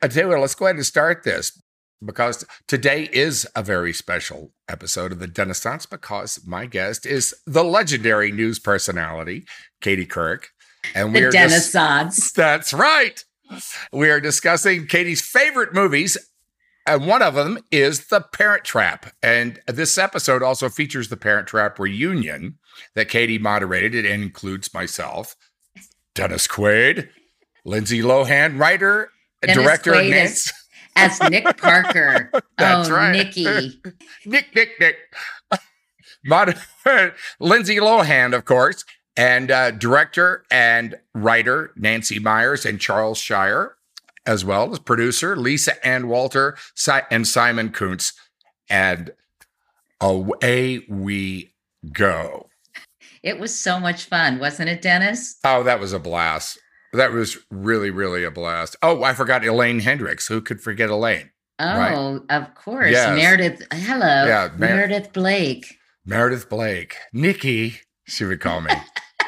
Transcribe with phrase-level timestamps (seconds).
[0.00, 1.60] I tell you what, let's go ahead and start this
[2.04, 7.64] because today is a very special episode of the Dennissance because my guest is the
[7.64, 9.44] legendary news personality,
[9.80, 10.44] Katie Couric.
[10.94, 12.32] And we're the Dennissance.
[12.34, 13.24] that's right.
[13.92, 16.16] We are discussing Katie's favorite movies,
[16.86, 19.12] and one of them is The Parent Trap.
[19.22, 22.58] And this episode also features The Parent Trap reunion
[22.94, 24.04] that Katie moderated.
[24.04, 25.34] It includes myself,
[26.14, 27.08] Dennis Quaid,
[27.64, 29.10] Lindsay Lohan, writer
[29.42, 30.12] Dennis director Quaid.
[30.12, 30.52] As,
[30.96, 32.30] as Nick Parker.
[32.58, 33.12] That's oh, right.
[33.12, 33.44] Nicky.
[34.26, 34.96] Nick, Nick, Nick.
[36.24, 36.58] Mod-
[37.40, 38.84] Lindsay Lohan, of course,
[39.16, 43.76] and uh, director and writer Nancy Meyers and Charles Shyer,
[44.26, 48.12] as well as producer Lisa Ann Walter si- and Simon Kunz.
[48.68, 49.12] And
[50.00, 51.54] away we
[51.92, 52.48] go.
[53.22, 55.36] It was so much fun, wasn't it, Dennis?
[55.44, 56.58] Oh, that was a blast.
[56.92, 58.76] That was really, really a blast.
[58.82, 60.26] Oh, I forgot Elaine Hendrix.
[60.28, 61.30] Who could forget Elaine?
[61.58, 62.20] Oh, right?
[62.30, 62.90] of course.
[62.90, 63.16] Yes.
[63.16, 63.66] Meredith.
[63.72, 64.26] Hello.
[64.26, 64.48] Yeah.
[64.56, 65.78] Mer- Meredith Blake.
[66.06, 66.96] Meredith Blake.
[67.12, 68.70] Nikki, she would call me.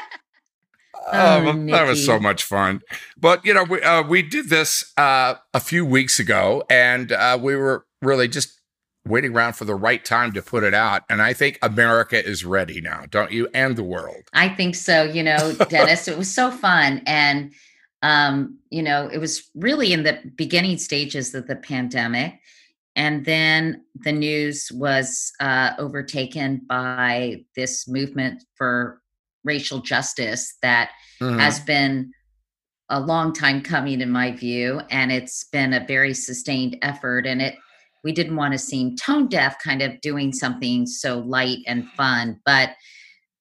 [1.13, 2.81] oh, oh that was so much fun.
[3.17, 7.37] But, you know, we, uh, we did this uh, a few weeks ago and uh,
[7.39, 8.60] we were really just
[9.05, 11.03] waiting around for the right time to put it out.
[11.09, 13.47] And I think America is ready now, don't you?
[13.53, 14.23] And the world.
[14.33, 15.03] I think so.
[15.03, 17.01] You know, Dennis, it was so fun.
[17.05, 17.53] And,
[18.03, 22.39] um, you know, it was really in the beginning stages of the pandemic.
[22.95, 29.01] And then the news was uh, overtaken by this movement for
[29.43, 31.39] racial justice that mm-hmm.
[31.39, 32.11] has been
[32.89, 34.81] a long time coming, in my view.
[34.91, 37.25] And it's been a very sustained effort.
[37.25, 37.55] And it
[38.03, 42.39] we didn't want to seem tone deaf, kind of doing something so light and fun.
[42.45, 42.71] But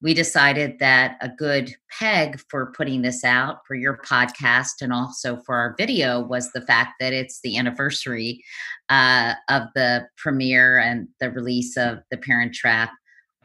[0.03, 5.37] we decided that a good peg for putting this out for your podcast and also
[5.45, 8.43] for our video was the fact that it's the anniversary
[8.89, 12.91] uh, of the premiere and the release of The Parent Trap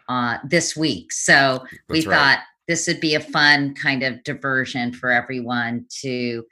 [0.07, 1.11] uh, this week.
[1.11, 2.17] So That's we right.
[2.17, 6.45] thought this would be a fun kind of diversion for everyone to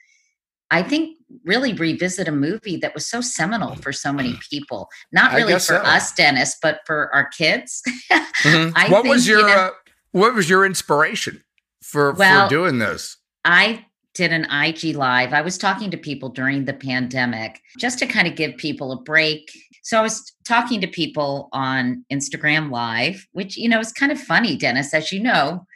[0.73, 4.89] I think really revisit a movie that was so seminal for so many people.
[5.11, 5.75] Not really for so.
[5.77, 7.83] us, Dennis, but for our kids.
[8.11, 8.91] mm-hmm.
[8.91, 9.71] what think, was your you know, uh,
[10.13, 11.43] What was your inspiration
[11.83, 13.17] for well, for doing this?
[13.45, 13.85] I
[14.15, 15.31] did an IG live.
[15.31, 18.99] I was talking to people during the pandemic just to kind of give people a
[18.99, 19.51] break.
[19.83, 24.19] So I was talking to people on Instagram live, which you know is kind of
[24.19, 25.67] funny, Dennis, as you know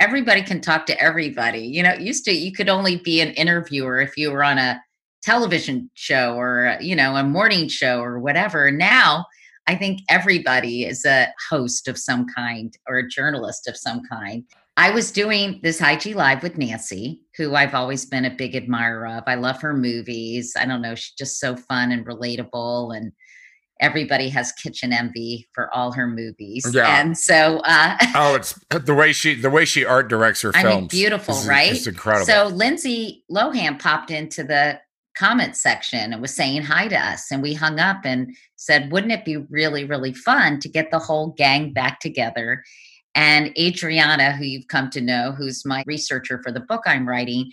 [0.00, 1.60] everybody can talk to everybody.
[1.60, 4.80] You know, used to you could only be an interviewer if you were on a
[5.22, 8.70] television show or you know a morning show or whatever.
[8.70, 9.24] Now,
[9.66, 14.44] I think everybody is a host of some kind or a journalist of some kind.
[14.76, 19.06] I was doing this IG live with Nancy, who I've always been a big admirer
[19.06, 19.22] of.
[19.26, 20.54] I love her movies.
[20.58, 23.12] I don't know, she's just so fun and relatable and
[23.80, 26.66] everybody has kitchen envy for all her movies.
[26.72, 27.00] Yeah.
[27.00, 30.66] And so uh Oh, it's the way she the way she art directs her films.
[30.66, 31.72] I mean, beautiful, is, right?
[31.72, 32.26] It's incredible.
[32.26, 34.80] So Lindsay Lohan popped into the
[35.16, 39.12] comment section and was saying hi to us and we hung up and said wouldn't
[39.12, 42.64] it be really really fun to get the whole gang back together
[43.14, 47.48] and adriana who you've come to know who's my researcher for the book i'm writing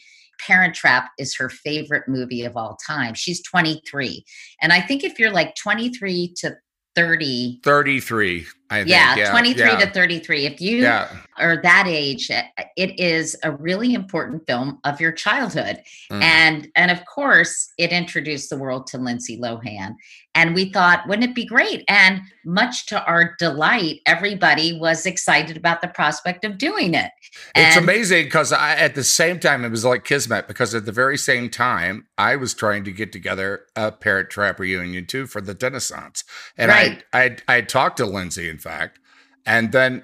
[0.45, 3.13] Parent Trap is her favorite movie of all time.
[3.13, 4.23] She's 23.
[4.61, 6.55] And I think if you're like 23 to
[6.95, 8.45] 30 33 I
[8.77, 8.89] think.
[8.89, 9.79] Yeah, yeah 23 yeah.
[9.79, 11.09] to 33 if you yeah.
[11.37, 15.81] are that age it is a really important film of your childhood
[16.11, 16.21] mm.
[16.21, 19.95] and and of course it introduced the world to lindsay lohan
[20.35, 25.57] and we thought wouldn't it be great and much to our delight everybody was excited
[25.57, 27.11] about the prospect of doing it
[27.55, 30.85] and it's amazing because I, at the same time, it was like Kismet because at
[30.85, 35.27] the very same time, I was trying to get together a Parent Trap reunion too
[35.27, 36.23] for the Dennissance.
[36.57, 37.03] And right.
[37.13, 38.99] I, I, I talked to Lindsay, in fact,
[39.45, 40.03] and then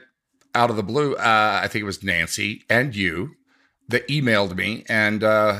[0.54, 3.36] out of the blue, uh, I think it was Nancy and you
[3.88, 5.60] that emailed me and, uh,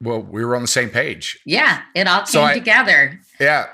[0.00, 1.38] well, we were on the same page.
[1.46, 3.20] Yeah, it all came so I, together.
[3.40, 3.68] Yeah.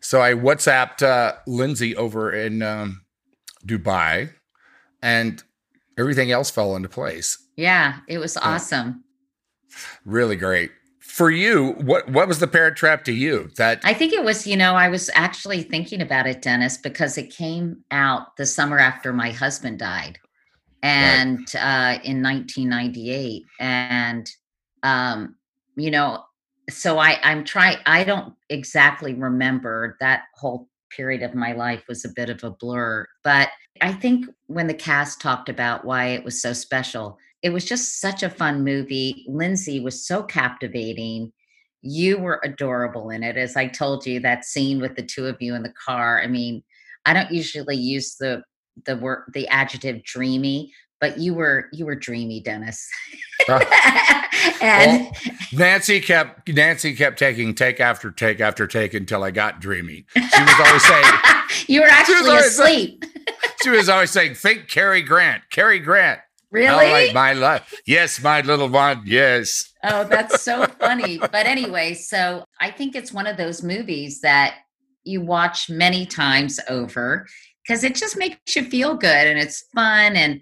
[0.00, 3.02] So I WhatsApped uh, Lindsay over in um,
[3.66, 4.30] Dubai
[5.02, 5.42] and
[5.98, 7.36] everything else fell into place.
[7.56, 9.02] Yeah, it was awesome.
[10.04, 10.70] Really great.
[11.18, 13.50] For you, what what was the Parent Trap to you?
[13.56, 17.18] That I think it was, you know, I was actually thinking about it, Dennis, because
[17.18, 20.20] it came out the summer after my husband died,
[20.80, 21.96] and right.
[21.96, 24.30] uh, in 1998, and
[24.84, 25.34] um,
[25.74, 26.22] you know,
[26.70, 27.78] so I I'm trying.
[27.84, 32.50] I don't exactly remember that whole period of my life was a bit of a
[32.52, 33.48] blur, but
[33.80, 38.00] I think when the cast talked about why it was so special, it was just
[38.00, 39.24] such a fun movie.
[39.28, 41.32] Lindsay was so captivating.
[41.82, 43.36] You were adorable in it.
[43.36, 46.20] As I told you, that scene with the two of you in the car.
[46.20, 46.62] I mean,
[47.06, 48.42] I don't usually use the
[48.84, 52.88] the word the adjective dreamy, but you were you were dreamy, Dennis.
[54.60, 55.12] And well,
[55.52, 60.06] Nancy kept Nancy kept taking take after take after take until I got dreamy.
[60.14, 61.04] She was always saying
[61.68, 63.04] you were actually asleep.
[63.04, 63.26] Saying,
[63.62, 66.20] she was always saying, "Think Cary Grant, Cary Grant."
[66.50, 66.90] Really?
[66.90, 67.74] Like my life.
[67.86, 69.02] Yes, my little one.
[69.04, 69.72] Yes.
[69.84, 71.18] Oh, that's so funny.
[71.18, 74.54] But anyway, so I think it's one of those movies that
[75.04, 77.26] you watch many times over
[77.66, 80.40] because it just makes you feel good and it's fun and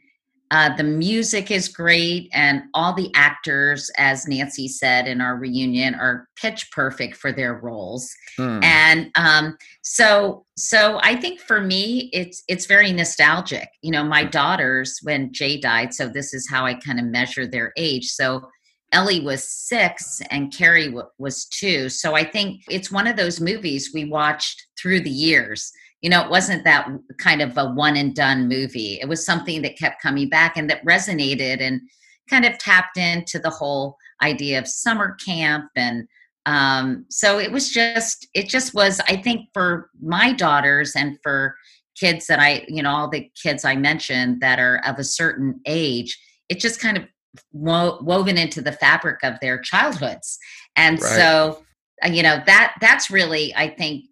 [0.51, 5.95] uh, the music is great, and all the actors, as Nancy said in our reunion,
[5.95, 8.15] are pitch perfect for their roles.
[8.37, 8.61] Hmm.
[8.63, 13.69] And um, so, so I think for me, it's it's very nostalgic.
[13.83, 17.47] You know, my daughters when Jay died, so this is how I kind of measure
[17.47, 18.07] their age.
[18.07, 18.49] So
[18.93, 21.89] Ellie was six and Carrie w- was two.
[21.89, 25.73] So I think it's one of those movies we watched through the years
[26.03, 26.89] you know, it wasn't that
[27.19, 28.99] kind of a one and done movie.
[29.01, 31.81] It was something that kept coming back and that resonated and
[32.29, 36.07] kind of tapped into the whole idea of summer camp and
[36.47, 41.57] um, so it was just it just was i think for my daughters and for
[41.99, 45.61] kids that i you know all the kids i mentioned that are of a certain
[45.67, 46.19] age
[46.49, 47.05] it just kind of
[47.53, 50.39] wo- woven into the fabric of their childhoods
[50.77, 51.17] and right.
[51.17, 51.63] so
[52.05, 54.05] uh, you know that that's really i think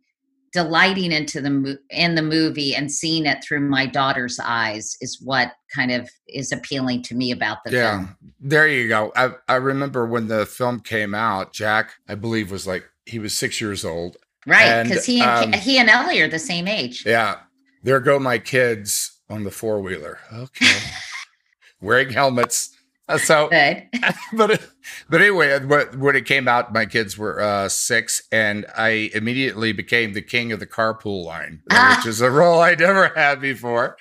[0.54, 5.52] delighting into the in the movie and seeing it through my daughter's eyes is what
[5.74, 8.16] kind of is appealing to me about the yeah, film.
[8.38, 9.12] There you go.
[9.16, 13.34] I I remember when the film came out, Jack, I believe was like he was
[13.34, 14.16] 6 years old.
[14.46, 17.04] Right, cuz he and um, he and Ellie are the same age.
[17.04, 17.40] Yeah.
[17.82, 20.20] There go my kids on the four-wheeler.
[20.32, 20.78] Okay.
[21.80, 22.73] Wearing helmets
[23.18, 23.48] so,
[24.32, 24.68] but
[25.08, 30.12] but anyway, when it came out, my kids were uh, six, and I immediately became
[30.12, 31.96] the king of the carpool line, ah.
[31.96, 33.96] which is a role I never had before.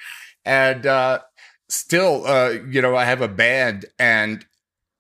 [0.46, 1.20] And uh,
[1.70, 4.46] still, uh, you know, I have a band, and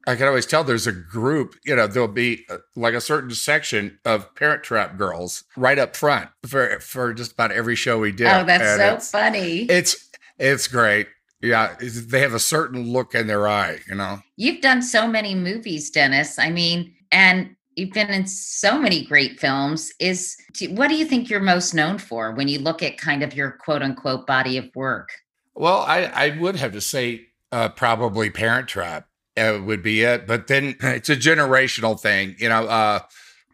[0.05, 1.55] I can always tell there's a group.
[1.63, 5.95] You know, there'll be uh, like a certain section of Parent Trap girls right up
[5.95, 8.27] front for for just about every show we did.
[8.27, 9.61] Oh, that's and so it's, funny.
[9.63, 11.07] It's it's great.
[11.44, 14.19] Yeah, they have a certain look in their eye, you know.
[14.38, 16.40] You've done so many movies, Dennis.
[16.40, 19.92] I mean, and you've been in so many great films.
[20.00, 20.38] Is
[20.69, 23.51] what do you think you're most known for when you look at kind of your
[23.51, 25.10] quote unquote body of work?
[25.54, 29.06] Well, I, I would have to say uh, probably Parent Trap
[29.36, 32.68] uh, would be it, but then it's a generational thing, you know.
[32.68, 33.00] Uh,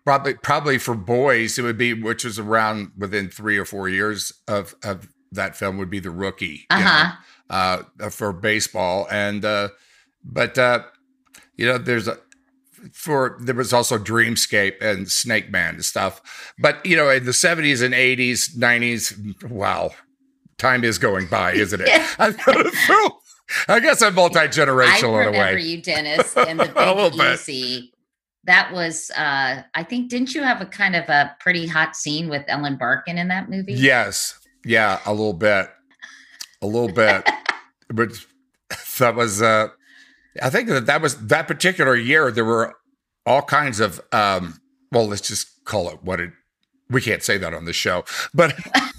[0.05, 4.31] probably probably for boys, it would be which was around within three or four years
[4.47, 6.67] of of that film would be the rookie.
[6.69, 7.15] Uh huh
[7.49, 9.07] uh, for baseball.
[9.11, 9.69] And uh,
[10.23, 10.83] but uh,
[11.55, 12.17] you know, there's a
[12.93, 16.53] for there was also Dreamscape and Snake Man and stuff.
[16.57, 19.91] But you know, in the 70s and 80s, 90s, wow,
[20.57, 21.89] time is going by, isn't it?
[23.67, 25.39] I guess I'm multi generational in a way.
[25.39, 26.65] I remember you, Dennis, and the
[27.17, 27.93] Big Easy.
[28.45, 32.29] That was, uh, I think, didn't you have a kind of a pretty hot scene
[32.29, 33.73] with Ellen Barkin in that movie?
[33.73, 34.39] Yes.
[34.65, 35.69] Yeah, a little bit
[36.61, 37.27] a little bit,
[37.89, 38.09] but
[38.99, 39.41] that was.
[39.41, 39.69] Uh,
[40.41, 42.31] I think that that was that particular year.
[42.31, 42.75] There were
[43.25, 44.01] all kinds of.
[44.11, 44.59] Um,
[44.91, 46.31] well, let's just call it what it.
[46.89, 48.55] We can't say that on the show, but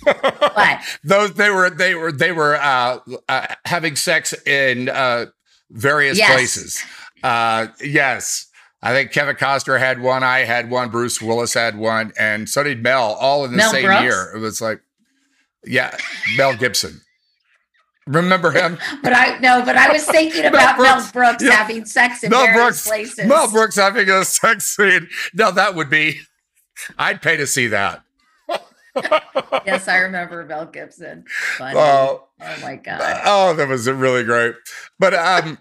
[1.04, 2.98] those they were they were they were uh,
[3.28, 5.26] uh, having sex in uh,
[5.70, 6.32] various yes.
[6.32, 6.82] places.
[7.22, 8.46] Uh, yes.
[8.82, 10.22] I think Kevin Costner had one.
[10.22, 10.88] I had one.
[10.88, 13.14] Bruce Willis had one, and so did Mel.
[13.20, 14.02] All in the Mel same Brooks?
[14.02, 14.32] year.
[14.34, 14.80] It was like,
[15.66, 15.94] yeah,
[16.38, 17.02] Mel Gibson.
[18.10, 18.76] Remember him?
[19.02, 21.50] but I no, but I was thinking about Mel Brooks, Mel Brooks yeah.
[21.52, 23.26] having sex in Mel various Brooks, places.
[23.26, 25.08] Mel Brooks having a sex scene.
[25.34, 26.20] Now that would be,
[26.98, 28.02] I'd pay to see that.
[29.64, 31.24] yes, I remember Mel Gibson.
[31.56, 31.78] Funny.
[31.78, 33.22] Oh, oh my god.
[33.24, 34.56] Oh, that was really great.
[34.98, 35.58] But um,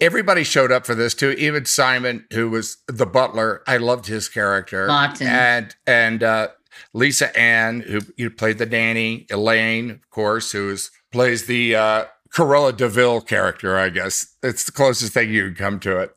[0.00, 1.30] everybody showed up for this too.
[1.30, 4.88] Even Simon, who was the butler, I loved his character.
[4.88, 5.28] Martin.
[5.28, 6.48] And and uh,
[6.92, 12.76] Lisa Ann, who you played the nanny, Elaine, of course, who's plays the uh, Cruella
[12.76, 14.36] de Vil character, I guess.
[14.42, 16.14] It's the closest thing you can come to it.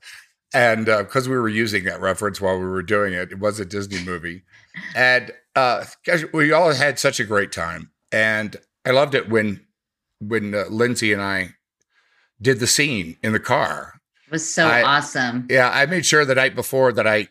[0.53, 3.59] And because uh, we were using that reference while we were doing it, it was
[3.59, 4.43] a Disney movie.
[4.95, 7.91] And uh, guys, we all had such a great time.
[8.11, 8.55] And
[8.85, 9.65] I loved it when
[10.19, 11.51] when uh, Lindsay and I
[12.41, 14.01] did the scene in the car.
[14.27, 15.47] It was so I, awesome.
[15.49, 17.29] Yeah, I made sure the night before that I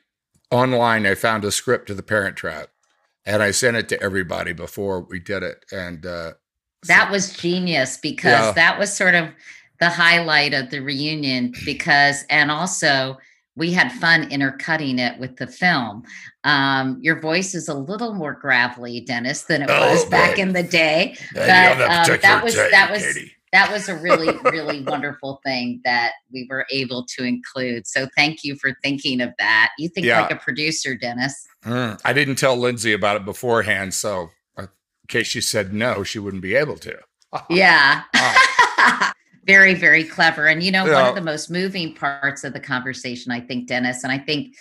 [0.50, 2.68] online I found a script to the Parent Trap,
[3.26, 5.64] and I sent it to everybody before we did it.
[5.72, 6.32] And uh,
[6.86, 8.52] that was genius because yeah.
[8.52, 9.28] that was sort of
[9.80, 11.52] the highlight of the reunion.
[11.64, 13.18] Because and also
[13.58, 16.04] we had fun intercutting it with the film.
[16.44, 20.52] Um, your voice is a little more gravelly, Dennis, than it oh, was back in
[20.52, 21.16] the day.
[21.34, 23.32] but um, that was that was Katie.
[23.52, 27.86] that was a really really wonderful thing that we were able to include.
[27.86, 29.72] So thank you for thinking of that.
[29.78, 30.22] You think yeah.
[30.22, 31.46] like a producer, Dennis.
[31.64, 34.30] Mm, I didn't tell Lindsay about it beforehand, so
[35.08, 36.98] case she said no, she wouldn't be able to.
[37.50, 38.02] yeah.
[38.14, 39.12] Ah.
[39.48, 40.92] very very clever and you know yeah.
[40.92, 44.54] one of the most moving parts of the conversation i think dennis and i think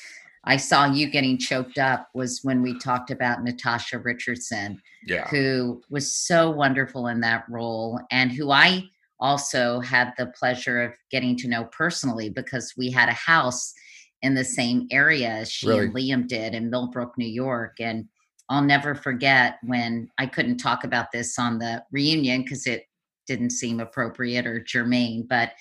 [0.46, 5.28] i saw you getting choked up was when we talked about natasha richardson yeah.
[5.28, 8.82] who was so wonderful in that role and who i
[9.20, 13.74] also had the pleasure of getting to know personally because we had a house
[14.22, 15.86] in the same area as she really?
[15.86, 18.08] and liam did in millbrook new york and
[18.50, 22.86] I'll never forget when I couldn't talk about this on the reunion because it
[23.28, 25.28] didn't seem appropriate or germane.
[25.28, 25.52] But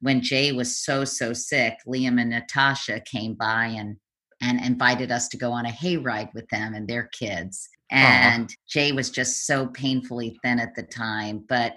[0.00, 3.96] when Jay was so, so sick, Liam and Natasha came by and
[4.40, 7.68] and invited us to go on a hayride with them and their kids.
[7.90, 8.54] And uh-huh.
[8.68, 11.74] Jay was just so painfully thin at the time, but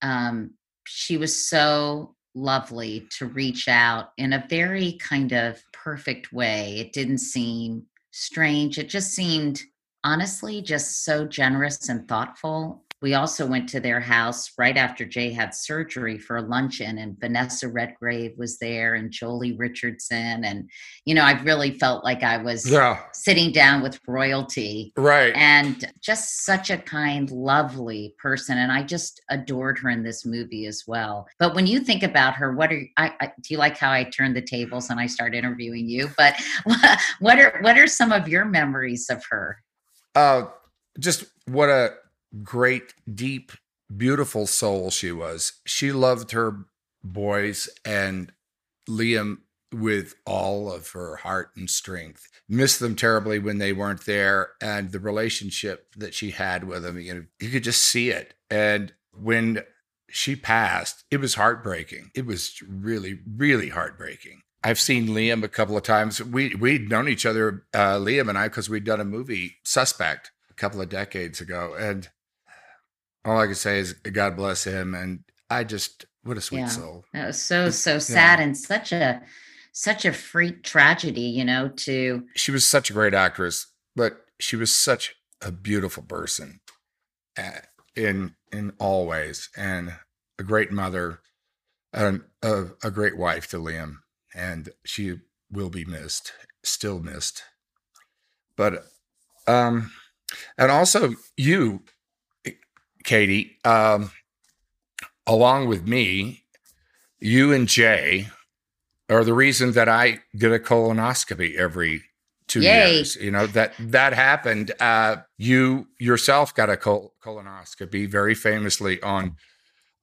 [0.00, 0.54] um,
[0.86, 6.76] she was so lovely to reach out in a very kind of perfect way.
[6.78, 7.84] It didn't seem
[8.16, 8.78] strange.
[8.78, 9.60] It just seemed
[10.02, 15.30] honestly just so generous and thoughtful we also went to their house right after Jay
[15.30, 20.70] had surgery for a luncheon, and Vanessa Redgrave was there, and Joely Richardson, and
[21.04, 23.00] you know, I really felt like I was yeah.
[23.12, 25.34] sitting down with royalty, right?
[25.36, 30.66] And just such a kind, lovely person, and I just adored her in this movie
[30.66, 31.28] as well.
[31.38, 34.04] But when you think about her, what are I, I do you like how I
[34.04, 36.08] turned the tables and I start interviewing you?
[36.16, 36.34] But
[37.20, 39.62] what are what are some of your memories of her?
[40.14, 40.46] Uh,
[40.98, 41.92] just what a
[42.42, 43.52] great, deep,
[43.94, 45.60] beautiful soul she was.
[45.64, 46.66] She loved her
[47.02, 48.32] boys and
[48.88, 49.38] Liam
[49.72, 52.28] with all of her heart and strength.
[52.48, 57.00] Missed them terribly when they weren't there, and the relationship that she had with them,
[57.00, 58.34] you know, you could just see it.
[58.48, 59.64] And when
[60.08, 62.12] she passed, it was heartbreaking.
[62.14, 64.42] It was really, really heartbreaking.
[64.62, 66.22] I've seen Liam a couple of times.
[66.22, 70.30] We we'd known each other, uh, Liam and I, because we'd done a movie, Suspect,
[70.50, 72.08] a couple of decades ago, and
[73.26, 74.94] all I can say is God bless him.
[74.94, 76.68] And I just, what a sweet yeah.
[76.68, 77.04] soul.
[77.12, 78.44] That was so, so sad yeah.
[78.44, 79.20] and such a,
[79.72, 82.24] such a freak tragedy, you know, to.
[82.36, 83.66] She was such a great actress,
[83.96, 86.60] but she was such a beautiful person
[87.96, 89.94] in, in all ways and
[90.38, 91.20] a great mother
[91.92, 93.96] and a, a great wife to Liam.
[94.34, 95.16] And she
[95.50, 97.42] will be missed, still missed.
[98.56, 98.86] But,
[99.46, 99.90] um,
[100.56, 101.82] and also you
[103.06, 104.10] Katie, um,
[105.26, 106.42] along with me,
[107.18, 108.28] you and Jay
[109.08, 112.02] are the reason that I did a colonoscopy every
[112.48, 112.96] two Yay.
[112.96, 113.16] years.
[113.16, 114.72] You know that that happened.
[114.80, 119.36] Uh, you yourself got a col- colonoscopy very famously on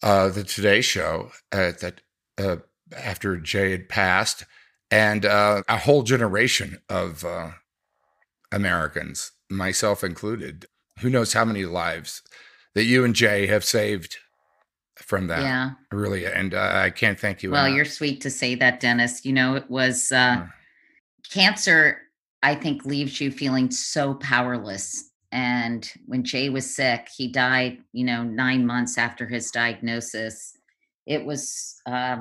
[0.02, 2.02] uh, the Today Show uh, that
[2.38, 2.58] uh,
[2.96, 4.46] after Jay had passed,
[4.90, 7.52] and uh, a whole generation of uh,
[8.52, 10.68] Americans, myself included,
[11.00, 12.22] who knows how many lives
[12.76, 14.18] that you and Jay have saved
[14.98, 15.42] from that.
[15.42, 15.72] Yeah.
[15.92, 16.26] Really.
[16.26, 17.52] And uh, I can't thank you.
[17.52, 17.76] Well, enough.
[17.76, 19.26] you're sweet to say that, Dennis.
[19.26, 20.50] You know, it was uh, mm.
[21.30, 22.00] cancer,
[22.42, 25.12] I think, leaves you feeling so powerless.
[25.32, 30.56] And when Jay was sick, he died, you know, nine months after his diagnosis.
[31.08, 32.18] It was uh,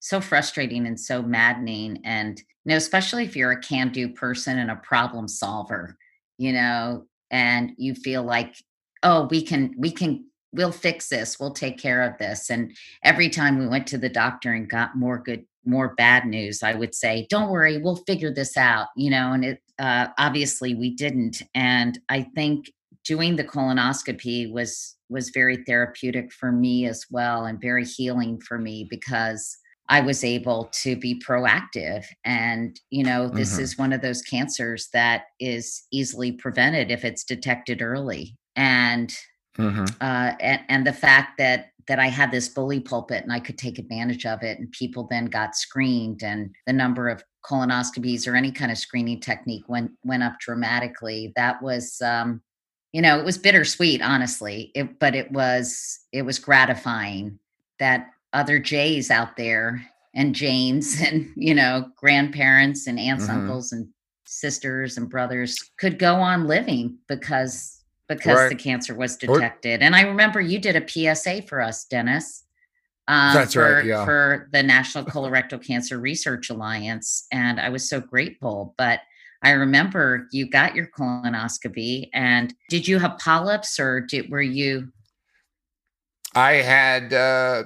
[0.00, 2.00] so frustrating and so maddening.
[2.04, 5.98] And, you know, especially if you're a can do person and a problem solver,
[6.38, 8.56] you know, and you feel like
[9.06, 13.30] oh we can we can we'll fix this we'll take care of this and every
[13.30, 16.94] time we went to the doctor and got more good more bad news i would
[16.94, 21.42] say don't worry we'll figure this out you know and it uh, obviously we didn't
[21.54, 22.70] and i think
[23.04, 28.58] doing the colonoscopy was was very therapeutic for me as well and very healing for
[28.58, 29.56] me because
[29.88, 32.04] I was able to be proactive.
[32.24, 33.62] And, you know, this mm-hmm.
[33.62, 39.14] is one of those cancers that is easily prevented if it's detected early and
[39.56, 39.84] mm-hmm.
[40.00, 43.58] uh, and, and the fact that that I had this bully pulpit and I could
[43.58, 44.58] take advantage of it.
[44.58, 49.20] And people then got screened, and the number of colonoscopies or any kind of screening
[49.20, 51.32] technique went went up dramatically.
[51.36, 52.42] That was, um,
[52.92, 54.72] you know, it was bittersweet, honestly.
[54.74, 57.38] It, but it was it was gratifying
[57.78, 63.40] that other Jays out there and Janes and you know grandparents and aunts, mm-hmm.
[63.40, 63.88] uncles, and
[64.24, 67.75] sisters and brothers could go on living because
[68.08, 68.48] because right.
[68.48, 69.80] the cancer was detected.
[69.80, 72.44] Or, and I remember you did a PSA for us, Dennis.
[73.08, 73.84] Um, That's for, right.
[73.84, 74.04] Yeah.
[74.04, 78.74] For the National Colorectal Cancer Research Alliance, and I was so grateful.
[78.76, 79.00] But
[79.42, 84.92] I remember you got your colonoscopy, and did you have polyps, or did were you?
[86.34, 87.64] I had uh,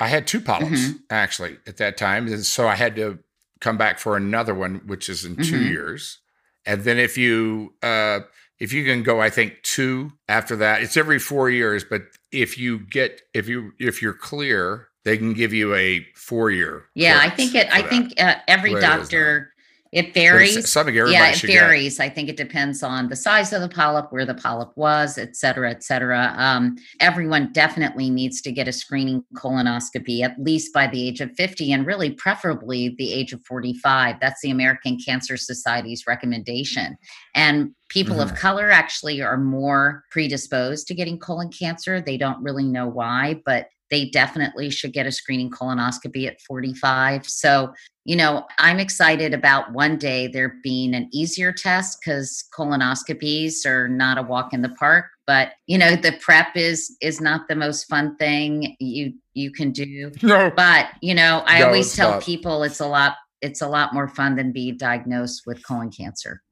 [0.00, 0.96] I had two polyps mm-hmm.
[1.08, 3.20] actually at that time, and so I had to
[3.60, 5.42] come back for another one, which is in mm-hmm.
[5.42, 6.18] two years.
[6.66, 8.20] And then if you uh,
[8.58, 10.82] if you can go, I think two after that.
[10.82, 15.32] It's every four years, but if you get if you if you're clear, they can
[15.32, 16.84] give you a four year.
[16.94, 17.72] Yeah, I think it.
[17.72, 17.90] I that.
[17.90, 19.53] think uh, every doctor
[19.94, 20.68] it varies.
[20.68, 21.98] Something yeah, it varies.
[21.98, 22.04] Get.
[22.04, 25.36] I think it depends on the size of the polyp, where the polyp was, et
[25.36, 26.34] cetera, et cetera.
[26.36, 31.30] Um, everyone definitely needs to get a screening colonoscopy at least by the age of
[31.36, 34.16] 50 and really preferably the age of 45.
[34.20, 36.96] That's the American Cancer Society's recommendation.
[37.36, 38.32] And people mm-hmm.
[38.32, 42.00] of color actually are more predisposed to getting colon cancer.
[42.00, 47.28] They don't really know why, but they definitely should get a screening colonoscopy at 45.
[47.28, 47.72] So,
[48.04, 53.86] you know, I'm excited about one day there being an easier test because colonoscopies are
[53.88, 55.04] not a walk in the park.
[55.28, 59.70] But you know, the prep is is not the most fun thing you you can
[59.70, 60.10] do.
[60.24, 60.50] No.
[60.54, 62.22] But you know, I no, always tell not.
[62.24, 66.42] people it's a lot it's a lot more fun than be diagnosed with colon cancer.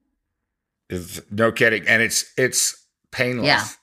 [0.89, 3.77] Is no kidding, and it's it's painless.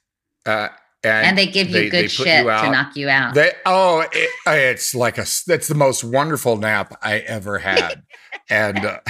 [0.47, 0.52] Yeah.
[0.52, 0.69] Uh,
[1.02, 3.35] and, and, they give you they, good shit you to knock you out.
[3.35, 8.02] They oh, it, it's like a that's the most wonderful nap I ever had,
[8.50, 8.85] and.
[8.85, 9.01] Uh,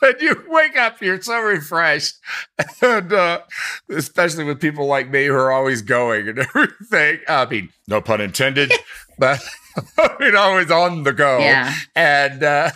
[0.02, 2.18] and you wake up, you're so refreshed,
[2.82, 3.40] and uh,
[3.90, 7.20] especially with people like me who are always going and everything.
[7.28, 8.72] I mean, no pun intended,
[9.18, 9.42] but
[9.98, 11.38] I mean, always on the go.
[11.38, 11.74] Yeah.
[11.94, 12.70] And uh,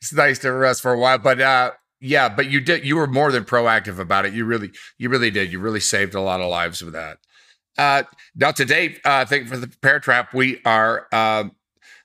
[0.00, 2.84] it's nice to rest for a while, but uh, yeah, but you did.
[2.84, 4.32] You were more than proactive about it.
[4.32, 5.52] You really, you really did.
[5.52, 7.18] You really saved a lot of lives with that.
[7.78, 8.02] Uh,
[8.34, 10.34] now today, uh, thank you for the Parent Trap.
[10.34, 11.44] We are uh,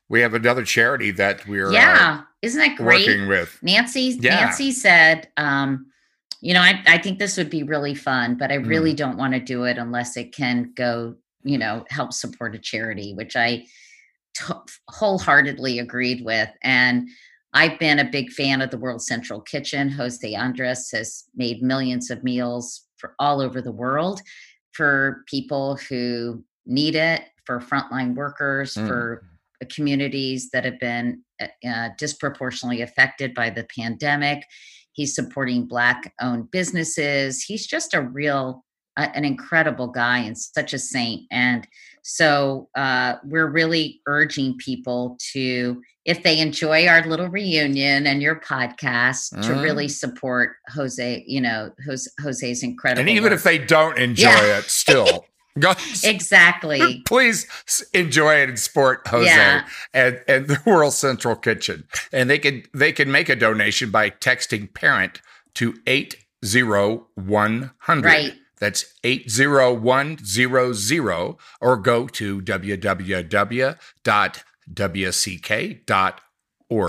[0.10, 3.08] we have another charity that we're yeah, uh, isn't that great?
[3.08, 4.18] Working with Nancy.
[4.22, 4.36] Yeah.
[4.36, 5.88] Nancy said, um,
[6.42, 8.98] you know, I, I think this would be really fun, but I really mm.
[8.98, 13.14] don't want to do it unless it can go, you know, help support a charity,
[13.14, 13.66] which I
[14.36, 14.54] t-
[14.90, 16.50] wholeheartedly agreed with.
[16.64, 17.10] And
[17.54, 19.90] I've been a big fan of the World Central Kitchen.
[19.90, 24.22] Jose Andres has made millions of meals for all over the world
[24.78, 28.88] for people who need it, for frontline workers, mm.
[28.88, 29.24] for
[29.72, 34.44] communities that have been uh, uh, disproportionately affected by the pandemic.
[34.92, 37.42] He's supporting Black owned businesses.
[37.42, 38.64] He's just a real,
[38.98, 41.24] uh, an incredible guy and such a saint.
[41.32, 41.68] And
[42.10, 48.40] so uh, we're really urging people to, if they enjoy our little reunion and your
[48.40, 49.46] podcast, mm.
[49.46, 51.26] to really support Jose.
[51.28, 53.02] You know, Jose, Jose's incredible.
[53.02, 53.34] And even work.
[53.34, 54.60] if they don't enjoy yeah.
[54.60, 55.26] it, still.
[56.06, 57.04] exactly.
[57.06, 57.46] Please
[57.94, 59.68] enjoy it and support Jose yeah.
[59.94, 61.84] and, and the World Central Kitchen.
[62.14, 65.22] And they can they can make a donation by texting parent
[65.56, 68.06] to 80100.
[68.06, 68.34] Right.
[68.60, 73.34] That's 80100 or go to www.wck.org.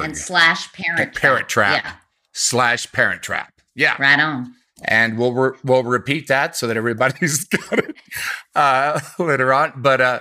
[0.04, 1.22] And slash parent trap.
[1.22, 1.84] Parent trap.
[1.84, 1.92] Yeah.
[2.32, 3.52] Slash parent trap.
[3.74, 3.96] Yeah.
[3.98, 4.54] Right on.
[4.84, 7.96] And we'll re- we'll repeat that so that everybody's got it
[8.54, 9.72] uh, later on.
[9.76, 10.20] But uh,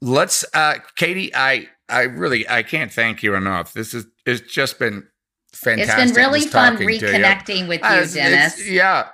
[0.00, 1.32] let's, uh, Katie.
[1.34, 3.74] I I really I can't thank you enough.
[3.74, 5.06] This is it's just been
[5.52, 6.04] fantastic.
[6.04, 7.68] It's been really fun reconnecting you.
[7.68, 8.68] with you, Dennis.
[8.68, 9.08] yeah,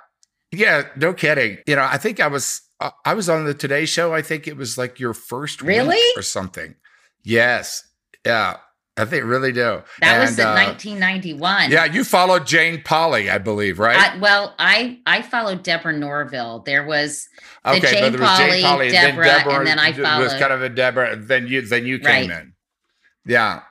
[0.51, 1.57] yeah, no kidding.
[1.67, 4.13] You know, I think I was uh, I was on the Today Show.
[4.13, 6.75] I think it was like your first really or something.
[7.23, 7.87] Yes,
[8.25, 8.57] yeah,
[8.97, 9.83] I think really do.
[10.01, 11.71] That and, was in uh, 1991.
[11.71, 13.95] Yeah, you followed Jane Pauley, I believe, right?
[13.95, 16.63] I, well, I I followed Deborah Norville.
[16.65, 17.27] There was
[17.63, 19.93] the okay, Jane, there was Pauley, Jane Pauley, Deborah, and then, Deborah, and then I
[19.93, 20.23] followed.
[20.23, 21.15] Was kind of a Deborah.
[21.15, 22.41] Then you then you came right.
[22.41, 22.53] in.
[23.25, 23.61] Yeah,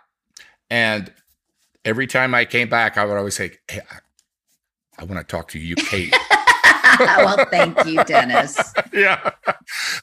[0.70, 1.12] and
[1.84, 3.98] every time I came back, I would always say, "Hey, I,
[5.02, 6.14] I want to talk to you, Kate."
[7.18, 8.72] well, thank you, Dennis.
[8.92, 9.30] yeah,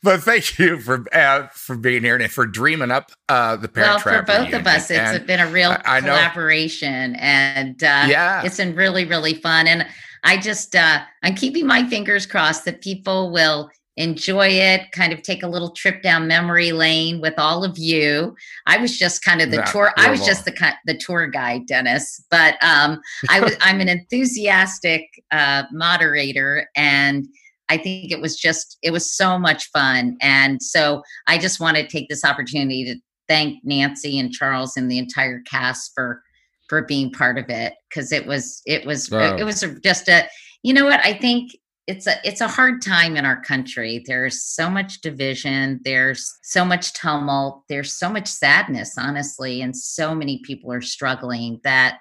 [0.03, 4.05] but thank you for uh, for being here and for dreaming up uh, the parent
[4.05, 4.89] well for both of us.
[4.89, 7.19] It's and been a real I, I collaboration, know.
[7.19, 9.67] and uh, yeah, it's been really really fun.
[9.67, 9.87] And
[10.23, 15.21] I just uh, I'm keeping my fingers crossed that people will enjoy it, kind of
[15.21, 18.35] take a little trip down memory lane with all of you.
[18.65, 19.93] I was just kind of the tour.
[19.97, 22.23] I was just the the tour guide, Dennis.
[22.29, 27.25] But um, I was I'm an enthusiastic uh, moderator, and
[27.69, 30.17] I think it was just it was so much fun.
[30.21, 32.95] And so I just want to take this opportunity to
[33.27, 36.21] thank Nancy and Charles and the entire cast for
[36.67, 39.35] for being part of it because it was it was Wow.
[39.37, 40.27] it was just a
[40.63, 41.51] you know what I think
[41.87, 44.03] it's a it's a hard time in our country.
[44.05, 45.81] There's so much division.
[45.83, 47.63] There's so much tumult.
[47.69, 51.99] There's so much sadness honestly and so many people are struggling that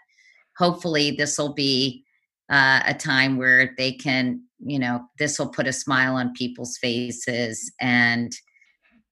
[0.56, 2.04] hopefully this will be
[2.50, 6.78] uh, a time where they can you know this will put a smile on people's
[6.78, 8.32] faces and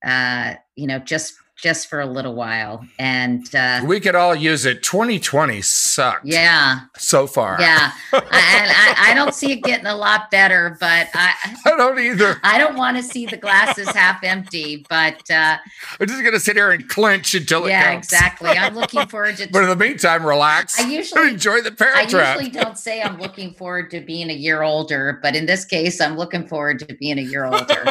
[0.05, 4.67] uh you know just just for a little while and uh We could all use
[4.67, 4.83] it.
[4.83, 7.57] 2020 sucked yeah so far.
[7.61, 11.33] yeah and I, I don't see it getting a lot better but i
[11.65, 12.39] I don't either.
[12.43, 15.57] i don't want to see the glasses half empty but uh
[16.01, 19.49] I'm just gonna sit here and clench until it yeah exactly i'm looking forward to
[19.53, 20.81] But in the meantime, relax.
[20.81, 22.41] I usually- enjoy the I parent trap.
[22.41, 26.01] usually don't say I'm looking forward to being a year older, but in this case,
[26.01, 27.85] I'm looking forward to being a year older.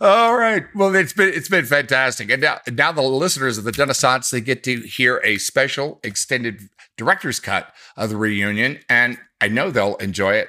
[0.00, 0.64] All right.
[0.74, 4.40] Well, it's been it's been fantastic, and now now the listeners of the Dennissance they
[4.40, 9.96] get to hear a special extended director's cut of the reunion, and I know they'll
[9.96, 10.48] enjoy it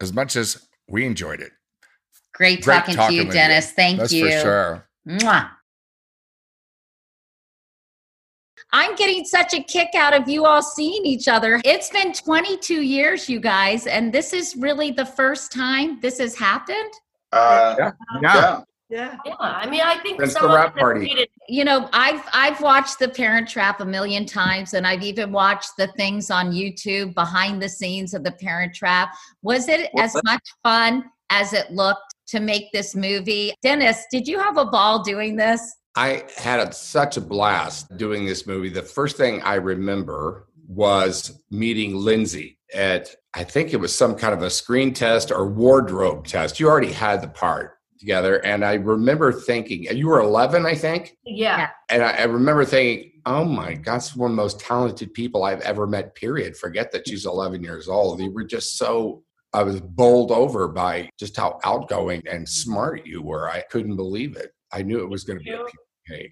[0.00, 1.52] as much as we enjoyed it.
[2.32, 3.72] Great, Great talking, talking to you, with Dennis.
[3.72, 4.26] Thank That's you.
[4.26, 4.88] for sure.
[5.08, 5.50] Mwah.
[8.72, 11.60] I'm getting such a kick out of you all seeing each other.
[11.64, 16.36] It's been 22 years, you guys, and this is really the first time this has
[16.36, 16.92] happened.
[17.32, 17.92] Uh, Yeah.
[18.20, 18.60] yeah.
[18.88, 19.16] Yeah.
[19.24, 21.12] Yeah, I mean, I think That's the of wrap party.
[21.12, 25.32] made You know, I've I've watched The Parent Trap a million times, and I've even
[25.32, 29.12] watched the things on YouTube behind the scenes of The Parent Trap.
[29.42, 33.54] Was it as much fun as it looked to make this movie?
[33.60, 35.76] Dennis, did you have a ball doing this?
[35.96, 38.68] I had a, such a blast doing this movie.
[38.68, 44.34] The first thing I remember was meeting Lindsay at, I think it was some kind
[44.34, 46.60] of a screen test or wardrobe test.
[46.60, 48.44] You already had the part together.
[48.44, 51.16] And I remember thinking, you were 11, I think.
[51.24, 51.70] yeah.
[51.88, 55.44] And I, I remember thinking, oh my God, that's one of the most talented people
[55.44, 56.56] I've ever met, period.
[56.56, 58.20] Forget that she's 11 years old.
[58.20, 63.22] You were just so, I was bowled over by just how outgoing and smart you
[63.22, 63.50] were.
[63.50, 64.52] I couldn't believe it.
[64.72, 66.28] I knew it was going to be a you.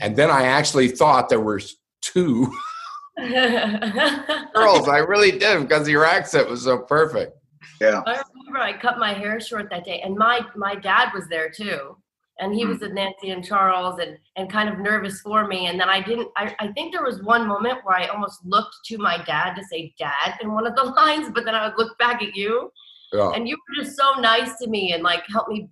[0.00, 1.60] And then I actually thought there were
[2.02, 2.52] two
[3.18, 4.88] girls.
[4.88, 7.32] I really did because your accent was so perfect.
[7.80, 8.02] Yeah.
[8.06, 11.50] I remember I cut my hair short that day, and my my dad was there
[11.50, 11.96] too,
[12.40, 12.84] and he was hmm.
[12.84, 15.66] with Nancy and Charles, and and kind of nervous for me.
[15.66, 16.28] And then I didn't.
[16.36, 19.64] I, I think there was one moment where I almost looked to my dad to
[19.64, 22.70] say "dad" in one of the lines, but then I would look back at you,
[23.12, 23.30] Yeah.
[23.34, 25.68] and you were just so nice to me and like helped me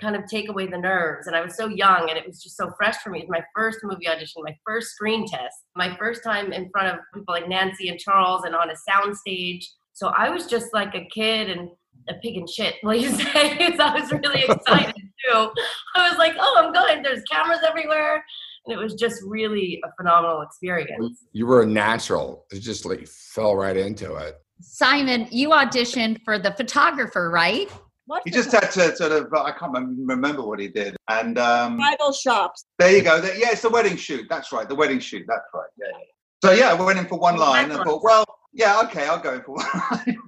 [0.00, 1.26] kind of take away the nerves.
[1.26, 3.20] And I was so young, and it was just so fresh for me.
[3.20, 6.94] It was my first movie audition, my first screen test, my first time in front
[6.94, 9.68] of people like Nancy and Charles, and on a sound stage.
[9.92, 11.70] So I was just like a kid and
[12.08, 12.74] a pig in shit.
[12.82, 13.76] Will you say?
[13.76, 15.50] so I was really excited too.
[15.94, 17.02] I was like, oh, I'm going.
[17.02, 18.24] There's cameras everywhere.
[18.66, 21.24] And it was just really a phenomenal experience.
[21.32, 22.44] You were a natural.
[22.52, 24.36] It just like fell right into it.
[24.60, 27.70] Simon, you auditioned for the photographer, right?
[28.06, 30.96] What He just had to sort of, I can't remember what he did.
[31.08, 32.64] And um, bridal shops.
[32.78, 33.20] there you go.
[33.20, 34.26] There- Yeah, it's the wedding shoot.
[34.28, 34.68] That's right.
[34.68, 35.24] The wedding shoot.
[35.28, 35.68] That's right.
[35.78, 35.86] Yeah.
[35.92, 36.04] yeah.
[36.44, 37.70] So yeah, I went in for one line.
[37.70, 40.18] I thought, well, yeah, okay, I'll go in for one line.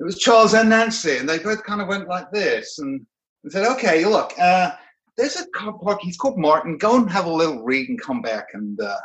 [0.00, 3.04] It was Charles and Nancy, and they both kind of went like this, and
[3.46, 4.72] I said, okay, look, uh,
[5.16, 6.00] there's a car park.
[6.02, 6.78] He's called Martin.
[6.78, 8.96] Go and have a little read and come back and uh,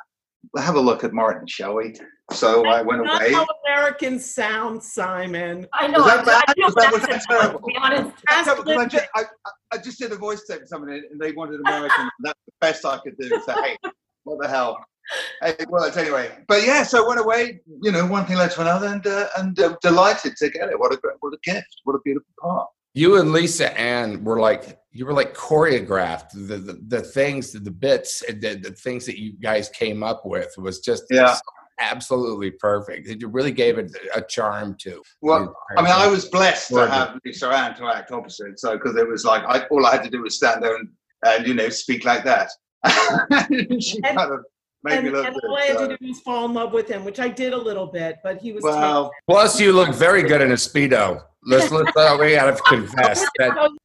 [0.59, 1.95] have a look at Martin, shall we?
[2.31, 3.33] So I went Not away.
[3.33, 5.67] how Americans sound, Simon.
[5.73, 5.99] I know.
[5.99, 6.43] Was that I, bad?
[6.47, 7.59] I, Was that- was that accent, terrible?
[7.59, 8.11] to be honest.
[8.29, 10.91] Ask No, because I, just, I, I- I just did a voice tape for someone
[10.91, 12.09] and they wanted American.
[12.21, 13.29] that's the best I could do.
[13.45, 13.75] So, hey,
[14.23, 14.77] what the hell?
[15.41, 16.31] Hey, well, it's anyway.
[16.47, 19.27] But yeah, so I went away, you know, one thing led to another and uh,
[19.37, 20.79] and uh, delighted to get it.
[20.79, 21.81] What a great, what a gift.
[21.83, 22.67] What a beautiful part.
[22.93, 26.29] You and Lisa Ann were like you were like choreographed.
[26.33, 30.53] The the, the things, the bits, the, the things that you guys came up with
[30.57, 31.35] was just Yeah.
[31.79, 33.07] absolutely perfect.
[33.09, 35.01] It really gave it a charm to.
[35.21, 38.59] Well, I mean, I was blessed to have Lisa Ann to act opposite.
[38.59, 40.87] So, because it was like, I, all I had to do was stand there and,
[41.25, 42.49] and you know, speak like that.
[43.81, 44.52] she And- kind of made
[44.89, 45.43] And, me look and good.
[45.45, 47.53] all I had so- to do was fall in love with him, which I did
[47.53, 51.23] a little bit, but he was Well, Plus, you look very good in a speedo.
[51.45, 53.53] Let's let's uh, we gotta confess that.
[53.53, 53.75] terrible.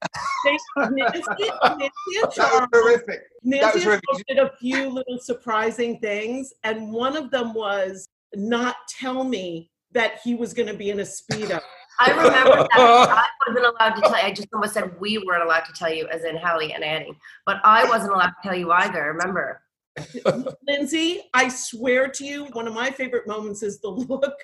[0.45, 1.23] Nancy, Nancy
[1.63, 1.91] and that
[2.27, 3.21] was Charles, terrific.
[3.43, 4.05] Nancy and terrific.
[4.09, 9.71] Charles did a few little surprising things, and one of them was not tell me
[9.93, 11.61] that he was going to be in a speedo.
[11.99, 12.69] I remember that.
[12.75, 14.17] I wasn't allowed to tell you.
[14.27, 17.17] I just almost said we weren't allowed to tell you, as in Hallie and Annie.
[17.45, 19.03] But I wasn't allowed to tell you either.
[19.19, 19.63] Remember?
[20.67, 24.35] Lindsay, I swear to you, one of my favorite moments is the look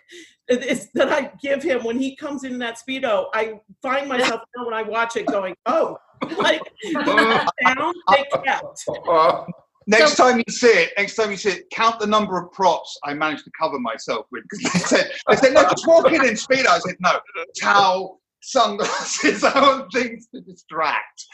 [0.49, 3.27] is that I give him when he comes in that speedo.
[3.35, 5.99] I find myself now when I watch it going, "Oh,
[6.39, 6.63] like
[6.93, 8.85] down, they kept."
[9.87, 12.99] Next time you see it, next time you see it, count the number of props
[13.05, 14.43] I managed to cover myself with.
[14.45, 16.69] Because they said, they said, no, just walk in in speedo.
[16.69, 17.21] I said, no,
[17.61, 21.27] towel, sunglasses, I own things to distract.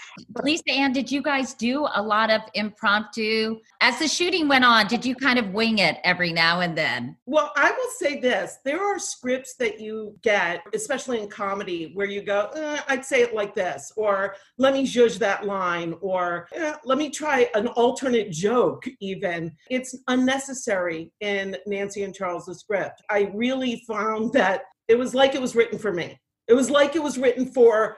[0.43, 3.59] Lisa Ann, did you guys do a lot of impromptu?
[3.81, 7.17] As the shooting went on, did you kind of wing it every now and then?
[7.27, 12.07] Well, I will say this there are scripts that you get, especially in comedy, where
[12.07, 16.49] you go, eh, I'd say it like this, or let me judge that line, or
[16.55, 19.53] eh, let me try an alternate joke, even.
[19.71, 23.03] It's unnecessary in Nancy and Charles's script.
[23.11, 26.19] I really found that it was like it was written for me.
[26.51, 27.97] It was like it was written for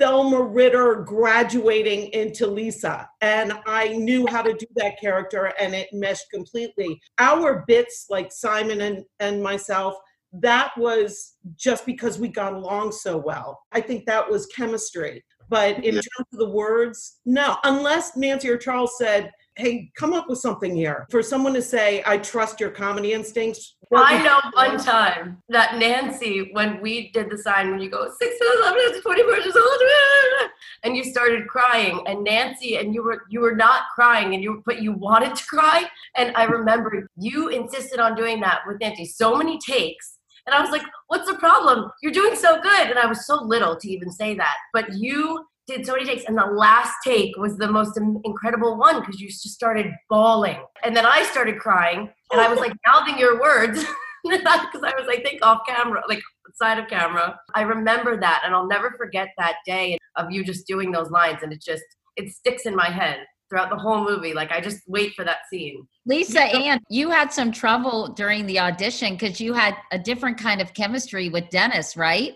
[0.00, 3.08] Thelma Ritter graduating into Lisa.
[3.20, 7.00] And I knew how to do that character and it meshed completely.
[7.18, 9.94] Our bits, like Simon and, and myself,
[10.32, 13.60] that was just because we got along so well.
[13.70, 15.24] I think that was chemistry.
[15.48, 20.28] But in terms of the words, no, unless Nancy or Charles said, hey, come up
[20.28, 21.06] with something here.
[21.10, 23.76] For someone to say, I trust your comedy instincts.
[23.94, 28.38] I know one time that Nancy, when we did the sign, when you go six
[28.38, 30.50] to eleven to twenty-four years old,
[30.82, 34.62] and you started crying, and Nancy, and you were you were not crying, and you
[34.64, 35.84] but you wanted to cry,
[36.16, 40.18] and I remember you insisted on doing that with Nancy so many takes.
[40.44, 41.88] And I was like, what's the problem?
[42.02, 42.90] You're doing so good.
[42.90, 44.56] And I was so little to even say that.
[44.72, 49.00] But you did so many takes and the last take was the most incredible one
[49.00, 50.58] because you just started bawling.
[50.84, 53.84] And then i started crying and i was like mouthing your words
[54.24, 56.20] because i was i think off camera like
[56.54, 57.38] side of camera.
[57.54, 61.38] I remember that and i'll never forget that day of you just doing those lines
[61.42, 61.84] and it just
[62.16, 64.34] it sticks in my head throughout the whole movie.
[64.34, 65.86] Like i just wait for that scene.
[66.06, 70.60] Lisa Ann, you had some trouble during the audition because you had a different kind
[70.60, 72.34] of chemistry with Dennis, right?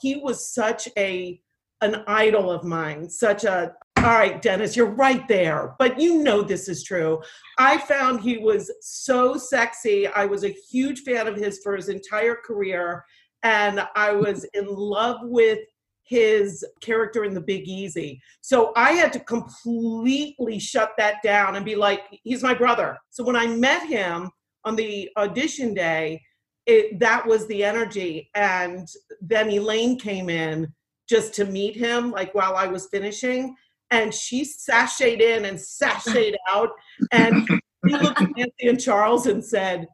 [0.00, 1.40] He was such a
[1.80, 5.74] an idol of mine, such a all right, Dennis, you're right there.
[5.78, 7.20] But you know this is true.
[7.58, 10.06] I found he was so sexy.
[10.06, 13.04] I was a huge fan of his for his entire career.
[13.42, 15.60] And I was in love with
[16.04, 18.22] his character in The Big Easy.
[18.42, 22.96] So I had to completely shut that down and be like, he's my brother.
[23.10, 24.30] So when I met him
[24.64, 26.22] on the audition day,
[26.66, 28.30] it, that was the energy.
[28.36, 28.86] And
[29.20, 30.72] then Elaine came in
[31.08, 33.54] just to meet him, like while I was finishing.
[33.90, 36.70] And she sashayed in and sashayed out.
[37.12, 37.46] And
[37.86, 39.86] he looked at Nancy and Charles and said,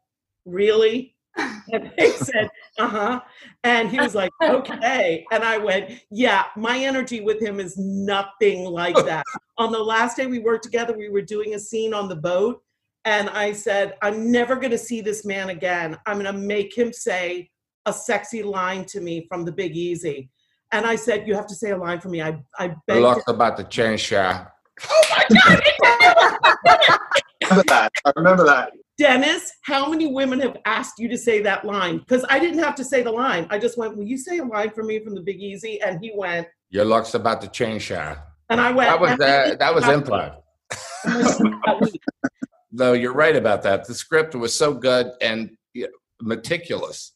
[0.44, 1.14] Really?
[1.36, 2.48] And they said,
[2.78, 3.20] Uh huh.
[3.64, 5.24] And he was like, Okay.
[5.30, 9.24] And I went, Yeah, my energy with him is nothing like that.
[9.58, 12.62] on the last day we worked together, we were doing a scene on the boat.
[13.04, 15.98] And I said, I'm never going to see this man again.
[16.06, 17.50] I'm going to make him say
[17.86, 20.30] a sexy line to me from the Big Easy.
[20.72, 23.00] And I said, "You have to say a line for me." I I begged.
[23.00, 24.46] Look about the change, yeah.
[24.88, 25.62] Oh my God!
[25.84, 26.98] I
[27.50, 27.92] remember that.
[28.04, 28.72] I remember that.
[28.98, 31.98] Dennis, how many women have asked you to say that line?
[31.98, 33.46] Because I didn't have to say the line.
[33.50, 36.00] I just went, "Will you say a line for me from the Big Easy?" And
[36.00, 36.48] he went.
[36.70, 38.18] Your luck's about to change, yeah.
[38.48, 38.88] And I went.
[38.90, 40.38] That was uh, that was improv.
[42.72, 43.86] Though you're right about that.
[43.86, 45.90] The script was so good and you know,
[46.22, 47.12] meticulous.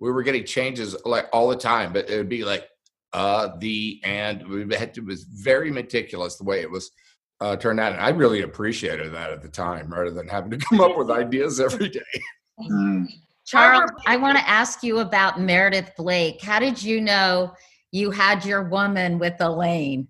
[0.00, 2.68] We were getting changes like all the time, but it would be like
[3.12, 6.90] uh, the and we had to, it was very meticulous the way it was
[7.40, 7.92] uh, turned out.
[7.92, 11.10] And I really appreciated that at the time, rather than having to come up with
[11.10, 12.00] ideas every day.
[12.60, 13.06] Mm.
[13.46, 16.42] Charles, I want to ask you about Meredith Blake.
[16.42, 17.54] How did you know
[17.92, 20.06] you had your woman with Elaine?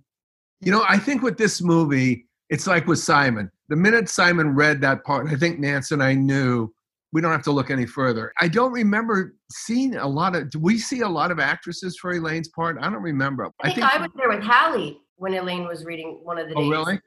[0.60, 3.48] You know, I think with this movie, it's like with Simon.
[3.68, 6.72] The minute Simon read that part, I think Nance and I knew
[7.12, 8.32] we don't have to look any further.
[8.40, 10.50] I don't remember seeing a lot of.
[10.50, 12.76] Do we see a lot of actresses for Elaine's part?
[12.80, 13.50] I don't remember.
[13.62, 16.62] I think I, was there with Hallie when Elaine was reading one of the Oh,
[16.62, 16.70] days.
[16.70, 17.00] really?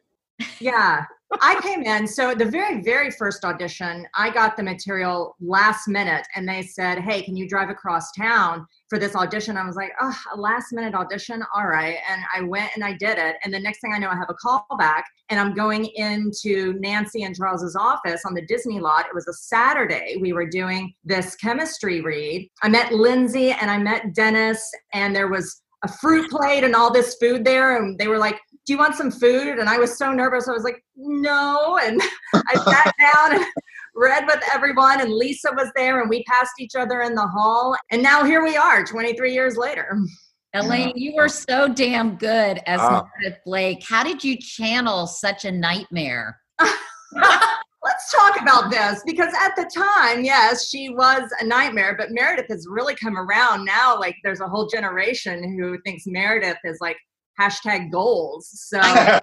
[0.59, 1.05] Yeah.
[1.39, 2.05] I came in.
[2.07, 6.99] So the very, very first audition, I got the material last minute and they said,
[6.99, 9.55] Hey, can you drive across town for this audition?
[9.55, 11.43] I was like, Oh, a last minute audition.
[11.55, 11.97] All right.
[12.09, 13.37] And I went and I did it.
[13.43, 16.73] And the next thing I know, I have a call back and I'm going into
[16.79, 19.05] Nancy and Charles's office on the Disney lot.
[19.05, 20.17] It was a Saturday.
[20.19, 22.49] We were doing this chemistry read.
[22.61, 26.91] I met Lindsay and I met Dennis and there was a fruit plate and all
[26.91, 27.77] this food there.
[27.77, 29.57] And they were like, do you want some food?
[29.59, 30.47] And I was so nervous.
[30.47, 31.79] I was like, no.
[31.83, 32.01] And
[32.33, 33.45] I sat down and
[33.95, 37.75] read with everyone, and Lisa was there, and we passed each other in the hall.
[37.91, 39.97] And now here we are, 23 years later.
[40.53, 43.03] Elaine, you were so damn good as Ah.
[43.19, 43.83] Meredith Blake.
[43.87, 46.37] How did you channel such a nightmare?
[47.83, 52.45] Let's talk about this because at the time, yes, she was a nightmare, but Meredith
[52.49, 53.97] has really come around now.
[53.99, 56.97] Like, there's a whole generation who thinks Meredith is like
[57.39, 58.49] hashtag goals.
[58.51, 58.81] So,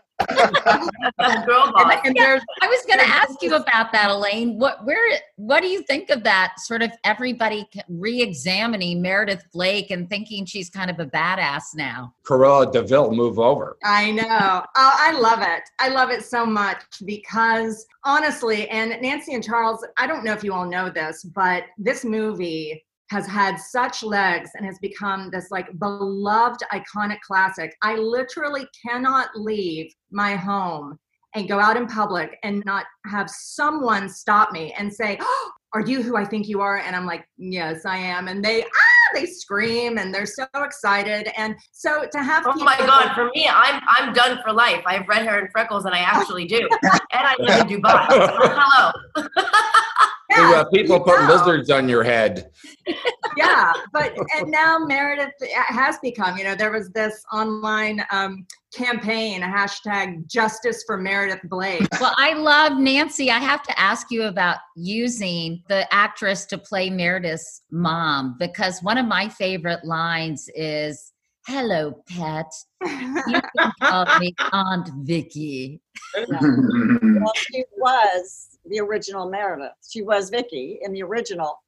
[1.46, 1.94] Girl boss.
[2.04, 4.58] and, and there's I was going to ask you about that, Elaine.
[4.58, 6.54] What, where, what do you think of that?
[6.58, 12.14] Sort of everybody re-examining Meredith Blake and thinking she's kind of a badass now.
[12.26, 13.76] Cruella de Vil, move over.
[13.84, 14.26] I know.
[14.28, 15.62] Oh, I love it.
[15.78, 20.42] I love it so much because honestly, and Nancy and Charles, I don't know if
[20.42, 25.50] you all know this, but this movie has had such legs and has become this
[25.50, 27.74] like beloved iconic classic.
[27.82, 30.98] I literally cannot leave my home
[31.34, 35.82] and go out in public and not have someone stop me and say, oh, "Are
[35.82, 39.14] you who I think you are?" And I'm like, "Yes, I am." And they ah,
[39.14, 41.30] they scream and they're so excited.
[41.36, 44.82] And so to have Oh my god, for me, I'm I'm done for life.
[44.86, 46.68] I have red hair and freckles and I actually do.
[46.82, 48.08] and I live in Dubai.
[48.08, 49.26] So hello.
[50.30, 51.34] Hey, Yeah, uh, people you put know.
[51.34, 52.50] lizards on your head.
[53.36, 59.40] yeah but and now meredith has become you know there was this online um, campaign
[59.42, 63.30] hashtag justice for meredith blake Well, I love Nancy.
[63.30, 68.98] I have to ask you about using the actress to play Meredith's mom because one
[68.98, 71.12] of my favorite lines is,
[71.48, 72.52] "Hello, pet.
[72.84, 75.80] You can call me Aunt Vicky."
[76.28, 79.72] well, she was the original Meredith.
[79.88, 81.62] She was Vicky in the original.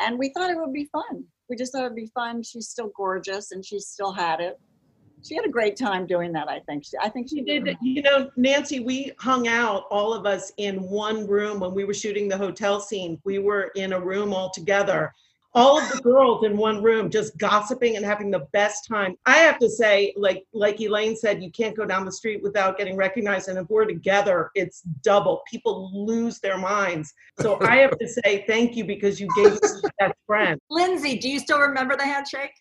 [0.00, 1.24] And we thought it would be fun.
[1.48, 2.42] We just thought it'd be fun.
[2.42, 4.60] She's still gorgeous and she still had it.
[5.24, 6.84] She had a great time doing that, I think.
[6.84, 10.52] She, I think she She did, you know, Nancy, we hung out, all of us
[10.58, 13.18] in one room when we were shooting the hotel scene.
[13.24, 15.14] We were in a room all together.
[15.54, 19.16] All of the girls in one room just gossiping and having the best time.
[19.26, 22.78] I have to say, like like Elaine said, you can't go down the street without
[22.78, 23.48] getting recognized.
[23.48, 25.42] And if we're together, it's double.
[25.50, 27.12] People lose their minds.
[27.40, 30.58] So I have to say thank you because you gave us your best friend.
[30.70, 32.52] lindsay do you still remember the handshake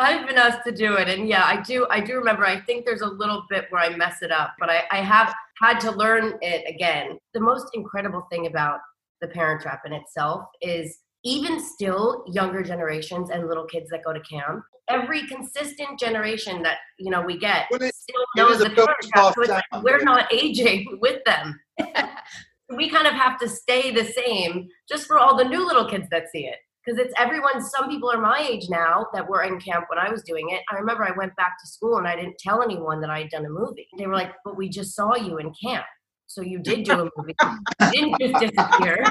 [0.00, 1.86] I've been asked to do it, and yeah, I do.
[1.90, 2.46] I do remember.
[2.46, 5.34] I think there's a little bit where I mess it up, but I, I have
[5.60, 7.18] had to learn it again.
[7.34, 8.78] The most incredible thing about
[9.20, 14.12] the Parent Trap in itself is even still younger generations and little kids that go
[14.12, 14.62] to camp.
[14.88, 19.64] Every consistent generation that you know we get it- still knows the filter So like
[19.82, 21.60] we're not aging with them.
[22.76, 26.08] we kind of have to stay the same just for all the new little kids
[26.10, 26.56] that see it.
[26.84, 30.10] Because it's everyone some people are my age now that were in camp when i
[30.10, 30.62] was doing it.
[30.70, 33.30] I remember i went back to school and i didn't tell anyone that i had
[33.30, 33.88] done a movie.
[33.98, 35.84] They were like but we just saw you in camp
[36.28, 39.04] so you did do a movie you didn't just disappear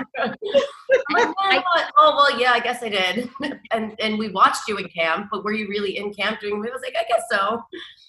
[1.10, 3.30] like, "Well, oh well yeah i guess i did
[3.72, 6.56] and and we watched you in camp but were you really in camp doing a
[6.56, 7.62] movie i was like i guess so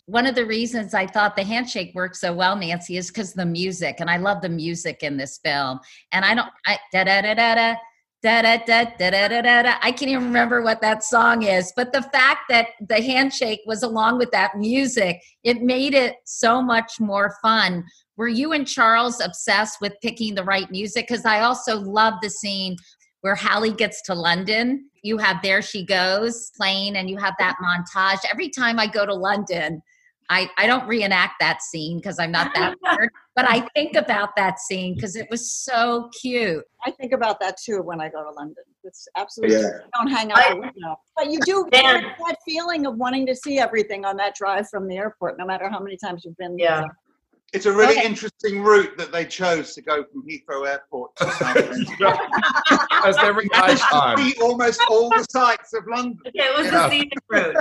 [0.07, 3.44] One of the reasons I thought the handshake worked so well, Nancy, is because the
[3.44, 5.81] music, and I love the music in this film.
[6.12, 7.75] And I don't, I, da da da da da.
[8.21, 9.75] Da, da, da, da, da, da, da, da.
[9.81, 13.85] I can't even remember what that song is, but the fact that the handshake was
[13.85, 17.85] along with that music, it made it so much more fun.
[18.18, 21.07] Were you and Charles obsessed with picking the right music?
[21.09, 22.76] Because I also love the scene
[23.20, 24.90] where Hallie gets to London.
[25.02, 28.18] You have There She Goes playing, and you have that montage.
[28.31, 29.81] Every time I go to London,
[30.31, 34.31] I, I don't reenact that scene because I'm not that weird, but I think about
[34.37, 36.64] that scene because it was so cute.
[36.85, 38.64] I think about that too when I go to London.
[38.83, 39.78] It's absolutely Yeah.
[39.94, 40.96] I don't hang out I- the window.
[41.16, 42.02] But you do Dan.
[42.02, 45.46] get that feeling of wanting to see everything on that drive from the airport, no
[45.46, 46.81] matter how many times you've been Yeah.
[46.81, 46.98] there.
[47.54, 48.06] It's a really Okay.
[48.06, 51.87] interesting route that they chose to go from Heathrow Airport to Southend.
[53.02, 54.18] That's every guy's time.
[54.18, 56.18] See almost all the sights of London.
[56.26, 56.88] Okay, it was Yeah.
[56.88, 57.56] the scenic route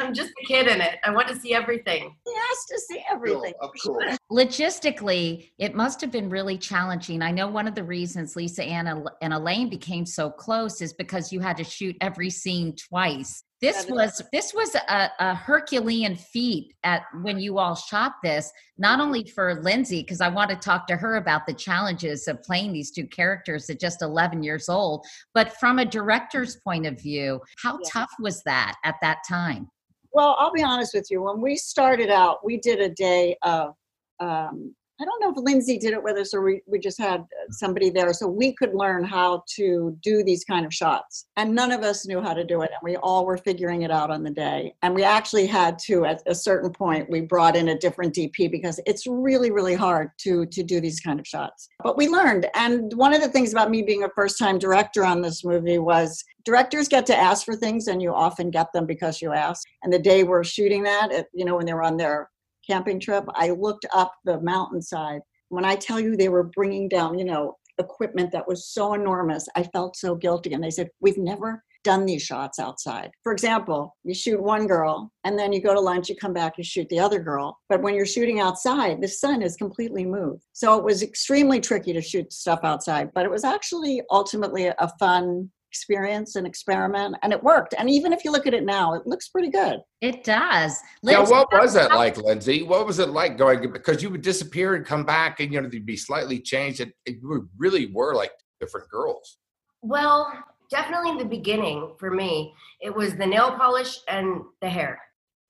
[0.00, 3.04] i'm just a kid in it i want to see everything He has to see
[3.10, 3.52] everything.
[3.60, 4.16] Of course.
[4.30, 7.20] Logistically, it must have been really challenging.
[7.22, 10.92] I know one of the reasons Lisa Ann and and Elaine became so close is
[10.94, 13.42] because you had to shoot every scene twice.
[13.64, 19.00] This was this was a, a Herculean feat at when you all shot this, not
[19.00, 22.72] only for Lindsay, because I want to talk to her about the challenges of playing
[22.72, 27.40] these two characters at just 11 years old, but from a director's point of view,
[27.62, 27.88] how Yeah.
[27.90, 29.70] tough was that at that time?
[30.12, 31.22] Well, I'll be honest with you.
[31.22, 33.74] When we started out, we did a day of
[34.20, 37.24] um, I don't know if Lindsay did it with us or we, we just had
[37.50, 41.26] somebody there so we could learn how to do these kind of shots.
[41.36, 42.70] And none of us knew how to do it.
[42.70, 44.74] And we all were figuring it out on the day.
[44.82, 48.50] And we actually had to, at a certain point, we brought in a different DP
[48.50, 51.68] because it's really, really hard to, to do these kind of shots.
[51.82, 52.48] But we learned.
[52.54, 55.78] And one of the things about me being a first time director on this movie
[55.78, 59.66] was directors get to ask for things and you often get them because you ask.
[59.82, 62.30] And the day we're shooting that, it, you know, when they were on their
[62.66, 65.20] camping trip, I looked up the mountainside.
[65.48, 69.48] When I tell you they were bringing down, you know, equipment that was so enormous,
[69.56, 70.52] I felt so guilty.
[70.52, 73.10] And they said, We've never done these shots outside.
[73.22, 76.54] For example, you shoot one girl and then you go to lunch, you come back,
[76.58, 77.58] you shoot the other girl.
[77.68, 80.42] But when you're shooting outside, the sun is completely moved.
[80.52, 84.90] So it was extremely tricky to shoot stuff outside, but it was actually ultimately a
[84.98, 87.74] fun experience and experiment and it worked.
[87.76, 89.80] And even if you look at it now it looks pretty good.
[90.00, 90.78] It does.
[91.02, 92.62] Yeah what was that like lindsay?
[92.62, 95.68] What was it like going because you would disappear and come back and you know
[95.68, 99.38] they'd be slightly changed and you really were like different girls.
[99.82, 100.32] Well
[100.70, 105.00] definitely in the beginning for me it was the nail polish and the hair.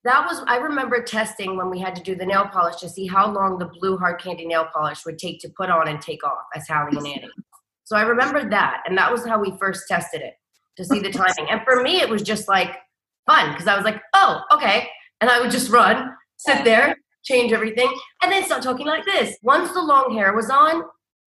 [0.04, 3.06] That was i remember testing when we had to do the nail polish to see
[3.06, 6.24] how long the blue hard candy nail polish would take to put on and take
[6.24, 7.30] off as hallie and annie
[7.84, 8.82] so I remembered that.
[8.86, 10.34] And that was how we first tested it
[10.76, 11.50] to see the timing.
[11.50, 12.76] And for me, it was just like
[13.26, 14.88] fun because I was like, oh, okay.
[15.20, 19.36] And I would just run, sit there, change everything, and then start talking like this.
[19.42, 20.82] Once the long hair was on,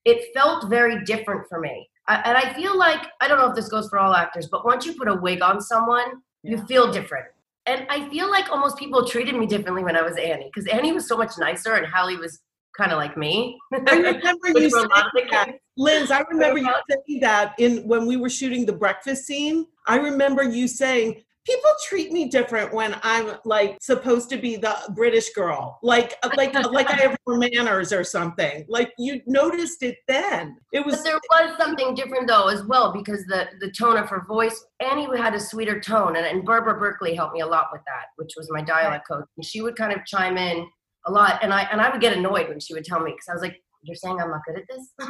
[0.06, 1.88] it felt very different for me.
[2.08, 4.66] I, and I feel like, I don't know if this goes for all actors, but
[4.66, 7.26] once you put a wig on someone, you feel different.
[7.66, 10.94] And I feel like almost people treated me differently when I was Annie because Annie
[10.94, 12.40] was so much nicer and Hallie was
[12.78, 13.60] kind of like me.
[13.74, 14.88] I remember you saying
[15.32, 15.56] that.
[15.78, 19.66] Liz, I remember you saying that in when we were shooting the breakfast scene.
[19.88, 24.76] I remember you saying, people treat me different when I'm like supposed to be the
[24.94, 28.66] British girl, like uh, like uh, like I have more manners or something.
[28.68, 30.58] Like you noticed it then.
[30.74, 30.98] It was.
[30.98, 34.66] But there was something different though as well because the the tone of her voice.
[34.80, 38.08] Annie had a sweeter tone, and, and Barbara Berkery helped me a lot with that,
[38.18, 40.68] which was my dialect coach, and she would kind of chime in
[41.08, 41.40] a lot.
[41.42, 43.42] And I and I would get annoyed when she would tell me because I was
[43.42, 44.94] like, "You're saying I'm not good at this."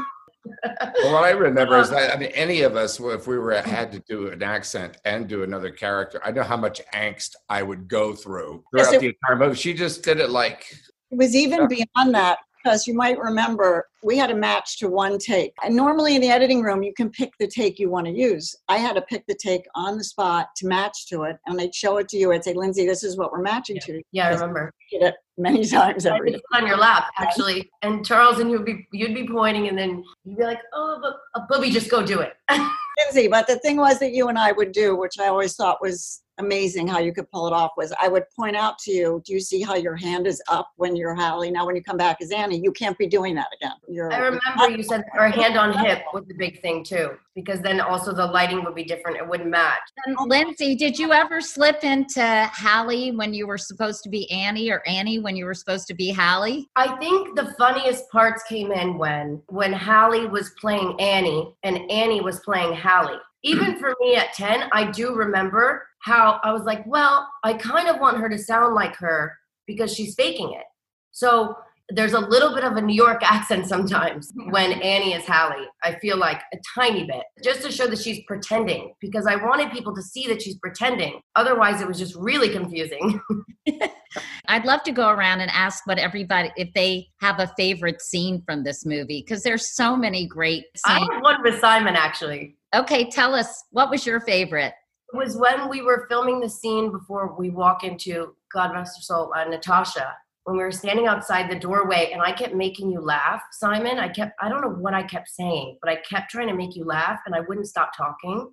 [1.04, 3.54] well, what I remember is um, that I mean, any of us, if we were
[3.54, 3.70] mm-hmm.
[3.70, 7.64] had to do an accent and do another character, I know how much angst I
[7.64, 9.56] would go through throughout yes, the entire movie.
[9.56, 10.66] She just did it like
[11.12, 15.18] it was even beyond that because you might remember we had a match to one
[15.18, 15.53] take.
[15.63, 18.53] And normally in the editing room, you can pick the take you want to use.
[18.68, 21.74] I had to pick the take on the spot to match to it, and I'd
[21.74, 22.34] show it to you.
[22.34, 23.86] I'd say, Lindsay, this is what we're matching yeah.
[23.86, 24.01] to.
[24.11, 24.74] Yeah, I remember.
[24.91, 26.41] it many times every day.
[26.53, 27.70] on your lap, actually.
[27.84, 31.15] And Charles and you'd be you'd be pointing, and then you'd be like, "Oh, but
[31.39, 32.34] uh, Bubby, just go do it."
[32.99, 35.82] Lindsay, but the thing was that you and I would do, which I always thought
[35.82, 39.21] was amazing how you could pull it off was I would point out to you,
[39.25, 41.51] do you see how your hand is up when you're Hallie?
[41.51, 43.73] Now when you come back as Annie, you can't be doing that again.
[43.88, 47.61] You're, I remember you said our hand on hip was the big thing too, because
[47.61, 49.17] then also the lighting would be different.
[49.17, 49.79] It wouldn't match.
[50.05, 54.69] And Lindsay, did you ever slip into Hallie when you were supposed to be Annie
[54.69, 56.69] or Annie when you were supposed to be Hallie?
[56.75, 62.21] I think the funniest parts came in when when Hallie was playing Annie and Annie
[62.21, 66.86] was playing Hallie even for me at 10, I do remember how I was like,
[66.86, 69.34] well, I kind of want her to sound like her
[69.66, 70.66] because she's faking it.
[71.12, 71.56] So
[71.89, 75.68] there's a little bit of a New York accent sometimes when Annie is Hallie.
[75.84, 79.72] I feel like a tiny bit, just to show that she's pretending, because I wanted
[79.72, 81.22] people to see that she's pretending.
[81.36, 83.22] Otherwise, it was just really confusing.
[84.48, 88.41] I'd love to go around and ask what everybody, if they have a favorite scene
[88.45, 91.10] from this movie, because there's so many great scenes.
[91.10, 92.58] I have one with Simon, actually.
[92.76, 94.74] Okay, tell us, what was your favorite?
[95.14, 99.01] It was when we were filming the scene before we walk into God rest her
[99.01, 100.16] soul, uh, Natasha
[100.47, 103.99] when we were standing outside the doorway and I kept making you laugh, Simon.
[103.99, 106.74] I kept, I don't know what I kept saying, but I kept trying to make
[106.74, 108.49] you laugh and I wouldn't stop talking.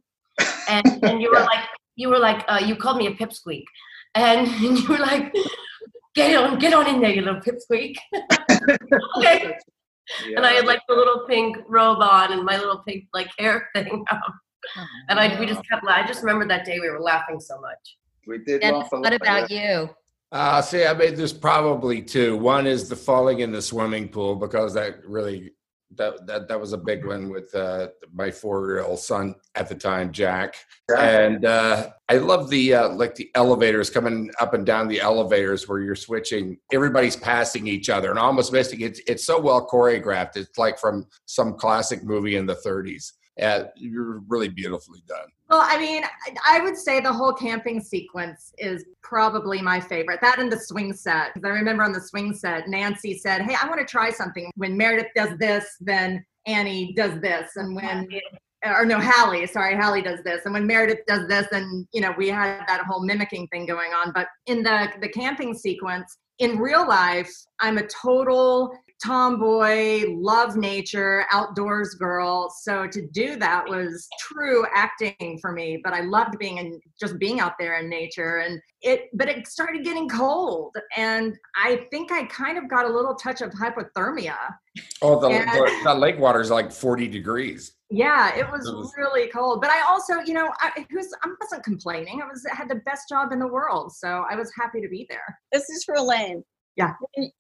[0.69, 3.63] And, and you were like, you were like, uh, you called me a pipsqueak.
[4.17, 5.33] And, and you were like,
[6.17, 7.95] get on, get on in there, you little pipsqueak.
[9.19, 9.57] okay.
[10.27, 10.37] Yeah.
[10.39, 13.69] And I had like the little pink robe on and my little pink like hair
[13.73, 14.35] thing up.
[14.77, 17.61] Oh, and I, we just kept, I just remember that day we were laughing so
[17.61, 17.99] much.
[18.27, 18.63] We did.
[18.63, 19.91] Dennis, what about you?
[20.33, 22.37] Uh, see, I mean, there's probably two.
[22.37, 25.53] One is the falling in the swimming pool because that really
[25.97, 30.13] that that that was a big one with uh, my four-year-old son at the time,
[30.13, 30.57] Jack.
[30.97, 35.69] And uh, I love the uh, like the elevators coming up and down the elevators
[35.69, 36.59] where you're switching.
[36.73, 38.81] Everybody's passing each other and almost missing.
[38.81, 40.37] It's it's so well choreographed.
[40.37, 43.13] It's like from some classic movie in the 30s.
[43.37, 45.27] And you're really beautifully done.
[45.51, 46.05] Well, I mean,
[46.47, 50.21] I would say the whole camping sequence is probably my favorite.
[50.23, 51.33] That and the swing set.
[51.43, 54.51] I remember on the swing set, Nancy said, Hey, I want to try something.
[54.57, 57.51] When Meredith does this, then Annie does this.
[57.57, 58.09] And when
[58.65, 60.43] or no, Hallie, sorry, Hallie does this.
[60.45, 63.93] And when Meredith does this, and you know, we had that whole mimicking thing going
[63.93, 64.13] on.
[64.13, 67.31] But in the the camping sequence, in real life,
[67.61, 68.73] I'm a total
[69.03, 72.53] tomboy, love nature, outdoors girl.
[72.63, 75.81] So to do that was true acting for me.
[75.83, 78.39] But I loved being in just being out there in nature.
[78.39, 82.89] And it, but it started getting cold, and I think I kind of got a
[82.89, 84.37] little touch of hypothermia.
[85.01, 87.77] Oh, the, and, the, the lake water is like 40 degrees.
[87.91, 89.61] Yeah, it was, it was, really cold.
[89.61, 92.21] But I also, you know, I was I wasn't complaining.
[92.23, 94.89] I was I had the best job in the world, so I was happy to
[94.89, 95.39] be there.
[95.53, 96.43] This is for Elaine.
[96.77, 96.95] Yeah.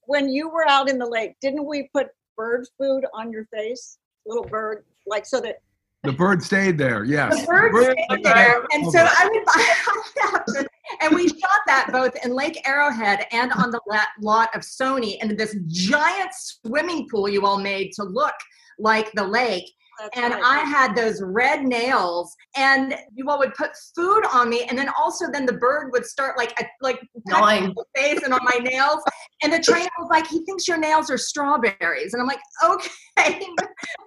[0.06, 3.98] When you were out in the lake, didn't we put bird food on your face?
[4.26, 5.56] Little bird, like so that
[6.04, 7.04] the bird stayed there.
[7.04, 7.40] Yes.
[7.40, 9.44] The bird, bird stayed there, and so I would.
[9.44, 10.66] Buy.
[11.00, 13.80] and we shot that both in Lake Arrowhead and on the
[14.20, 18.34] lot of Sony, and this giant swimming pool you all made to look
[18.78, 19.64] like the lake.
[19.98, 20.42] That's and right.
[20.42, 24.88] I had those red nails, and you all would put food on me, and then
[24.98, 28.58] also then the bird would start like a, like gnawing my face and on my
[28.58, 29.02] nails,
[29.42, 32.90] and the trainer was like, "He thinks your nails are strawberries," and I'm like, "Okay."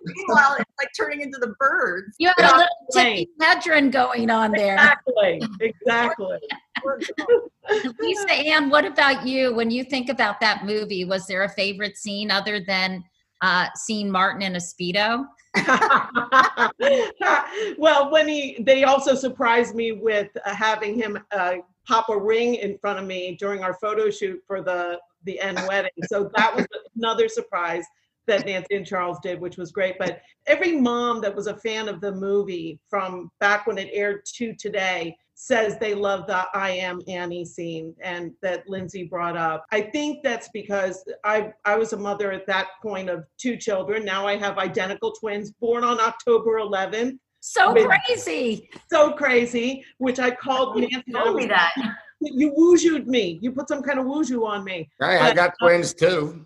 [0.03, 2.15] Meanwhile, it's like turning into the birds.
[2.19, 4.73] You had a little Tippi Hedren going on there.
[4.73, 5.41] Exactly.
[5.61, 6.38] Exactly.
[7.99, 9.53] Lisa Ann, what about you?
[9.53, 13.03] When you think about that movie, was there a favorite scene other than
[13.41, 15.25] uh, seeing Martin in a speedo?
[17.78, 21.55] well, when he, they also surprised me with uh, having him uh,
[21.88, 25.60] pop a ring in front of me during our photo shoot for the the end
[25.68, 25.91] wedding.
[26.08, 27.86] So that was another surprise
[28.28, 29.97] that Nancy and Charles did, which was great.
[29.97, 34.26] But every mom that was a fan of the movie from back when it aired
[34.36, 39.65] to today says they love the I am Annie scene and that Lindsay brought up.
[39.71, 44.03] I think that's because I I was a mother at that point of two children.
[44.03, 47.19] Now I have identical twins born on October 11th.
[47.39, 48.67] So crazy.
[48.89, 51.11] So crazy, which I called Nancy.
[51.13, 51.71] Told me that.
[52.19, 53.38] You woozooed me.
[53.39, 54.89] You put some kind of woozoo on me.
[54.99, 56.43] Hey, I got uh, twins too.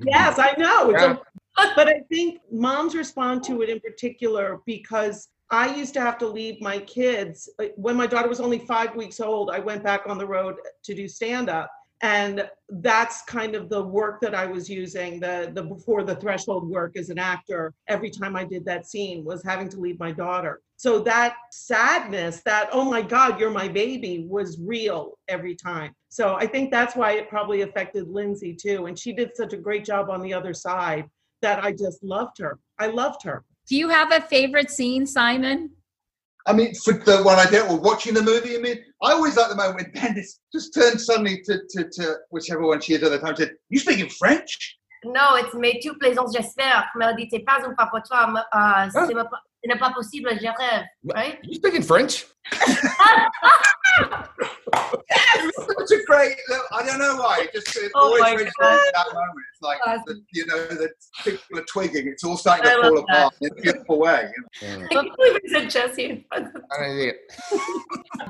[0.00, 0.90] yes, I know.
[0.90, 1.16] Yeah.
[1.56, 6.18] A, but I think moms respond to it in particular because I used to have
[6.18, 9.50] to leave my kids when my daughter was only five weeks old.
[9.50, 11.70] I went back on the road to do stand up.
[12.02, 16.68] And that's kind of the work that I was using the, the before the threshold
[16.68, 17.72] work as an actor.
[17.88, 20.60] Every time I did that scene was having to leave my daughter.
[20.76, 25.94] So that sadness, that, oh my God, you're my baby, was real every time.
[26.10, 28.86] So I think that's why it probably affected Lindsay too.
[28.86, 31.06] And she did such a great job on the other side
[31.40, 32.58] that I just loved her.
[32.78, 33.42] I loved her.
[33.68, 35.70] Do you have a favorite scene, Simon?
[36.46, 39.36] I mean, for the one I did, or watching the movie, I mean, I always
[39.36, 43.02] like the moment when Dennis just turned suddenly to, to, to whichever one she is
[43.02, 44.78] at the time, said, You speaking French?
[45.04, 46.86] No, it's Mais tout plaisance, j'espère.
[46.96, 49.06] Mais on dit, c'est pas une fois pour toi, uh, ce
[49.66, 50.84] n'est pas possible, je rêve.
[51.04, 51.38] Right?
[51.42, 52.26] You speaking French?
[55.88, 56.36] such a great.
[56.72, 57.40] I don't know why.
[57.42, 59.46] It just it oh always brings that moment.
[59.52, 60.90] It's like the, you know the
[61.24, 62.08] people are twigging.
[62.08, 64.30] It's all starting to I fall apart in a beautiful way.
[64.60, 64.84] You know?
[64.84, 66.26] I can't believe it said Jesse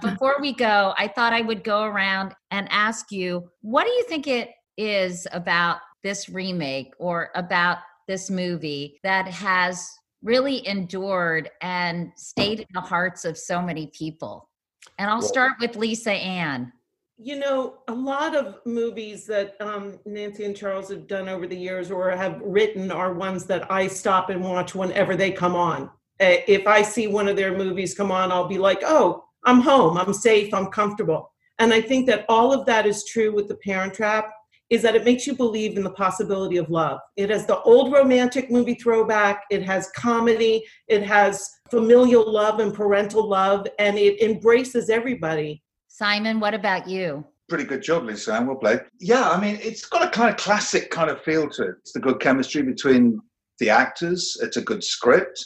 [0.01, 4.05] Before we go, I thought I would go around and ask you, what do you
[4.05, 9.91] think it is about this remake or about this movie that has
[10.27, 14.51] really endured and stayed in the hearts of so many people?
[14.99, 16.73] And I'll start with Lisa Ann.
[17.19, 21.57] You know, a lot of movies that um, Nancy and Charles have done over the
[21.57, 25.85] years or have written are ones that I stop and watch whenever they come on.
[26.21, 29.61] Uh, if I see one of their movies come on, I'll be like, oh, I'm
[29.61, 31.31] home, I'm safe, I'm comfortable.
[31.59, 34.31] And I think that all of that is true with The Parent Trap
[34.71, 36.99] is that it makes you believe in the possibility of love.
[37.17, 42.75] It has the old romantic movie throwback, it has comedy, it has familial love and
[42.75, 45.63] parental love, and it embraces everybody.
[45.89, 47.25] Simon, what about you?
[47.49, 48.35] Pretty good job, Lisa.
[48.35, 48.81] and well played.
[49.01, 51.75] Yeah, I mean, it's got a kind of classic kind of feel to it.
[51.81, 53.21] It's the good chemistry between
[53.61, 54.37] the actors.
[54.43, 55.43] It's a good script,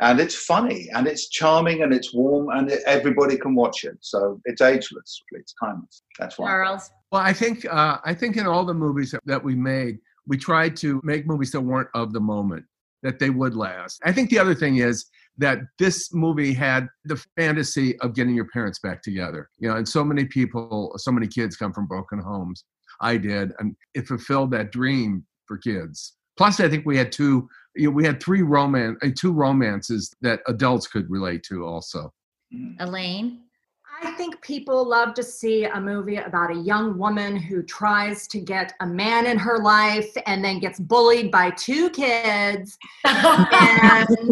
[0.00, 3.96] and it's funny, and it's charming, and it's warm, and it, everybody can watch it.
[4.00, 5.22] So it's ageless.
[5.30, 6.02] It's timeless.
[6.18, 6.48] That's why.
[6.48, 6.90] Charles.
[7.14, 10.36] Well, I think uh, I think in all the movies that, that we made, we
[10.36, 12.64] tried to make movies that weren't of the moment,
[13.04, 14.00] that they would last.
[14.04, 15.06] I think the other thing is
[15.38, 19.48] that this movie had the fantasy of getting your parents back together.
[19.60, 22.64] You know, and so many people, so many kids come from broken homes.
[23.00, 26.14] I did, and it fulfilled that dream for kids.
[26.36, 30.12] Plus, I think we had two you know, we had three romance, uh, two romances
[30.22, 32.12] that adults could relate to also.
[32.80, 33.44] Elaine?
[34.04, 38.38] I think people love to see a movie about a young woman who tries to
[38.38, 42.76] get a man in her life and then gets bullied by two kids.
[43.04, 44.28] and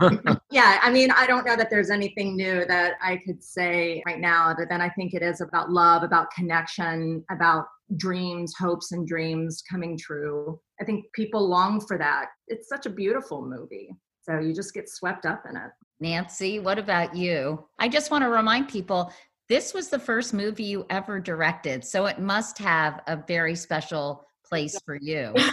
[0.50, 4.18] yeah, I mean, I don't know that there's anything new that I could say right
[4.18, 9.06] now other than I think it is about love, about connection, about dreams, hopes, and
[9.06, 10.58] dreams coming true.
[10.80, 12.28] I think people long for that.
[12.48, 13.90] It's such a beautiful movie.
[14.22, 15.70] So you just get swept up in it.
[16.02, 17.64] Nancy, what about you?
[17.78, 19.12] I just want to remind people
[19.48, 24.26] this was the first movie you ever directed, so it must have a very special
[24.44, 25.32] place for you.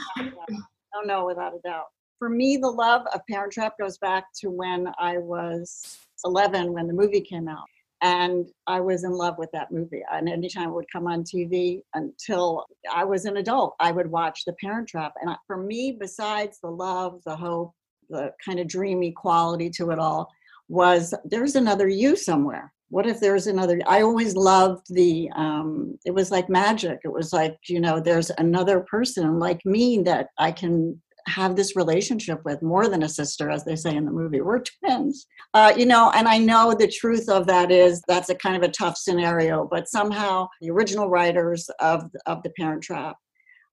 [0.95, 1.85] Oh no, without a doubt.
[2.17, 6.87] For me, the love of Parent Trap goes back to when I was 11 when
[6.87, 7.67] the movie came out.
[8.01, 10.01] And I was in love with that movie.
[10.11, 14.45] And anytime it would come on TV until I was an adult, I would watch
[14.45, 15.13] The Parent Trap.
[15.21, 17.75] And for me, besides the love, the hope,
[18.09, 20.27] the kind of dreamy quality to it all,
[20.69, 22.71] was there's another you somewhere.
[22.89, 26.99] What if there's another i always loved the um it was like magic.
[27.03, 31.75] It was like you know there's another person like me that i can have this
[31.75, 34.41] relationship with more than a sister as they say in the movie.
[34.41, 35.27] We're twins.
[35.53, 38.63] Uh, you know and i know the truth of that is that's a kind of
[38.63, 43.17] a tough scenario but somehow the original writers of of the parent trap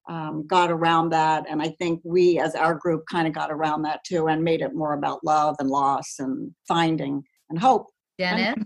[0.09, 1.45] um, got around that.
[1.49, 4.61] And I think we, as our group, kind of got around that too and made
[4.61, 7.87] it more about love and loss and finding and hope.
[8.19, 8.65] Dennis?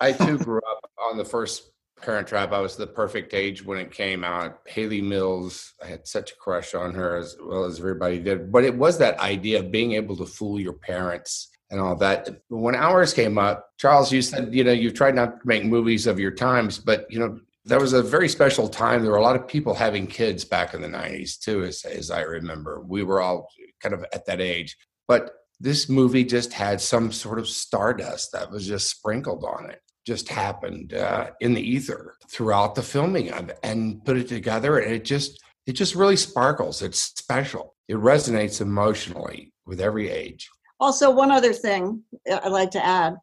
[0.00, 1.70] I too grew up on the first
[2.00, 2.52] Parent Trap.
[2.52, 4.60] I was the perfect age when it came out.
[4.66, 8.50] Hayley Mills, I had such a crush on her as well as everybody did.
[8.50, 12.40] But it was that idea of being able to fool your parents and all that.
[12.48, 16.06] When ours came up, Charles, you said, you know, you've tried not to make movies
[16.06, 19.02] of your times, but, you know, that was a very special time.
[19.02, 22.10] There were a lot of people having kids back in the 90s, too, as, as
[22.10, 22.80] I remember.
[22.80, 23.48] We were all
[23.82, 24.76] kind of at that age.
[25.06, 29.80] But this movie just had some sort of stardust that was just sprinkled on it
[30.06, 34.78] just happened uh, in the ether throughout the filming of it and put it together
[34.78, 40.48] and it just it just really sparkles it's special it resonates emotionally with every age
[40.80, 42.02] also one other thing
[42.32, 43.14] i'd like to add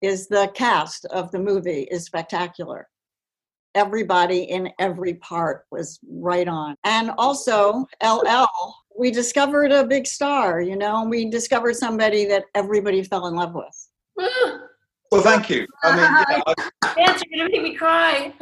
[0.00, 2.88] is the cast of the movie is spectacular
[3.74, 6.76] everybody in every part was right on.
[6.84, 8.46] And also, LL,
[8.98, 13.54] we discovered a big star, you know, we discovered somebody that everybody fell in love
[13.54, 13.88] with.
[15.10, 15.66] well, thank you.
[15.82, 16.54] I mean, yeah,
[16.96, 18.34] Nancy, you're gonna make me cry.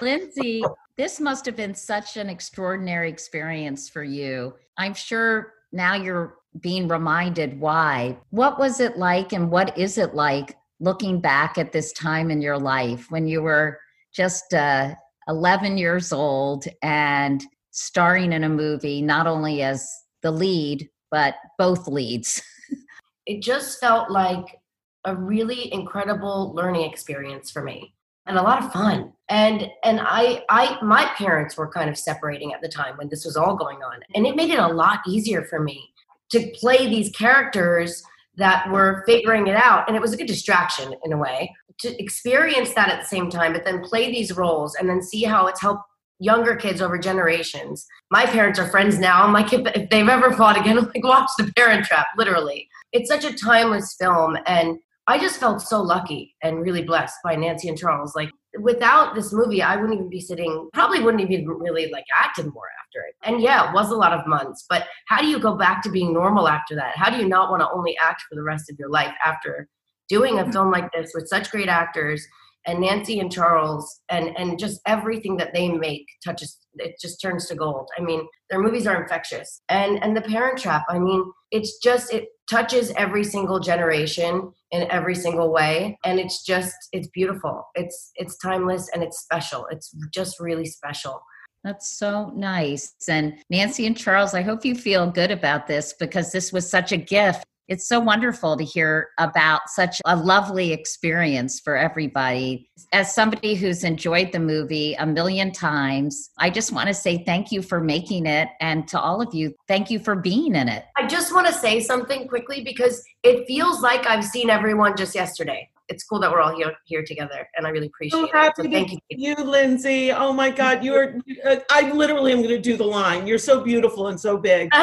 [0.00, 0.62] Lindsay,
[0.96, 4.54] this must have been such an extraordinary experience for you.
[4.76, 8.16] I'm sure now you're being reminded why.
[8.30, 12.40] What was it like, and what is it like looking back at this time in
[12.40, 13.78] your life when you were
[14.12, 14.94] just uh,
[15.28, 19.88] 11 years old and starring in a movie, not only as
[20.22, 22.42] the lead, but both leads.
[23.26, 24.60] it just felt like
[25.04, 27.94] a really incredible learning experience for me
[28.26, 32.52] and a lot of fun and and i i my parents were kind of separating
[32.52, 35.00] at the time when this was all going on and it made it a lot
[35.06, 35.90] easier for me
[36.30, 38.02] to play these characters
[38.36, 42.02] that were figuring it out and it was a good distraction in a way to
[42.02, 45.46] experience that at the same time, but then play these roles and then see how
[45.46, 45.82] it's helped
[46.20, 47.86] younger kids over generations.
[48.10, 49.24] My parents are friends now.
[49.24, 52.68] I'm like, if, if they've ever fought again, I'm like, watch The Parent Trap, literally.
[52.92, 54.36] It's such a timeless film.
[54.46, 58.14] And I just felt so lucky and really blessed by Nancy and Charles.
[58.14, 62.46] Like, without this movie, I wouldn't even be sitting, probably wouldn't even really like acted
[62.52, 63.14] more after it.
[63.22, 65.90] And yeah, it was a lot of months, but how do you go back to
[65.90, 66.96] being normal after that?
[66.96, 69.68] How do you not want to only act for the rest of your life after
[70.10, 70.52] doing a mm-hmm.
[70.52, 72.26] film like this with such great actors
[72.66, 77.46] and Nancy and Charles and and just everything that they make touches it just turns
[77.46, 77.88] to gold.
[77.98, 79.62] I mean, their movies are infectious.
[79.68, 84.90] And and The Parent Trap, I mean, it's just it touches every single generation in
[84.90, 87.64] every single way and it's just it's beautiful.
[87.74, 89.66] It's it's timeless and it's special.
[89.70, 91.22] It's just really special.
[91.64, 92.94] That's so nice.
[93.08, 96.90] And Nancy and Charles, I hope you feel good about this because this was such
[96.90, 102.68] a gift it's so wonderful to hear about such a lovely experience for everybody.
[102.92, 107.52] As somebody who's enjoyed the movie a million times, I just want to say thank
[107.52, 108.48] you for making it.
[108.60, 110.84] And to all of you, thank you for being in it.
[110.96, 115.14] I just want to say something quickly because it feels like I've seen everyone just
[115.14, 118.52] yesterday it's cool that we're all here here together, and I really appreciate so it.
[118.56, 120.12] So thank you, you, Lindsay.
[120.12, 121.16] Oh my God, you're.
[121.44, 123.26] Uh, I literally am going to do the line.
[123.26, 124.70] You're so beautiful and so big.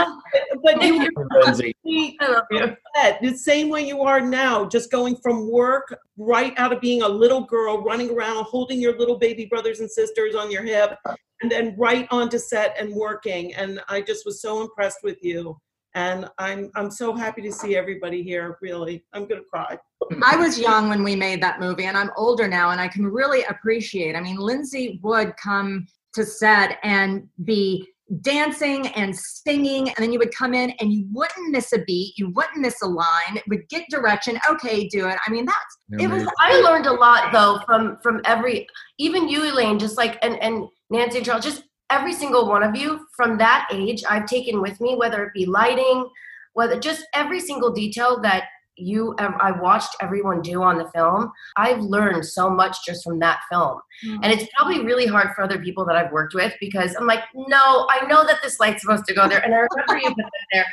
[0.64, 1.76] But you, Lindsay.
[2.20, 2.76] I love you.
[3.22, 7.08] The same way you are now, just going from work right out of being a
[7.08, 10.98] little girl, running around, holding your little baby brothers and sisters on your hip,
[11.42, 13.54] and then right onto set and working.
[13.54, 15.58] And I just was so impressed with you
[15.98, 18.60] And I'm I'm so happy to see everybody here.
[18.62, 19.80] Really, I'm gonna cry.
[20.24, 23.08] I was young when we made that movie, and I'm older now, and I can
[23.08, 24.16] really appreciate.
[24.16, 27.84] I mean, Lindsay would come to set and be
[28.22, 32.14] dancing and singing, and then you would come in and you wouldn't miss a beat,
[32.16, 34.40] you wouldn't miss a line, would get direction.
[34.48, 35.18] Okay, do it.
[35.26, 36.28] I mean, that's it was.
[36.40, 38.68] I learned a lot though from from every,
[39.00, 42.76] even you, Elaine, just like and and Nancy and Charles, just every single one of
[42.76, 44.04] you from that age.
[44.10, 46.10] I've taken with me, whether it be lighting,
[46.54, 48.46] whether just every single detail that
[48.78, 51.32] you I watched everyone do on the film.
[51.56, 53.80] I've learned so much just from that film.
[54.06, 54.24] Mm-hmm.
[54.24, 57.24] And it's probably really hard for other people that I've worked with because I'm like,
[57.34, 59.44] no, I know that this light's supposed to go there.
[59.44, 60.66] And I remember you put it there.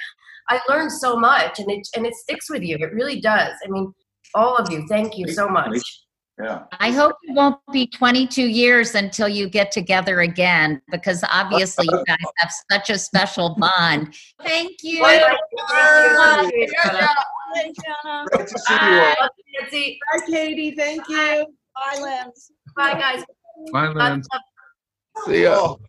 [0.49, 2.77] I learned so much and it and it sticks with you.
[2.79, 3.53] It really does.
[3.65, 3.95] I mean,
[4.35, 6.04] all of you, thank you so much.
[6.39, 6.65] Yeah.
[6.81, 12.05] I hope it won't be 22 years until you get together again because obviously you
[12.07, 14.15] guys have such a special bond.
[14.43, 15.01] Thank you.
[15.01, 15.37] Bye,
[15.69, 19.29] Bye, Great to see you all.
[19.61, 19.99] Nancy.
[20.13, 20.73] Bye, Katie.
[20.73, 21.47] Thank you.
[21.75, 22.51] Bye, Lens.
[22.77, 23.25] Bye, guys.
[23.73, 24.27] Bye, Lens.
[25.27, 25.55] See ya.
[25.57, 25.81] Oh.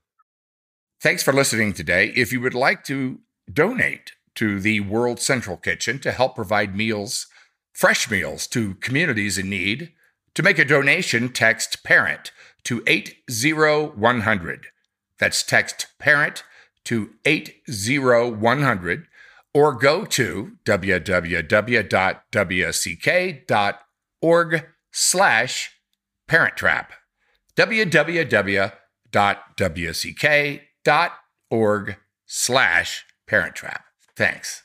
[1.01, 2.13] Thanks for listening today.
[2.15, 3.19] If you would like to
[3.51, 7.27] donate to the World Central Kitchen to help provide meals,
[7.73, 9.93] fresh meals to communities in need,
[10.35, 12.31] to make a donation, text parent
[12.65, 14.67] to 80100.
[15.17, 16.43] That's text parent
[16.85, 19.07] to 80100
[19.53, 21.45] or go to www.wck.org
[24.91, 25.71] slash
[26.27, 26.91] parent trap.
[27.55, 28.75] www.wck.org
[32.25, 33.85] slash parent trap.
[34.17, 34.64] Thanks.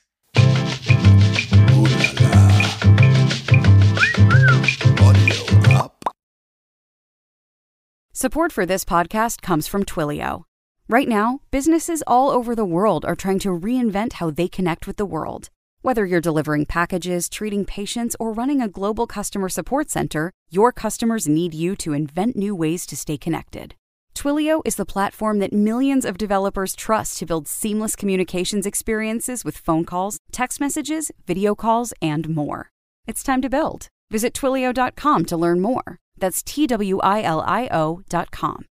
[8.23, 10.45] Support for this podcast comes from Twilio.
[10.91, 14.99] Right now, businesses all over the world are trying to reinvent how they connect with
[14.99, 15.49] the world.
[15.81, 21.27] Whether you're delivering packages, treating patients, or running a global customer support center, your customers
[21.29, 23.75] need you to invent new ways to stay connected.
[24.15, 29.57] Twilio is the platform that millions of developers trust to build seamless communications experiences with
[29.57, 32.69] phone calls, text messages, video calls, and more.
[33.07, 33.89] It's time to build.
[34.11, 35.97] Visit Twilio.com to learn more.
[36.21, 38.67] That's T W I L I O dot com.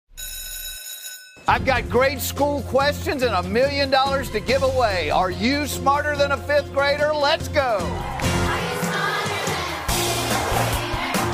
[1.48, 5.10] I've got grade school questions and a million dollars to give away.
[5.10, 7.12] Are you smarter than a fifth grader?
[7.14, 7.78] Let's go.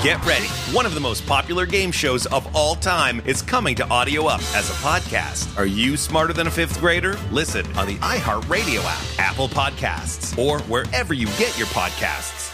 [0.03, 0.49] Get ready.
[0.75, 4.41] One of the most popular game shows of all time is coming to Audio Up
[4.53, 5.57] as a podcast.
[5.57, 7.17] Are you smarter than a fifth grader?
[7.31, 12.51] Listen on the iHeartRadio app, Apple Podcasts, or wherever you get your podcasts.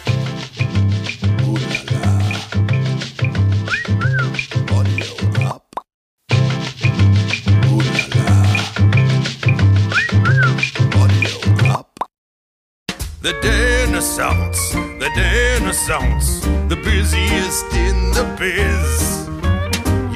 [13.29, 19.29] The Dennissance, the Dennissance, the busiest in the biz.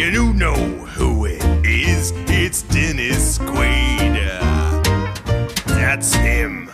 [0.00, 4.14] You know who it is, it's Dennis Quaid.
[5.66, 6.70] That's him.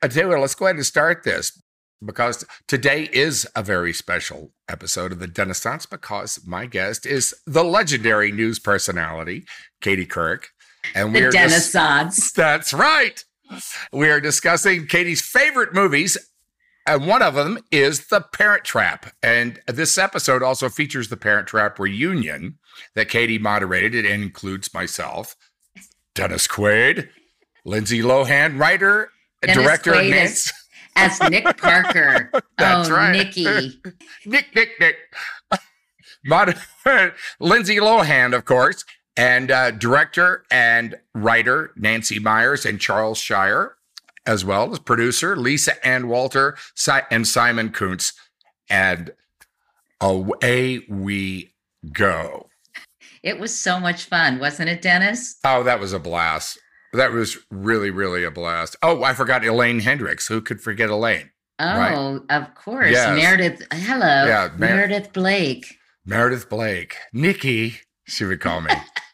[0.00, 1.60] I tell you what, let's go ahead and start this
[2.06, 7.64] because today is a very special episode of the Dennissance because my guest is the
[7.64, 9.44] legendary news personality,
[9.80, 10.44] Katie Couric.
[10.94, 12.32] And The we're dis- Dennissance.
[12.32, 13.24] that's right.
[13.92, 16.16] We are discussing Katie's favorite movies,
[16.86, 19.12] and one of them is The Parent Trap.
[19.22, 22.58] And this episode also features the Parent Trap reunion
[22.94, 23.94] that Katie moderated.
[23.94, 25.36] It includes myself,
[26.14, 27.08] Dennis Quaid,
[27.64, 29.10] Lindsay Lohan, writer,
[29.42, 30.52] and Dennis director, Quaid Nance.
[30.96, 32.30] as, as Nick Parker.
[32.58, 33.12] That's oh, right.
[33.12, 33.80] Nicky.
[34.24, 34.96] Nick, Nick, Nick.
[36.24, 36.58] Mod-
[37.40, 38.84] Lindsay Lohan, of course,
[39.18, 43.76] and uh, director and writer Nancy Meyers and Charles Shyer,
[44.26, 48.12] as well as producer Lisa Ann Walter Si- and Simon Kunz.
[48.70, 49.10] And
[50.00, 51.54] away we
[51.92, 52.48] go.
[53.22, 55.36] It was so much fun, wasn't it, Dennis?
[55.44, 56.58] Oh, that was a blast.
[56.92, 58.76] That was really, really a blast.
[58.82, 60.26] Oh, I forgot Elaine Hendrix.
[60.28, 61.30] Who could forget Elaine?
[61.58, 62.20] Oh, Right.
[62.30, 62.92] of course.
[62.92, 63.16] Yes.
[63.16, 63.66] Meredith.
[63.72, 64.26] Hello.
[64.26, 65.76] Yeah, Mer- Meredith Blake.
[66.06, 66.94] Meredith Blake.
[67.12, 68.70] Nikki, she would call me.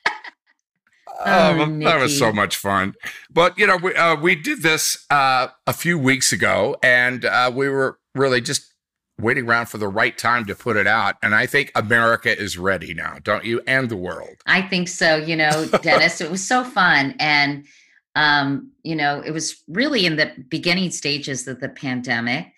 [1.20, 2.94] Oh, well, that was so much fun.
[3.30, 7.50] But you know, we uh, we did this uh, a few weeks ago, and uh,
[7.54, 8.74] we were really just
[9.18, 11.16] waiting around for the right time to put it out.
[11.22, 13.60] And I think America is ready now, don't you?
[13.66, 14.36] And the world.
[14.46, 15.16] I think so.
[15.16, 17.14] You know, Dennis, it was so fun.
[17.20, 17.66] And,
[18.16, 22.52] um, you know, it was really in the beginning stages of the pandemic.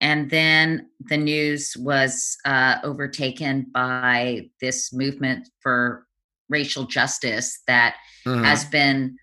[0.00, 6.05] And then the news was uh, overtaken by this movement for
[6.48, 8.44] racial justice that Mhm.
[8.44, 9.16] has been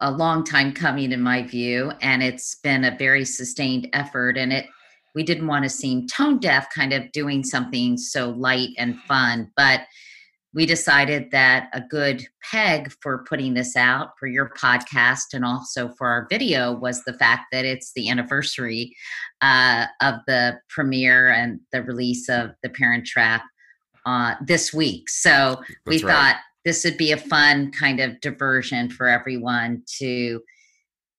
[0.00, 4.52] a long time coming in my view and it's been a very sustained effort and
[4.52, 4.66] it
[5.14, 9.50] we didn't want to seem tone deaf kind of doing something so light and fun
[9.56, 9.82] but
[10.54, 15.88] we decided that a good peg for putting this out for your podcast and also
[15.96, 18.94] for our video was the fact that it's the anniversary
[19.40, 23.42] uh, of the premiere and the release of the parent trap
[24.06, 26.12] uh, this week so That's we right.
[26.12, 30.40] thought this would be a fun kind of diversion for everyone to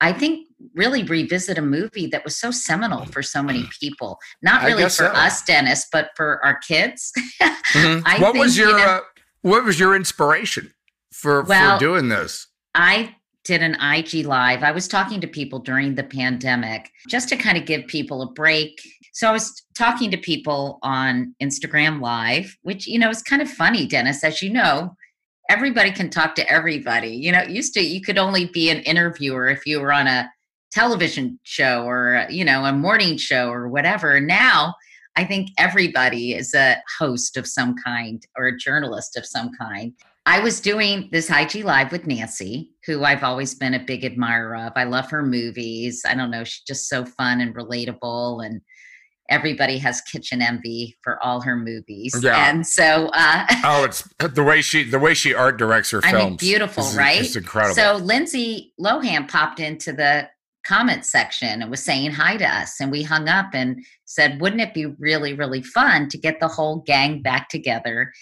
[0.03, 4.19] I think really revisit a movie that was so seminal for so many people.
[4.41, 5.05] Not really for so.
[5.07, 7.11] us, Dennis, but for our kids.
[7.41, 8.21] mm-hmm.
[8.21, 9.01] what think, was your you know, uh,
[9.41, 10.73] What was your inspiration
[11.13, 12.47] for well, for doing this?
[12.75, 14.64] I did an IG live.
[14.64, 18.32] I was talking to people during the pandemic just to kind of give people a
[18.32, 18.80] break.
[19.14, 23.50] So I was talking to people on Instagram live, which you know is kind of
[23.50, 24.96] funny, Dennis, as you know
[25.50, 27.10] everybody can talk to everybody.
[27.10, 30.30] You know, used to you could only be an interviewer if you were on a
[30.72, 34.20] television show or you know a morning show or whatever.
[34.20, 34.74] Now
[35.16, 39.94] I think everybody is a host of some kind or a journalist of some kind.
[40.26, 44.55] I was doing this IG Live with Nancy, who I've always been a big admirer
[44.55, 44.74] of.
[44.76, 46.03] I love her movies.
[46.07, 48.61] I don't know, she's just so fun and relatable and
[49.30, 52.15] everybody has kitchen envy for all her movies.
[52.21, 52.49] Yeah.
[52.49, 56.15] And so uh Oh, it's the way she the way she art directs her films.
[56.15, 57.21] I mean, beautiful, is, right?
[57.21, 57.76] It's incredible.
[57.76, 60.30] So Lindsay Lohan popped into the
[60.65, 64.61] comment section and was saying hi to us and we hung up and said wouldn't
[64.61, 68.13] it be really really fun to get the whole gang back together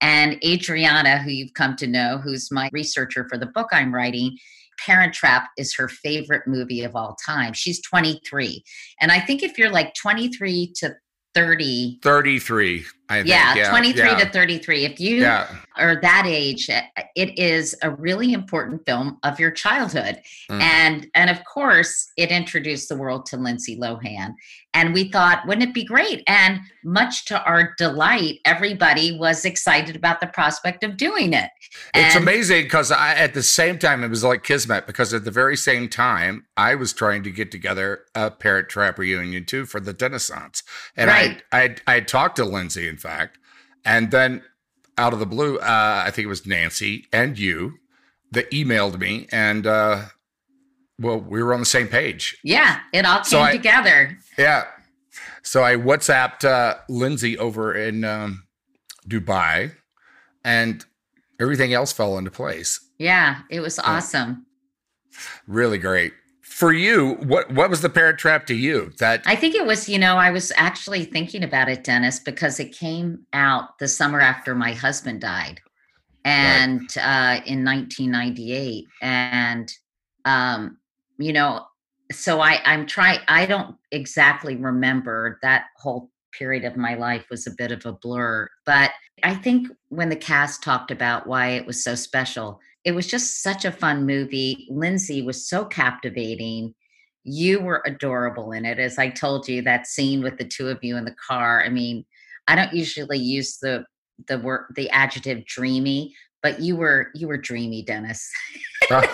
[0.00, 4.36] and adriana who you've come to know who's my researcher for the book i'm writing
[4.84, 7.52] Parent Trap is her favorite movie of all time.
[7.52, 8.64] She's 23.
[9.00, 10.94] And I think if you're like 23 to
[11.34, 12.84] 30 33 I
[13.16, 13.28] think.
[13.28, 14.18] Yeah, yeah 23 yeah.
[14.18, 15.46] to 33 if you yeah.
[15.76, 20.60] are that age it is a really important film of your childhood mm.
[20.60, 24.34] and and of course it introduced the world to lindsay lohan
[24.74, 29.96] and we thought wouldn't it be great and much to our delight everybody was excited
[29.96, 31.50] about the prospect of doing it
[31.94, 35.30] it's amazing because I, at the same time, it was like Kismet because at the
[35.30, 39.80] very same time, I was trying to get together a Parent Trap reunion too for
[39.80, 40.62] the Dennissance.
[40.96, 41.42] And right.
[41.52, 43.38] I, I, I talked to Lindsay, in fact,
[43.84, 44.42] and then
[44.96, 47.78] out of the blue, uh, I think it was Nancy and you
[48.30, 50.02] that emailed me and, uh,
[51.00, 52.38] well, we were on the same page.
[52.44, 54.18] Yeah, it all came so I, together.
[54.38, 54.66] Yeah.
[55.42, 58.44] So I WhatsApped uh, Lindsay over in um,
[59.08, 59.72] Dubai
[60.44, 60.84] and
[61.40, 62.78] everything else fell into place.
[62.98, 64.46] Yeah, it was awesome.
[65.46, 66.12] Really great.
[66.60, 68.92] For you, what what was the parent trap to you?
[68.98, 72.60] That I think it was, you know, I was actually thinking about it, Dennis, because
[72.60, 75.62] it came out the summer after my husband died.
[76.22, 77.40] And right.
[77.40, 78.84] uh in 1998.
[79.00, 79.72] And
[80.26, 80.76] um,
[81.16, 81.64] you know,
[82.12, 87.46] so I I'm trying I don't exactly remember that whole period of my life was
[87.46, 88.50] a bit of a blur.
[88.66, 88.90] But
[89.22, 93.42] I think when the cast talked about why it was so special, it was just
[93.42, 94.66] such a fun movie.
[94.70, 96.74] Lindsay was so captivating.
[97.24, 98.78] You were adorable in it.
[98.78, 101.62] As I told you, that scene with the two of you in the car.
[101.62, 102.06] I mean,
[102.48, 103.84] I don't usually use the
[104.28, 108.30] the word the adjective dreamy, but you were you were dreamy, Dennis.
[108.90, 109.04] and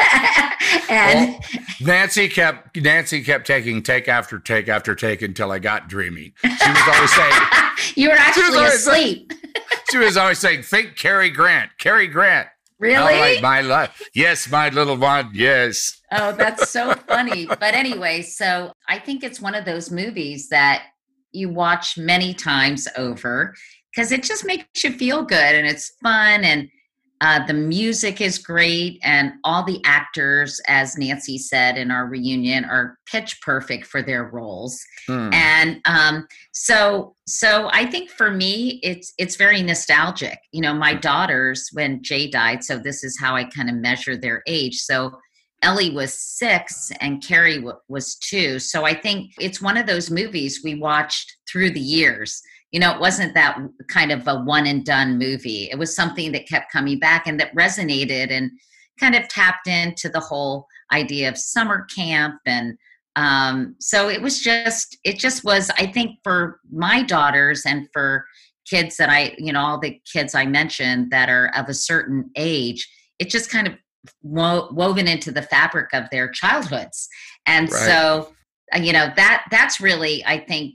[0.88, 1.40] well,
[1.80, 6.34] Nancy kept Nancy kept taking take after take after take until I got dreamy.
[6.42, 7.34] She was always saying
[7.96, 9.32] you were actually was asleep.
[9.32, 9.54] Saying,
[9.90, 12.48] she was always saying, "Think Cary Grant, Cary Grant."
[12.78, 13.18] Really?
[13.18, 14.02] Like my life.
[14.14, 15.30] Yes, my little one.
[15.32, 16.00] Yes.
[16.12, 17.46] Oh, that's so funny.
[17.46, 20.84] but anyway, so I think it's one of those movies that
[21.32, 23.54] you watch many times over
[23.94, 26.68] because it just makes you feel good and it's fun and
[27.20, 32.64] uh, the music is great, and all the actors, as Nancy said in our reunion,
[32.64, 34.78] are pitch perfect for their roles.
[35.08, 35.32] Mm.
[35.32, 40.38] And um, so, so I think for me, it's it's very nostalgic.
[40.52, 44.16] You know, my daughters when Jay died, so this is how I kind of measure
[44.16, 44.76] their age.
[44.76, 45.18] So
[45.62, 48.58] Ellie was six and Carrie w- was two.
[48.58, 52.42] So I think it's one of those movies we watched through the years
[52.76, 53.58] you know, it wasn't that
[53.88, 55.70] kind of a one and done movie.
[55.72, 58.50] It was something that kept coming back and that resonated and
[59.00, 62.76] kind of tapped into the whole idea of summer camp and
[63.16, 68.26] um, so it was just it just was i think for my daughters and for
[68.68, 72.30] kids that i you know all the kids i mentioned that are of a certain
[72.36, 72.86] age
[73.18, 73.72] it just kind of
[74.22, 77.08] wo- woven into the fabric of their childhoods
[77.46, 77.86] and right.
[77.86, 78.32] so
[78.78, 80.74] you know that that's really i think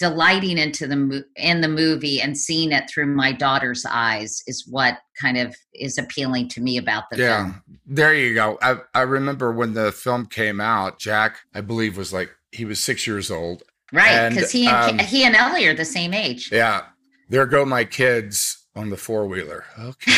[0.00, 4.98] delighting into the in the movie and seeing it through my daughter's eyes is what
[5.20, 7.62] kind of is appealing to me about the yeah, film.
[7.86, 8.58] there you go.
[8.62, 10.98] I I remember when the film came out.
[10.98, 13.62] Jack, I believe, was like he was six years old.
[13.92, 16.50] Right, because he and um, he and Ellie are the same age.
[16.50, 16.86] Yeah,
[17.28, 19.64] there go my kids on the four wheeler.
[19.78, 20.12] Okay,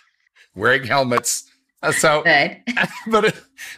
[0.54, 1.47] wearing helmets.
[1.82, 2.22] Uh, So,
[3.06, 3.34] but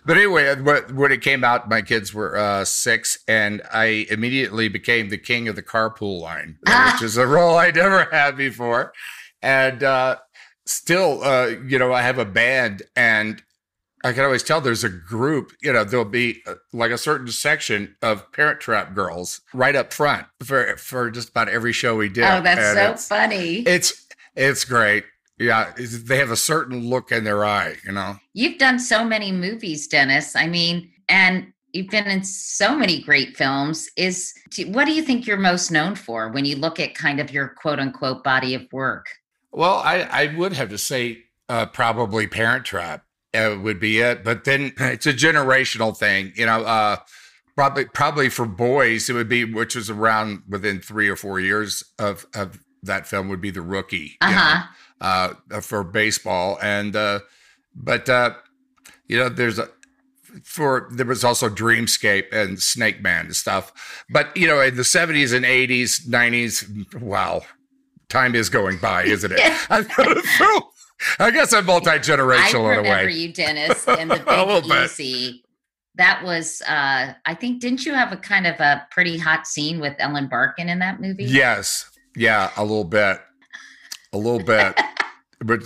[0.07, 4.69] but anyway, when when it came out, my kids were uh, six, and I immediately
[4.69, 6.93] became the king of the carpool line, Ah.
[6.95, 8.93] which is a role I never had before.
[9.43, 10.17] And uh,
[10.67, 13.43] still, uh, you know, I have a band, and
[14.03, 15.53] I can always tell there's a group.
[15.63, 19.93] You know, there'll be uh, like a certain section of Parent Trap girls right up
[19.93, 22.25] front for for just about every show we did.
[22.25, 23.57] oh, that's And so it's- funny.
[23.67, 25.05] It's it's great.
[25.41, 27.77] Yeah, they have a certain look in their eye.
[27.85, 28.17] You know.
[28.35, 30.37] You've done so many movies, Dennis.
[30.37, 33.89] I mean, and you've been in so many great films.
[33.97, 34.35] Is
[34.67, 37.49] what do you think you're most known for when you look at kind of your
[37.49, 39.07] quote unquote body of work?
[39.51, 44.23] Well, I, I would have to say uh, probably Parent Trap uh, would be it,
[44.23, 46.63] but then it's a generational thing, you know.
[46.65, 46.97] Uh,
[47.57, 51.83] probably probably for boys, it would be which was around within three or four years
[51.99, 54.67] of of that film would be the rookie, know, Uh-huh.
[55.01, 57.21] Uh, for baseball, and uh,
[57.75, 58.35] but uh,
[59.07, 59.69] you know, there's a
[60.45, 64.83] for there was also Dreamscape and Snake Man and stuff, but you know, in the
[64.83, 67.43] '70s and '80s, '90s, wow,
[68.09, 69.41] time is going by, isn't it?
[69.71, 70.69] I'm gonna throw-
[71.19, 73.13] I guess I'm multi I generational in a remember way.
[73.13, 74.17] you, Dennis, in the
[74.63, 74.85] Big bit.
[74.85, 75.45] Easy.
[75.97, 79.81] That was, uh, I think, didn't you have a kind of a pretty hot scene
[79.81, 81.25] with Ellen Barkin in that movie?
[81.25, 83.19] Yes, yeah, a little bit,
[84.13, 84.79] a little bit,
[85.41, 85.61] but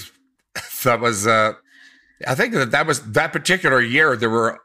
[0.84, 1.26] that was.
[1.26, 1.54] uh
[2.26, 4.16] I think that that was that particular year.
[4.16, 4.60] There were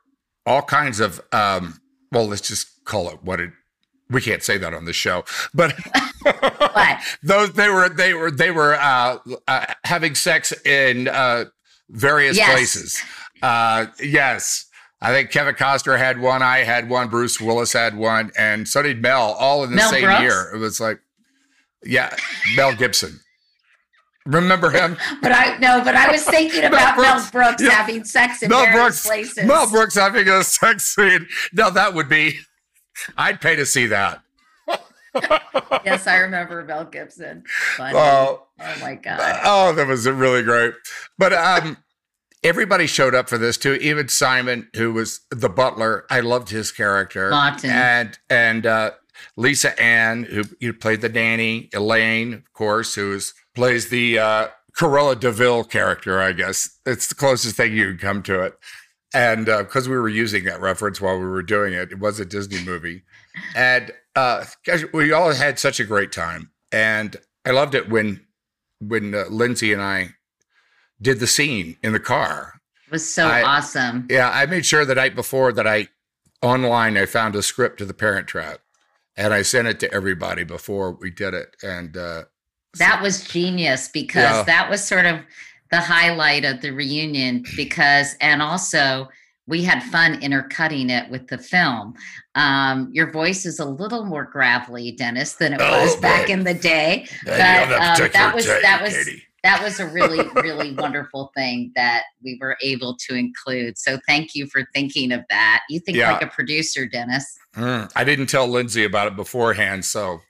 [0.45, 1.19] all kinds of.
[1.31, 1.79] um
[2.11, 3.51] Well, let's just call it what it.
[4.09, 5.23] We can't say that on the show,
[5.53, 5.73] but
[7.23, 9.17] those they were they were they were uh,
[9.47, 11.45] uh having sex in uh
[11.89, 12.51] various Yes.
[12.51, 13.01] places.
[13.41, 14.65] Uh yes.
[15.01, 18.81] I think Kevin Costner had one, I had one, Bruce Willis had one, and so
[18.81, 20.21] did Mel, all in the Mel same Brooks?
[20.21, 20.51] year.
[20.53, 20.99] It was like,
[21.85, 22.13] yeah,
[22.57, 23.17] Mel Gibson.
[24.31, 24.95] Remember him?
[25.21, 27.31] But I no, but I was thinking about Mel Brooks.
[27.31, 27.69] Brooks Yeah.
[27.71, 28.75] having sex in Mel various
[29.05, 29.07] Brooks.
[29.07, 29.45] places.
[29.45, 31.27] Mel Brooks having a sex scene.
[31.53, 32.39] Now that would be.
[33.17, 34.21] I'd pay to see that.
[35.85, 37.43] yes, I remember Mel Gibson.
[37.75, 37.97] Funny.
[37.97, 38.45] Oh.
[38.59, 39.41] oh my god.
[39.43, 40.73] Oh, that was really great.
[41.17, 41.77] But um,
[42.43, 43.73] everybody showed up for this too.
[43.75, 47.29] Even Simon, who was the butler, I loved his character.
[47.31, 47.69] Martin.
[47.71, 48.91] and and uh,
[49.35, 51.69] Lisa Ann, who you played the nanny.
[51.73, 54.47] Elaine, of course, who is plays the uh,
[54.77, 56.21] Cruella de Vil character.
[56.21, 58.57] I guess it's the closest thing you can come to it.
[59.13, 62.25] And because we were using that reference while we were doing it, it was a
[62.25, 63.03] Disney movie,
[63.55, 66.51] and uh, gosh, we all had such a great time.
[66.71, 68.25] And I loved it when
[68.79, 70.09] when uh, Lindsay and I
[71.01, 72.61] did the scene in the car.
[72.85, 74.07] It was so I- awesome.
[74.11, 75.87] Yeah, I made sure the night before that I
[76.43, 78.59] online I found a script to the Parent Trap,
[79.17, 81.55] and I sent it to everybody before we did it.
[81.63, 82.23] And uh,
[82.77, 84.43] That was genius because Yeah.
[84.43, 85.19] that was sort of
[85.71, 89.09] the highlight of the reunion because and also
[89.47, 91.95] we had fun intercutting it with the film.
[92.35, 96.43] Um, your voice is a little more gravelly, Dennis, than it was Oh, back in
[96.43, 97.07] the day.
[97.25, 99.23] Yeah, But that um, that was day, that was Katie.
[99.43, 103.79] that was a really really wonderful thing that we were able to include.
[103.79, 105.61] So thank you for thinking of that.
[105.69, 106.11] You think Yeah.
[106.11, 107.25] like a producer, Dennis.
[107.55, 110.21] mm, I didn't tell Lindsay about it beforehand, so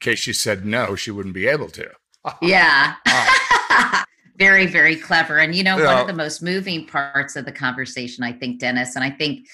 [0.00, 1.90] case she said no, she wouldn't be able to.
[2.42, 2.94] Yeah.
[4.38, 5.38] very, very clever.
[5.38, 8.96] And you know, one of the most moving parts of the conversation, I think, Dennis,
[8.96, 9.46] and I think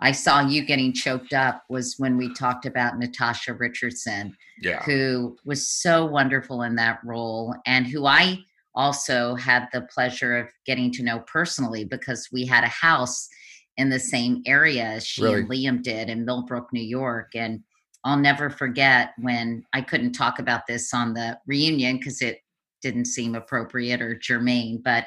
[0.00, 4.82] I saw you getting choked up was when we talked about Natasha Richardson, Yeah.
[4.82, 8.40] who was so wonderful in that role and who I
[8.74, 13.28] also had the pleasure of getting to know personally because we had a house
[13.76, 17.30] in the same area as she and Liam did in Millbrook, New York.
[17.34, 17.60] And
[18.04, 22.40] I'll never forget when I couldn't talk about this on the reunion because it
[22.82, 24.82] didn't seem appropriate or germane.
[24.82, 25.06] But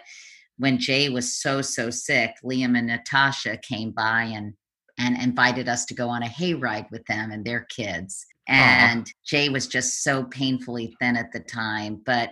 [0.57, 4.53] when Jay was so, so sick, Liam and Natasha came by and
[4.97, 8.25] and invited us to go on a hayride with them and their kids.
[8.47, 12.31] And Jay was just so painfully thin at the time, but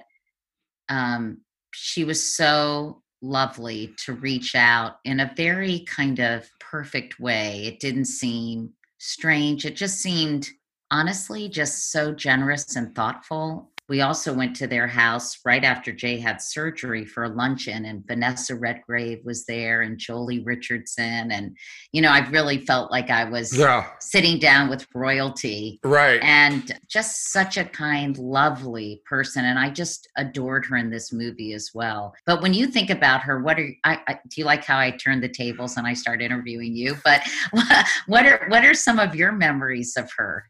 [0.87, 1.41] um,
[1.73, 7.63] she was so lovely to reach out in a very kind of perfect way.
[7.65, 8.71] It didn't seem
[9.03, 9.65] strange.
[9.65, 10.47] It just seemed
[10.89, 13.72] honestly just so generous and thoughtful.
[13.89, 18.05] We also went to their house right after Jay had surgery for a luncheon, and
[18.07, 21.57] Vanessa Redgrave was there, and Joely Richardson, and
[21.91, 23.87] you know, I really felt like I was Yeah.
[23.99, 26.21] sitting down with royalty, Right.
[26.23, 31.53] and just such a kind, lovely person, and I just adored her in this movie
[31.53, 32.15] as well.
[32.25, 34.91] But when you think about her, what are I, I do you like how I
[34.91, 36.95] turned the tables and I start interviewing you?
[37.03, 37.21] But
[38.07, 40.45] what are what are some of your memories of her?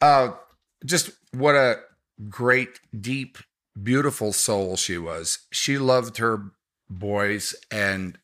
[0.00, 0.32] Uh,
[0.84, 1.78] just what a
[2.28, 3.38] great, deep,
[3.80, 5.40] beautiful soul she was.
[5.50, 6.52] She loved her
[6.88, 8.18] boys and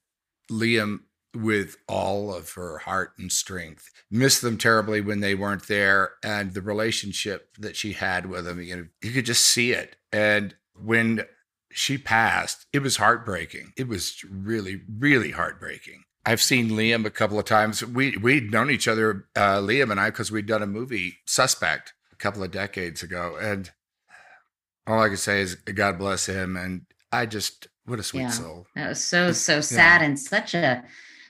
[0.50, 1.00] Liam
[1.34, 3.90] with all of her heart and strength.
[4.10, 8.60] Missed them terribly when they weren't there, and the relationship that she had with them,
[8.62, 9.96] you know, you could just see it.
[10.12, 11.26] And when
[11.70, 13.72] she passed, it was heartbreaking.
[13.76, 16.04] It was really, really heartbreaking.
[16.24, 17.84] I've seen Liam a couple of times.
[17.84, 21.92] We we'd known each other, uh, Liam and I, because we'd done a movie, Suspect,
[22.12, 23.70] a couple of decades ago, and
[24.88, 26.56] all I can say is God bless him.
[26.56, 28.30] And I just what a sweet Yeah.
[28.30, 28.66] soul.
[28.74, 30.84] That was so so sad and such a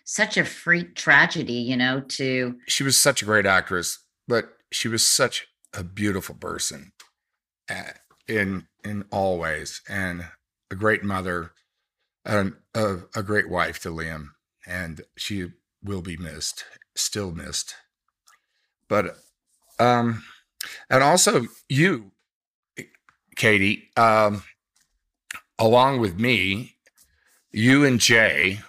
[0.04, 4.88] such a freak tragedy, you know, to She was such a great actress, but she
[4.88, 6.92] was such a beautiful person,
[7.68, 7.92] uh,
[8.26, 10.24] in in all ways, and
[10.70, 11.52] a great mother,
[12.24, 14.28] and a, a great wife to Liam,
[14.66, 15.52] and she
[15.82, 16.64] will be missed,
[16.96, 17.74] still missed.
[18.88, 19.18] But
[19.78, 20.24] um,
[20.90, 22.12] and also you,
[23.38, 24.42] Katie, um,
[25.58, 26.74] along with me,
[27.50, 28.60] you and Jay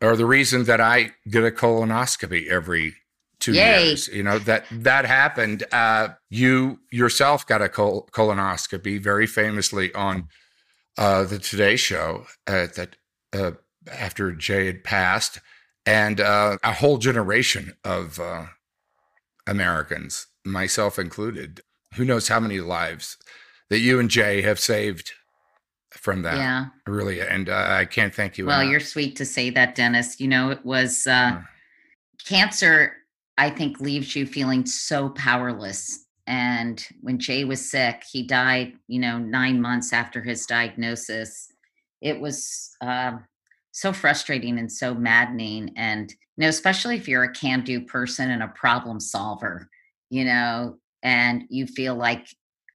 [0.00, 2.94] are the reason that I did a colonoscopy every
[3.40, 3.88] two Yay.
[3.88, 4.08] years.
[4.08, 5.64] You know that that happened.
[5.72, 10.28] Uh, you yourself got a col- colonoscopy very famously on
[10.96, 12.96] uh, the Today Show uh, that
[13.32, 13.52] uh,
[13.90, 15.40] after Jay had passed,
[15.84, 18.46] and uh, a whole generation of uh,
[19.46, 21.62] Americans, myself included,
[21.94, 23.16] who knows how many lives
[23.70, 25.12] that you and Jay have saved
[25.92, 26.36] from that.
[26.36, 26.66] Yeah.
[26.86, 28.46] really, and uh, I can't thank you.
[28.46, 28.70] well, enough.
[28.70, 30.20] you're sweet to say that, Dennis.
[30.20, 31.42] You know, it was uh
[32.24, 32.94] cancer
[33.36, 36.06] I think leaves you feeling so powerless.
[36.26, 41.52] And when Jay was sick, he died, you know, 9 months after his diagnosis.
[42.00, 43.24] It was um
[43.72, 48.42] so frustrating and so maddening and you know especially if you're a can-do person and
[48.42, 49.68] a problem solver
[50.10, 52.26] you know and you feel like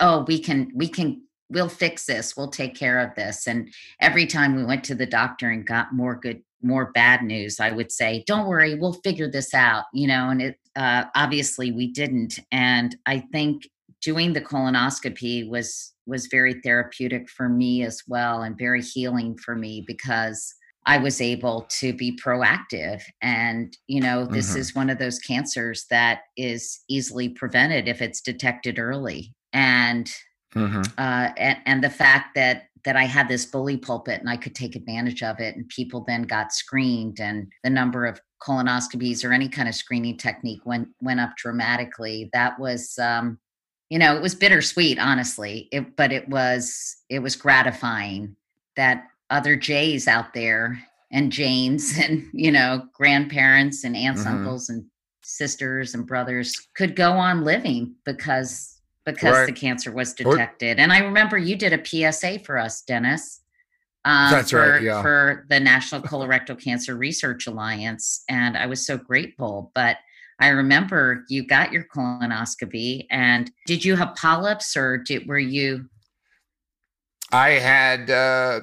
[0.04, 4.28] oh we can we can we'll fix this we'll take care of this and every
[4.28, 7.92] time we went to the doctor and got more good more bad news i would
[7.92, 12.40] say don't worry we'll figure this out you know and it uh, obviously we didn't
[12.52, 13.68] and i think
[14.02, 19.56] doing the colonoscopy was was very therapeutic for me as well and very healing for
[19.56, 20.54] me because
[20.86, 23.02] I was able to be proactive.
[23.22, 24.58] And, you know, this Mhm.
[24.58, 29.34] is one of those cancers that is easily prevented if it's detected early.
[29.54, 30.12] And
[30.56, 30.86] Mhm.
[30.98, 34.54] uh, and, and the fact that that I had this bully pulpit and I could
[34.54, 39.32] take advantage of it, and people then got screened, and the number of colonoscopies or
[39.32, 42.30] any kind of screening technique went went up dramatically.
[42.34, 43.40] That was, um,
[43.90, 45.70] you know, it was bittersweet, honestly.
[45.72, 48.36] It, but it was it was gratifying
[48.76, 50.80] that other Jays out there
[51.12, 54.28] and Janes and you know grandparents and aunts, Mhm.
[54.28, 54.86] uncles, and
[55.24, 58.70] sisters and brothers could go on living because
[59.06, 60.80] because the cancer was Or- detected.
[60.80, 63.42] And I remember you did a PSA for us, Dennis.
[64.06, 65.02] Um, That's for, right, yeah.
[65.02, 69.72] For the National Colorectal Cancer Research Alliance, and I was so grateful.
[69.76, 69.98] But
[70.40, 75.90] I remember you got your colonoscopy, and did you have polyps, or did were you?
[77.32, 78.62] I had uh,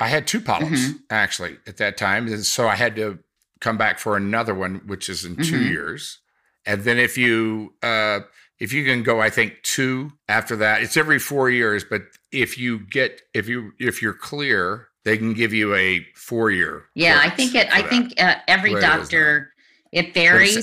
[0.00, 0.98] I had two polyps Mhm.
[1.10, 3.18] actually at that time, and so I had to
[3.60, 5.70] come back for another one, which is in 2 Mhm.
[5.70, 6.18] years.
[6.66, 8.20] And then if you uh,
[8.60, 10.82] if you can go, I think two after that.
[10.82, 15.32] It's every four years, but if you get if you if you're clear, they can
[15.34, 16.84] give you a four year.
[16.94, 17.68] Yeah, I think it.
[17.72, 18.96] I think uh, every Where it is now.
[18.98, 19.53] doctor.
[19.94, 20.56] It varies.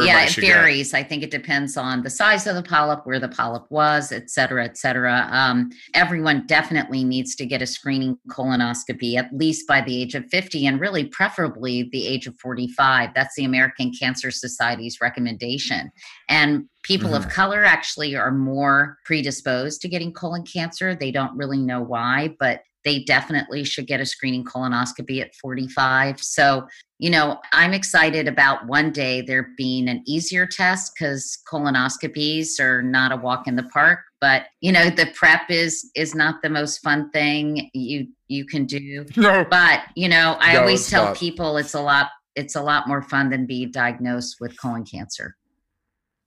[0.00, 0.54] everybody yeah, it should get.
[0.54, 0.94] varies.
[0.94, 4.30] I think it depends on the size of the polyp, where the polyp was, et
[4.30, 5.28] cetera, et cetera.
[5.30, 10.24] Um, everyone definitely needs to get a screening colonoscopy at least by the age of
[10.30, 13.10] 50 and really preferably the age of 45.
[13.14, 15.90] That's the American Cancer Society's recommendation.
[16.30, 17.30] And people of Mhm.
[17.30, 20.94] color actually are more predisposed to getting colon cancer.
[20.94, 26.20] They don't really know why, but they definitely should get a screening colonoscopy at 45.
[26.20, 26.66] So,
[26.98, 32.82] you know, I'm excited about one day there being an easier test because colonoscopies are
[32.82, 34.00] not a walk in the park.
[34.20, 38.66] But you know, the prep is is not the most fun thing you you can
[38.66, 39.04] do.
[39.16, 39.44] No.
[39.48, 41.16] But you know, I No, always tell not.
[41.16, 45.36] people it's a lot it's a lot more fun than being diagnosed with colon cancer.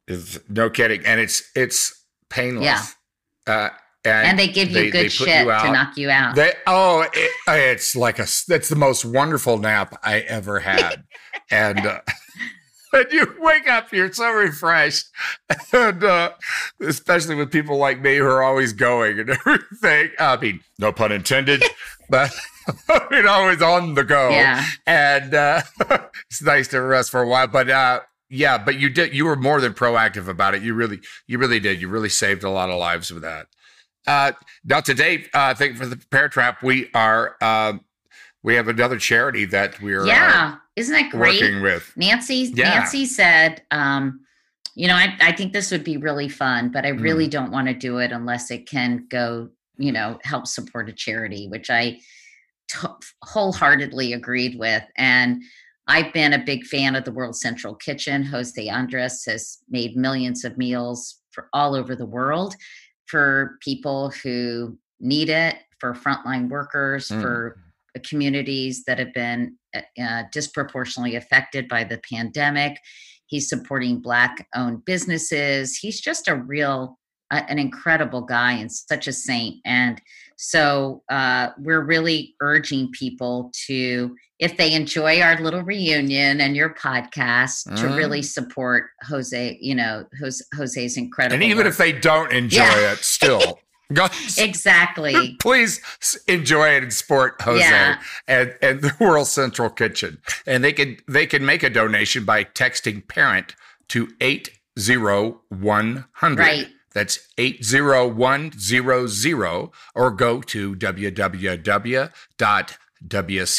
[0.07, 2.63] Is no kidding, and it's it's painless.
[2.65, 3.53] Yeah.
[3.53, 3.69] Uh,
[4.03, 5.71] And they give you good put shit to out.
[5.71, 6.35] knock you out.
[6.35, 11.03] They oh, it, it's like a that's the most wonderful nap I ever had,
[11.51, 11.79] and.
[11.79, 12.01] Uh,
[12.93, 15.05] and you wake up, you're so refreshed,
[15.73, 16.31] and uh,
[16.81, 20.09] especially with people like me who are always going and everything.
[20.19, 21.63] I mean, no pun intended,
[22.09, 22.33] but
[22.89, 24.29] I mean, always on the go.
[24.29, 24.65] Yeah.
[24.85, 25.61] And uh,
[26.29, 29.13] it's nice to rest for a while, but uh, yeah, but you did.
[29.13, 30.61] You were more than proactive about it.
[30.61, 31.81] You really, you really did.
[31.81, 33.47] You really saved a lot of lives with that.
[34.07, 34.31] Uh,
[34.63, 36.63] now today, uh, thank you for the Parent Trap.
[36.63, 37.35] We are.
[37.41, 37.81] Um,
[38.43, 41.39] we have another charity that we're uh, yeah, isn't that great?
[41.41, 41.93] working with.
[41.95, 42.79] Nancy Yeah.
[42.79, 44.21] Nancy said, um,
[44.73, 47.01] you know, I, I think this would be really fun, but I Mm.
[47.03, 50.93] really don't want to do it unless it can go, you know, help support a
[50.93, 51.99] charity, which I
[52.67, 52.87] t-
[53.23, 54.83] wholeheartedly agreed with.
[54.97, 55.43] And
[55.87, 58.23] I've been a big fan of the World Central Kitchen.
[58.23, 62.55] Jose Andres has made millions of meals for all over the world
[63.11, 67.21] for people who need it, for frontline workers, Mm.
[67.21, 67.57] for
[68.05, 72.79] communities that have been uh, uh, disproportionately affected by the pandemic.
[73.25, 75.75] He's supporting Black owned businesses.
[75.75, 76.97] He's just a real,
[77.31, 79.57] uh, an incredible guy and such a saint.
[79.65, 80.01] And
[80.43, 86.73] so uh, we're really urging people to, if they enjoy our little reunion and your
[86.73, 87.95] podcast, to Mm.
[87.95, 91.35] really support Jose, you know, Jose, Jose's incredible.
[91.35, 91.67] And even work.
[91.67, 92.93] if they don't enjoy Yeah.
[92.93, 93.59] it, still,
[94.39, 95.35] exactly.
[95.39, 95.79] please
[96.27, 98.01] enjoy it and support Jose Yeah.
[98.27, 100.17] and, and the World Central Kitchen.
[100.47, 103.55] And they can they can make a donation by texting parent
[103.89, 104.49] to eight
[104.79, 106.39] zero one hundred.
[106.43, 106.67] Right.
[106.93, 110.75] That's 80100 or go to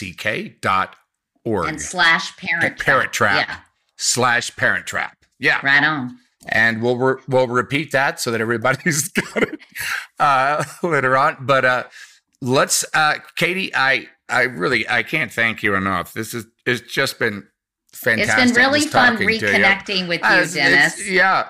[0.06, 1.68] www.wck.org.
[1.68, 2.86] and slash parent trap.
[2.86, 3.56] Parent Trap Yeah,
[3.96, 5.16] slash Parent Trap.
[5.38, 5.60] Yeah.
[5.64, 6.18] right on.
[6.48, 9.60] and we'll re- we'll repeat that so that everybody's got it
[10.18, 11.36] uh, later on.
[11.40, 11.84] But uh,
[12.40, 16.12] let's, uh, Katie, I I really I can't thank you enough.
[16.12, 17.46] This is it's just been
[17.92, 18.44] fantastic.
[18.44, 19.40] It's been really fun to you.
[19.40, 21.08] reconnecting with you, it's- Dennis.
[21.08, 21.48] yeah,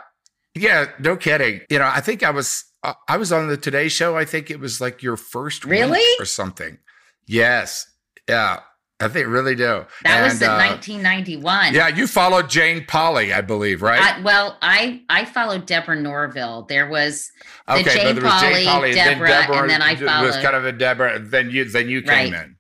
[0.55, 1.61] yeah, no kidding.
[1.71, 4.17] You know, I think I was uh, I was on the Today Show.
[4.17, 6.03] I think it was like your first Really?
[6.21, 6.79] or something.
[7.27, 7.87] Yes,
[8.29, 8.61] yeah,
[9.01, 9.85] I think really do.
[10.05, 11.75] That was And, in uh, 1991.
[11.75, 14.01] Yeah, you followed Jane Pauley, I believe, right?
[14.19, 16.63] I, well, I I followed Deborah Norville.
[16.69, 17.31] There was
[17.69, 20.43] the Okay, Jane there was Pauley, Jane Pauley, Deborah, and then I was followed.
[20.43, 21.19] kind of a Deborah.
[21.21, 22.45] Then you, then you came Right.
[22.45, 22.57] in.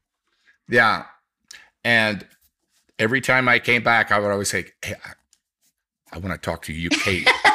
[0.68, 1.04] Yeah,
[1.84, 2.24] and
[2.98, 5.12] every time I came back, I would always say, "Hey, I,
[6.12, 7.28] I want to talk to you, Kate."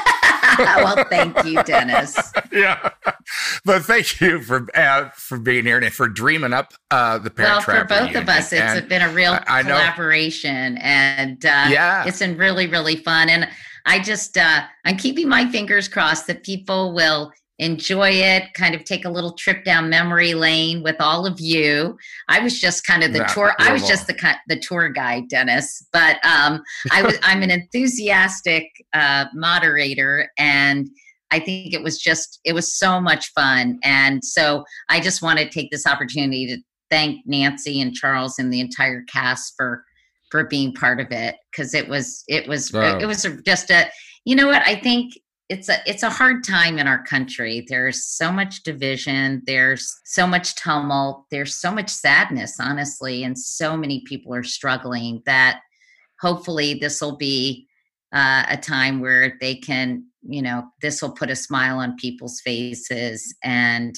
[0.60, 2.18] well, thank you, Dennis.
[2.52, 2.90] yeah,
[3.65, 7.68] but thank you for uh, for being here and for dreaming up uh, the Parent
[7.68, 8.24] Well, for both reunion.
[8.24, 12.06] of us, it's And been a real I- I know- collaboration, and uh, Yeah.
[12.06, 13.30] it's been really, really fun.
[13.30, 13.48] And
[13.86, 18.54] I just, uh, I'm keeping my fingers crossed that people will enjoy it.
[18.54, 21.98] Kind of take a little trip down memory lane with all of you.
[22.30, 23.54] I was just kind of the tour.
[23.60, 25.86] I was just the the tour guide, Dennis.
[25.92, 26.62] But um,
[26.92, 30.88] I was, I'm an enthusiastic uh, moderator, and
[31.32, 33.80] I think it was just, it was so much fun.
[33.84, 36.58] And so I just want to take this opportunity to
[36.90, 39.84] thank Nancy and Charles and the entire cast for
[40.32, 42.98] for being part of it because it was it was Wow.
[42.98, 43.90] it was just a
[44.26, 45.14] you know what I think
[45.49, 47.65] it's a it's a hard time in our country.
[47.68, 49.44] There's so much division.
[49.45, 51.26] There's so much tumult.
[51.32, 55.61] There's so much sadness honestly and so many people are struggling that
[56.19, 57.68] hopefully this will be
[58.14, 62.41] uh, a time where they can you know this will put a smile on people's
[62.41, 63.95] faces and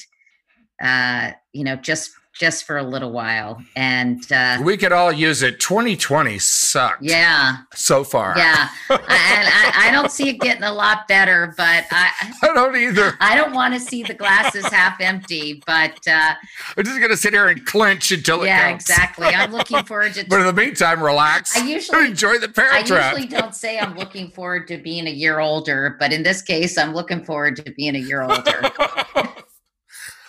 [0.81, 5.41] uh you know just just for a little while and uh we could all use
[5.44, 5.60] it.
[5.60, 7.03] 2020 sucked.
[7.03, 8.34] yeah so far.
[8.38, 12.10] yeah and I, I don't see it getting a lot better but i
[12.41, 13.14] I don't either.
[13.20, 16.36] i don't want to see the glasses half empty but uh
[16.78, 20.26] We're just gonna sit here and clench until it yeah exactly i'm looking forward to
[20.30, 21.57] But in the meantime, relax.
[21.57, 23.18] I usually enjoy the Parent Trap.
[23.18, 26.78] usually don't say I'm looking forward to being a year older, but in this case,
[26.78, 28.61] I'm looking forward to being a year older.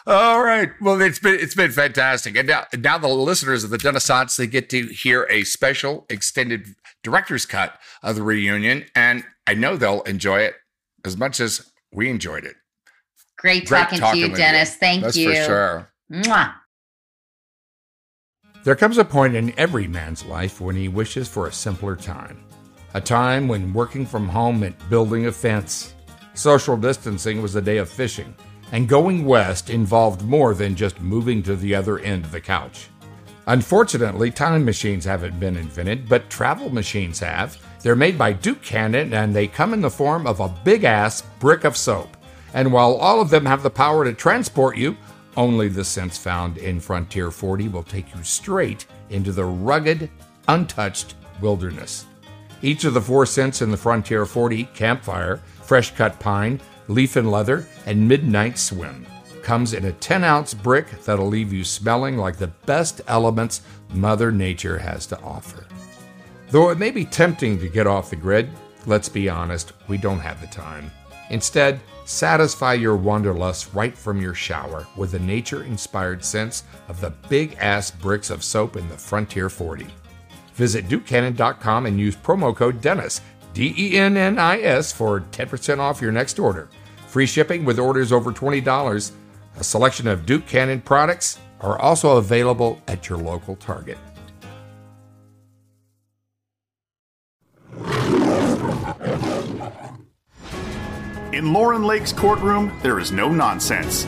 [0.06, 0.70] All right.
[0.80, 4.46] Well, it's been it's been fantastic, and now now the listeners of the Dennissance they
[4.46, 10.02] get to hear a special extended director's cut of the reunion, and I know they'll
[10.02, 10.54] enjoy it
[11.04, 12.56] as much as we enjoyed it.
[13.36, 14.76] Great, Great talking, to you, with Dennis.
[14.76, 15.30] Thank That's you.
[15.30, 15.92] for sure.
[16.12, 16.54] Mwah.
[18.64, 22.44] There comes a point in every man's life when he wishes for a simpler time.
[22.92, 25.94] A time when working from home meant building a fence,
[26.34, 28.34] social distancing was a day of fishing,
[28.72, 32.88] and going west involved more than just moving to the other end of the couch.
[33.46, 37.58] Unfortunately, time machines haven't been invented, but travel machines have.
[37.82, 41.22] They're made by Duke Cannon and they come in the form of a big ass
[41.40, 42.16] brick of soap.
[42.54, 44.96] And while all of them have the power to transport you,
[45.36, 50.10] only the sense found in Frontier 40 will take you straight into the rugged,
[50.48, 52.06] untouched wilderness.
[52.62, 56.60] Each of the four scents in the Frontier 40 campfire, fresh cut pine,
[56.90, 59.06] leaf and leather, and midnight swim
[59.42, 63.62] comes in a 10 ounce brick that'll leave you smelling like the best elements
[63.94, 65.66] Mother Nature has to offer.
[66.50, 68.50] Though it may be tempting to get off the grid,
[68.86, 70.90] let's be honest, we don't have the time.
[71.30, 77.10] Instead, satisfy your wanderlust right from your shower with the nature inspired scents of the
[77.28, 79.86] big ass bricks of soap in the Frontier 40.
[80.54, 83.20] Visit DukeCannon.com and use promo code Dennis,
[83.54, 86.68] D E N N I S, for 10% off your next order.
[87.10, 89.10] Free shipping with orders over $20.
[89.56, 93.98] A selection of Duke Cannon products are also available at your local Target.
[101.32, 104.06] In Lauren Lake's courtroom, there is no nonsense.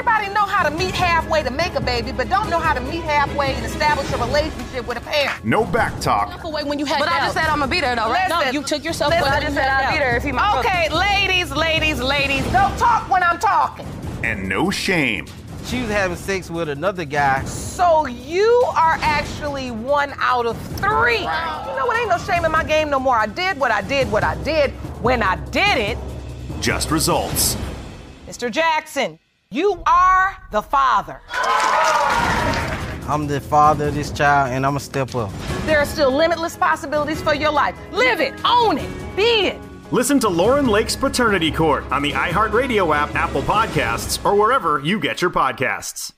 [0.00, 2.80] Everybody know how to meet halfway to make a baby, but don't know how to
[2.80, 5.44] meet halfway and establish a relationship with a parent.
[5.44, 6.42] No back talk.
[6.42, 8.30] away when you had But I just said I'm gonna beat her, though, right?
[8.30, 10.32] No, you took yourself listen, away I when just said I'll beat her if he
[10.32, 13.86] my Okay, ladies, ladies, ladies, don't talk when I'm talking.
[14.24, 15.26] And no shame.
[15.66, 17.44] She was having sex with another guy.
[17.44, 21.18] So you are actually one out of three.
[21.18, 21.24] You
[21.76, 22.00] know what?
[22.00, 23.16] Ain't no shame in my game no more.
[23.16, 24.70] I did what I did, what I did
[25.02, 25.98] when I did it.
[26.58, 27.58] Just results.
[28.26, 28.50] Mr.
[28.50, 29.18] Jackson,
[29.52, 31.20] you are the father.
[33.08, 35.32] I'm the father of this child, and I'm gonna step up.
[35.66, 37.74] There are still limitless possibilities for your life.
[37.90, 39.58] Live it, own it, be it.
[39.90, 45.00] Listen to Lauren Lake's Paternity Court on the iHeartRadio app, Apple Podcasts, or wherever you
[45.00, 46.12] get your podcasts.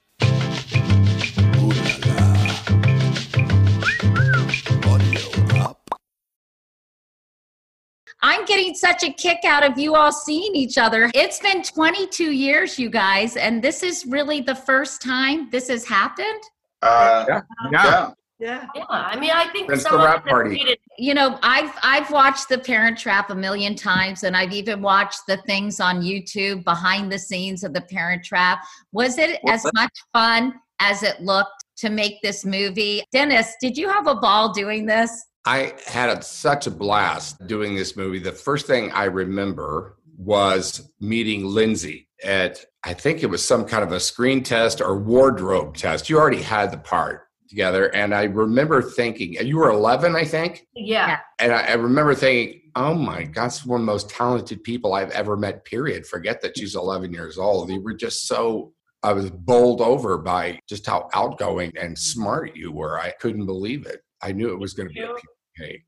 [8.22, 11.10] I'm getting such a kick out of you all seeing each other.
[11.14, 15.84] It's been 22 years, you guys, and this is really the first time this has
[15.84, 16.42] happened.
[16.82, 17.40] Uh, yeah.
[17.72, 18.10] yeah.
[18.38, 18.66] Yeah.
[18.74, 18.84] Yeah.
[18.88, 20.64] I mean, I think That's some the of rap us party.
[20.64, 24.82] made You know, I've I've watched The Parent Trap a million times, and I've even
[24.82, 28.64] watched the things on YouTube behind the scenes of The Parent Trap.
[28.90, 33.04] Was it Well, as much fun as it looked to make this movie?
[33.12, 35.24] Dennis, did you have a ball doing this?
[35.44, 38.18] I had a, such a blast doing this movie.
[38.18, 43.82] The first thing I remember was meeting Lindsay at, I think it was some kind
[43.82, 46.08] of a screen test or wardrobe test.
[46.08, 47.94] You already had the part together.
[47.94, 50.66] And I remember thinking, you were 11, I think.
[50.74, 51.18] Yeah.
[51.38, 54.94] And I, I remember thinking, oh my God, that's one of the most talented people
[54.94, 56.06] I've ever met, period.
[56.06, 57.70] Forget that she's 11 years old.
[57.70, 62.72] You were just so, I was bowled over by just how outgoing and smart you
[62.72, 62.98] were.
[62.98, 64.01] I couldn't believe it.
[64.22, 65.82] I knew it was going to be a PK.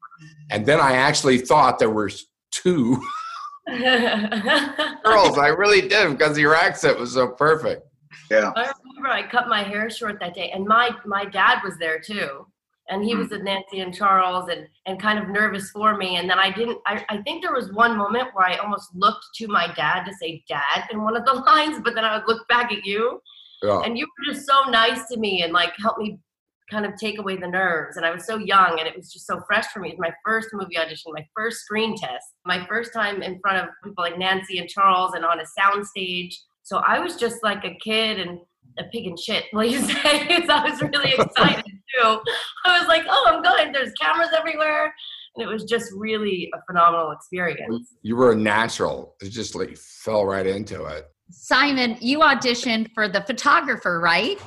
[0.51, 2.11] And then I actually thought there were
[2.51, 3.02] two
[3.69, 5.39] girls.
[5.39, 7.82] I really did because your accent was so perfect.
[8.31, 8.52] Yeah.
[8.56, 11.98] I remember I cut my hair short that day, and my my dad was there
[11.98, 12.47] too,
[12.89, 13.35] and he was hmm.
[13.35, 16.16] with Nancy and Charles, and and kind of nervous for me.
[16.16, 16.78] And then I didn't.
[16.86, 20.12] I, I think there was one moment where I almost looked to my dad to
[20.15, 23.20] say "dad" in one of the lines, but then I would look back at you,
[23.62, 23.81] Yeah.
[23.81, 26.19] and you were just so nice to me and like helped me
[26.70, 27.96] kind of take away the nerves.
[27.96, 29.90] And I was so young, and it was just so fresh for me.
[29.90, 33.58] It was my first movie audition, my first screen test, my first time in front
[33.58, 36.40] of people like Nancy and Charles, and on a sound stage.
[36.62, 38.38] So I was just like a kid and
[38.78, 40.46] a pig in shit, will you say?
[40.46, 42.20] so I was really excited too.
[42.64, 43.72] I was like, oh, I'm going.
[43.72, 44.92] There's cameras everywhere.
[45.36, 47.94] And it was just really a phenomenal experience.
[48.02, 49.16] You were a natural.
[49.20, 51.06] It just like fell right into it.
[51.30, 54.40] Simon, you auditioned for the photographer, right?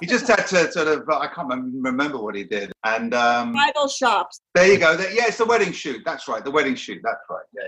[0.00, 2.72] He just had to sort of, I can't remember what he did.
[2.84, 4.40] And um, Bridal shops.
[4.54, 4.92] there you go.
[4.92, 6.02] Yeah, it's the wedding shoot.
[6.04, 6.44] That's right.
[6.44, 7.00] The wedding shoot.
[7.02, 7.44] That's right.
[7.54, 7.62] Yeah.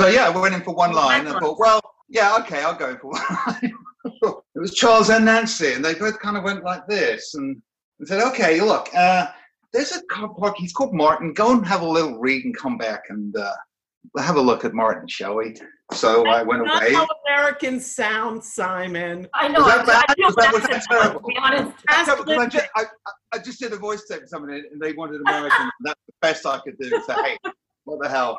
[0.00, 2.74] So yeah, I went in for one line and I thought, well, yeah, okay, I'll
[2.74, 3.74] go in for one line.
[4.04, 7.60] it was Charles and Nancy, and they both kind of went like this and,
[7.98, 9.26] and said, okay, look, uh,
[9.72, 10.56] there's a car park.
[10.56, 11.34] He's called Martin.
[11.34, 13.52] Go and have a little read and come back and uh,
[14.14, 15.54] we'll have a look at Martin, shall we?
[15.92, 16.92] So I went Not away.
[16.94, 19.28] how Americans sound, Simon.
[19.34, 19.60] I know.
[19.60, 20.04] Was I, that bad?
[20.08, 21.20] I Was that- was that terrible?
[21.20, 21.72] to be honest.
[21.88, 24.50] I, know, because I, just, I, I- I just did a voice tape for someone
[24.52, 25.70] and they wanted American.
[25.84, 26.90] that's the best I could do.
[27.06, 27.36] So, hey,
[27.84, 28.38] what the hell?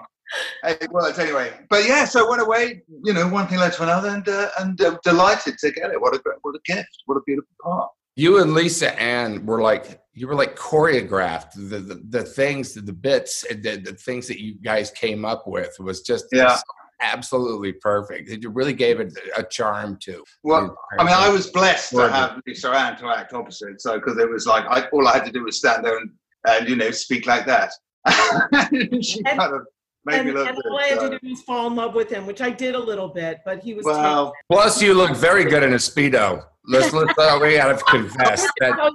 [0.63, 1.51] Hey, well, anyway.
[1.69, 4.49] But yeah, so I went away, you know, one thing led to another and uh,
[4.59, 5.99] and uh, delighted to get it.
[5.99, 7.03] What a what a gift.
[7.05, 7.89] What a beautiful part.
[8.15, 11.51] You and Lisa Ann were like you were like choreographed.
[11.55, 15.47] The the, the things, the, the bits, the, the things that you guys came up
[15.47, 16.57] with was just Yeah.
[17.01, 18.29] Absolutely perfect.
[18.29, 20.23] You really gave it a charm to.
[20.43, 23.81] Well, I mean, I was blessed to have Lisa Ann to act opposite.
[23.81, 26.11] So, because it was like, I, all I had to do was stand there and,
[26.47, 27.71] and you know, speak like that.
[29.03, 29.61] she kind of
[30.03, 31.09] Maybe and, a little and all I had so.
[31.11, 33.63] to do was fall in love with him, which I did a little bit, but
[33.63, 36.43] he was Well, Plus, you look very good in a speedo.
[36.67, 38.93] Let's let's uh, we gotta confess that.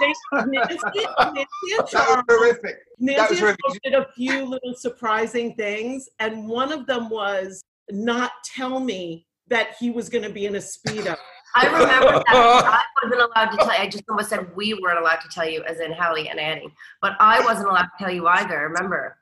[0.00, 1.46] Nancy, Nancy that
[1.78, 2.76] was Charles, terrific.
[2.98, 7.62] Nancy That was and did a few little surprising things, and one of them was
[7.90, 11.16] not tell me that he was going to be in a speedo.
[11.56, 12.24] I remember that.
[12.28, 13.82] I wasn't allowed to tell you.
[13.82, 16.72] I just almost said we weren't allowed to tell you, as in Hallie and Annie.
[17.02, 18.60] But I wasn't allowed to tell you either.
[18.60, 19.16] Remember?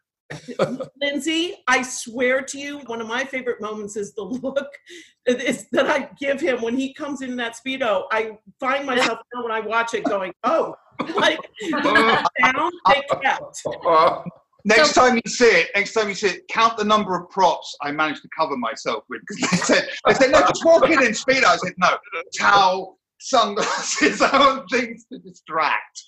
[1.00, 4.68] Lindsay, I swear to you, one of my favorite moments is the look
[5.26, 8.04] is that I give him when he comes in that speedo.
[8.10, 10.74] I find myself now when I watch it going, "Oh,
[11.16, 11.40] like
[11.70, 14.22] down they kept." Uh,
[14.64, 17.76] next time you see it, next time you see it, count the number of props
[17.82, 19.22] I managed to cover myself with.
[19.26, 21.44] Because they said, they said, no, just walk in in speedo.
[21.44, 21.96] I said, no,
[22.38, 26.02] towel, sunglasses, other things to distract.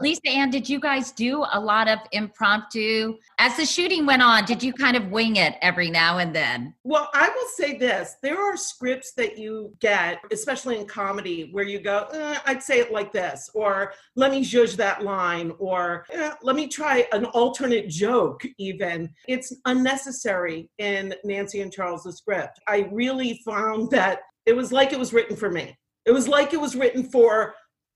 [0.00, 3.16] Lisa Ann, did you guys do a lot of impromptu?
[3.38, 6.74] As the shooting went on, did you kind of wing it every now and then?
[6.84, 11.64] Well, I will say this: there are scripts that you get, especially in comedy, where
[11.64, 16.06] you go, eh, "I'd say it like this," or "Let me judge that line," or
[16.10, 22.60] eh, "Let me try an alternate joke." Even it's unnecessary in Nancy and Charles's script.
[22.68, 25.76] I really found that it was like it was written for me.
[26.04, 27.54] It was like it was written for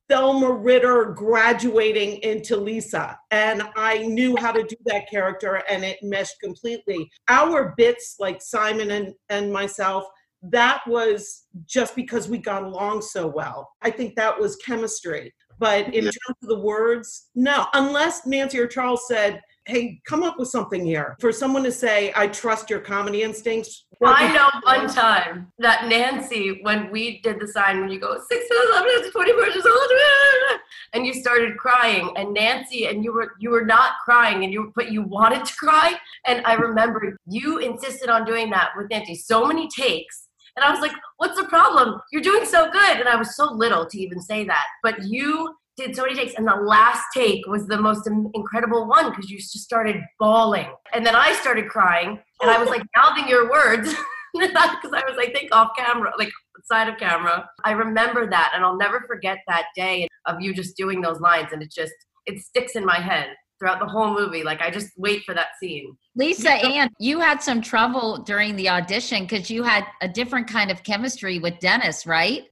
[0.08, 3.18] Thelma Ritter graduating into Lisa.
[3.30, 7.10] And I knew how to do that character and it meshed completely.
[7.28, 10.04] Our bits, like Simon and, and myself,
[10.42, 13.68] that was just because we got along so well.
[13.82, 15.34] I think that was chemistry.
[15.58, 16.10] But in Yeah.
[16.10, 20.84] terms of the words, no, unless Nancy or Charles said, hey, come up with something
[20.84, 21.14] here.
[21.20, 23.84] For someone to say, I trust your comedy instincts.
[24.02, 28.48] I know one time that Nancy, when we did the sign, when you go six
[28.48, 30.60] to eleven to twenty four years old,
[30.94, 34.72] and you started crying, and Nancy, and you were you were not crying, and you
[34.74, 35.94] but you wanted to cry,
[36.26, 40.70] and I remember you insisted on doing that with Nancy so many takes, and I
[40.70, 42.00] was like, "What's the problem?
[42.12, 45.56] You're doing so good," and I was so little to even say that, but you
[45.78, 49.38] did so many takes, and the last take was the most incredible one because you
[49.38, 53.94] just started bawling, and then I started crying, and I was like mouthing your words
[54.34, 56.30] because I was, I think, off camera, like
[56.64, 57.48] side of camera.
[57.64, 61.48] I remember that, and I'll never forget that day of you just doing those lines,
[61.52, 61.94] and it just
[62.26, 63.28] it sticks in my head
[63.58, 64.42] throughout the whole movie.
[64.42, 65.96] Like I just wait for that scene.
[66.16, 70.70] Lisa Ann, you had some trouble during the audition because you had a different kind
[70.70, 72.44] of chemistry with Dennis, right?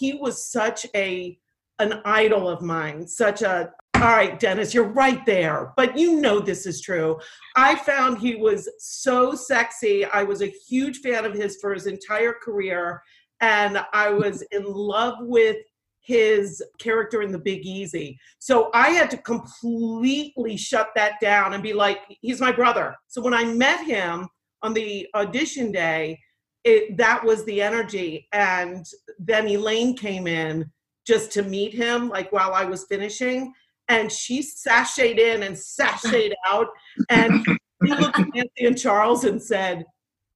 [0.00, 1.38] he was such a
[1.80, 6.38] an idol of mine such a all right dennis you're right there but you know
[6.38, 7.18] this is true.
[7.56, 10.04] I found he was so sexy.
[10.04, 13.02] I was a huge fan of his for his entire career
[13.40, 15.56] and i was in love with
[16.02, 18.18] his character in the big easy.
[18.38, 22.94] So i had to completely shut that down and be like he's my brother.
[23.08, 24.28] So when i met him
[24.62, 26.18] on the audition day
[26.64, 28.28] it, that was the energy.
[28.32, 28.84] And
[29.18, 30.70] then Elaine came in
[31.06, 33.52] just to meet him, like while I was finishing,
[33.88, 36.68] and she sashayed in and sashayed out.
[37.08, 37.44] And
[37.84, 39.84] he looked at Nancy and Charles and said,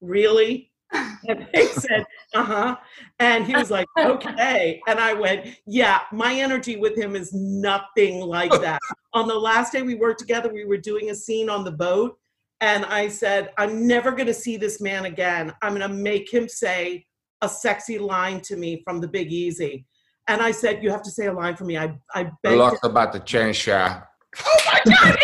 [0.01, 0.70] Really?
[0.93, 2.05] And they said,
[2.35, 2.77] Uh huh.
[3.20, 4.81] And he was like, Okay.
[4.89, 8.81] And I went, Yeah, my energy with him is nothing like that.
[9.12, 12.19] on the last day we worked together, we were doing a scene on the boat.
[12.61, 15.53] And I said, I'm never going to see this man again.
[15.62, 17.05] I'm going to make him say
[17.43, 19.85] a sexy line to me from the Big Easy.
[20.29, 21.77] And I said, You have to say a line for me.
[21.77, 24.03] I, I begged Lots about the change, yeah.
[24.47, 25.17] Oh my God!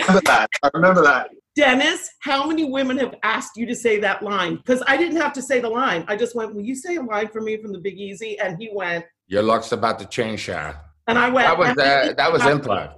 [0.00, 0.48] remember that.
[0.62, 1.28] I remember that.
[1.54, 4.56] Dennis, how many women have asked you to say that line?
[4.56, 6.04] Because I didn't have to say the line.
[6.06, 8.38] I just went, Will you say a line for me from the Big Easy?
[8.38, 10.76] And he went, Your luck's about to change, yeah.
[11.08, 12.94] and I went, That was "And uh, that was I'm- improv.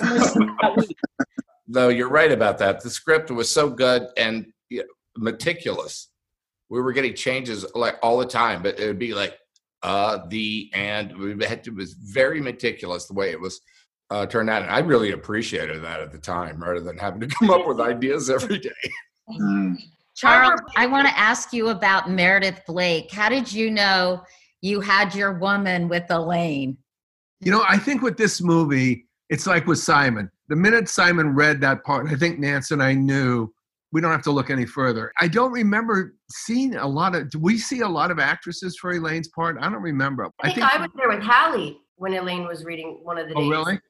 [1.66, 2.82] No, you're right about that.
[2.82, 4.84] The script was so good and you know,
[5.16, 6.08] meticulous.
[6.68, 9.38] We were getting changes like all the time, but it would be like
[9.84, 13.60] uh, the and we had to, it was very meticulous the way it was
[14.10, 14.62] uh, turned out.
[14.62, 17.80] And I really appreciated that at the time, rather than having to come up with
[17.80, 18.70] ideas every day.
[20.16, 23.10] Charles, I want to ask you about Meredith Blake.
[23.12, 24.22] How did you know
[24.62, 26.78] you had your woman with Elaine?
[27.40, 30.30] You know, I think with this movie, it's like with Simon.
[30.48, 33.52] The minute Simon read that part, I think Nance and I knew
[33.92, 35.12] we don't have to look any further.
[35.20, 37.30] I don't remember seeing a lot of.
[37.30, 39.56] Do we see a lot of actresses for Elaine's part?
[39.60, 40.28] I don't remember.
[40.42, 43.40] I think I, was there with Hallie when Elaine was reading one of the Oh,
[43.42, 43.50] days.
[43.50, 43.80] really?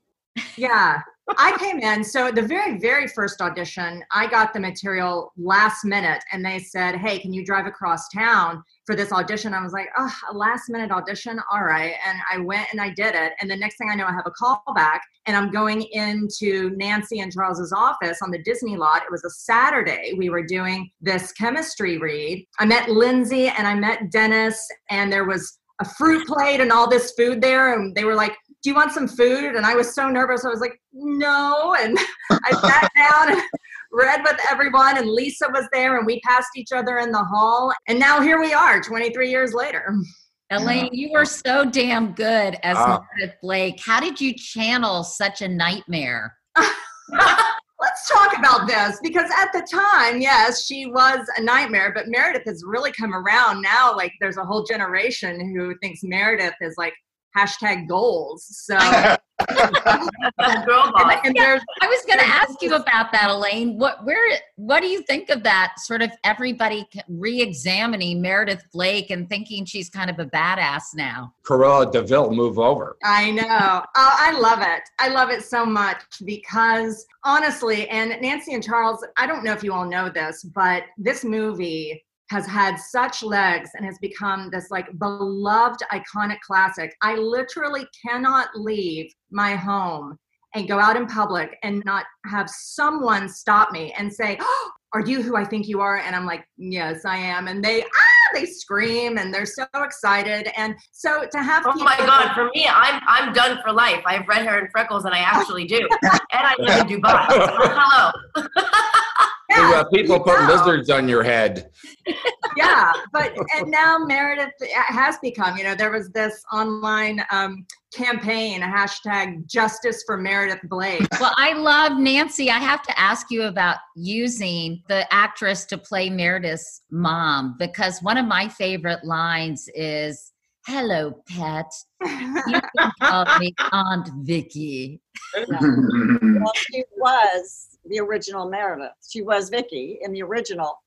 [0.57, 1.01] Yeah.
[1.39, 2.05] I came in.
[2.05, 6.97] So the very, very first audition, I got the material last minute, and they said,
[6.97, 10.69] "Hey, can you drive across town for this audition?" I was like, "Oh, a last
[10.69, 13.33] minute audition, all right." And I went and I did it.
[13.41, 16.71] And the next thing I know, I have a call back, and I'm going into
[16.77, 19.03] Nancy and Charles's office on the Disney lot.
[19.03, 20.13] It was a Saturday.
[20.17, 22.47] We were doing this chemistry read.
[22.59, 26.89] I met Lindsay and I met Dennis, and there was a fruit plate and all
[26.89, 29.57] this food there, and they were like do you want some food?
[29.57, 30.47] And I was so nervous.
[30.47, 31.77] I was like, no.
[31.78, 31.99] And
[32.31, 33.43] I sat down and
[33.93, 34.97] read with everyone.
[34.97, 37.73] And Lisa was there and we passed each other in the hall.
[37.89, 39.95] And now here we are 23 years later.
[40.51, 43.03] Elaine, you were so damn good as Ah.
[43.19, 43.81] Meredith Blake.
[43.85, 46.35] How did you channel such a nightmare?
[46.57, 52.45] Let's talk about this because at the time, yes, she was a nightmare, but Meredith
[52.47, 53.95] has really come around now.
[53.95, 56.95] Like, there's a whole generation who thinks Meredith is like
[57.36, 58.44] hashtag goals.
[58.48, 58.78] So,
[59.48, 61.16] Girl boss.
[61.24, 63.78] and there's I was going to ask you about that, Elaine.
[63.78, 65.74] What, where, what do you think of that?
[65.78, 71.35] Sort of everybody re-examining Meredith Blake and thinking she's kind of a badass now.
[71.44, 72.97] Cruella de Vil, move over.
[73.02, 73.44] I know.
[73.51, 74.82] Oh, I love it.
[75.01, 79.65] I love it so much because honestly, and Nancy and Charles, I don't know if
[79.65, 84.71] you all know this, but this movie has had such legs and has become this
[84.71, 86.95] like beloved iconic classic.
[87.03, 90.19] I literally cannot leave my home
[90.55, 95.01] and go out in public and not have someone stop me and say, oh, "Are
[95.01, 98.15] you who I think you are?" And I'm like, "Yes, I am." And they ah,
[98.33, 100.49] they scream and they're so excited.
[100.57, 104.03] And so to have Oh my god, for me, I'm I'm done for life.
[104.07, 105.89] I have red hair and freckles, and I actually do.
[106.03, 107.29] and I live in Dubai.
[107.29, 108.13] So, hello.
[109.51, 111.71] Do, uh, people put lizards on your head.
[112.57, 114.53] yeah but and now meredith
[114.87, 120.61] has become you know there was this online um, campaign a hashtag justice for meredith
[120.65, 122.51] blake Well, I love Nancy.
[122.51, 128.19] I have to ask you about using the actress to play Meredith's mom because one
[128.19, 130.33] of my favorite lines is,
[130.66, 131.70] "Hello, pet.
[132.47, 135.01] You can call me Aunt Vicky."
[135.49, 138.93] well, she was the original Meredith.
[139.09, 140.82] She was Vicky in the original.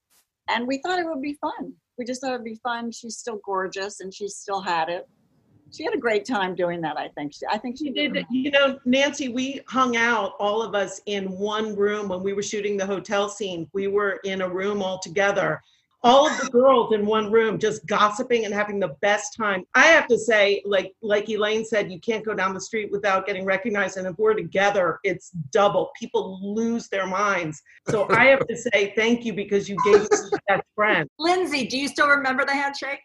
[0.50, 1.74] And we thought it would be fun.
[1.98, 2.92] We just thought it'd be fun.
[2.92, 5.08] She's still gorgeous and she still had it.
[5.74, 7.34] She had a great time doing that, I think.
[7.34, 8.26] She, I think she She did.
[8.30, 12.44] You know, Nancy, we hung out, all of us, in one room when we were
[12.44, 13.68] shooting the hotel scene.
[13.74, 15.62] We were in a room all together.
[16.04, 19.66] All of the girls in one room, just gossiping and having the best time.
[19.74, 23.26] I have to say, like like Elaine said, you can't go down the street without
[23.26, 23.98] getting recognized.
[23.98, 25.90] And if we're together, it's double.
[26.00, 27.62] People lose their minds.
[27.90, 31.10] So I have to say thank you because you gave us that friend.
[31.20, 33.02] lindsay do you still remember the handshake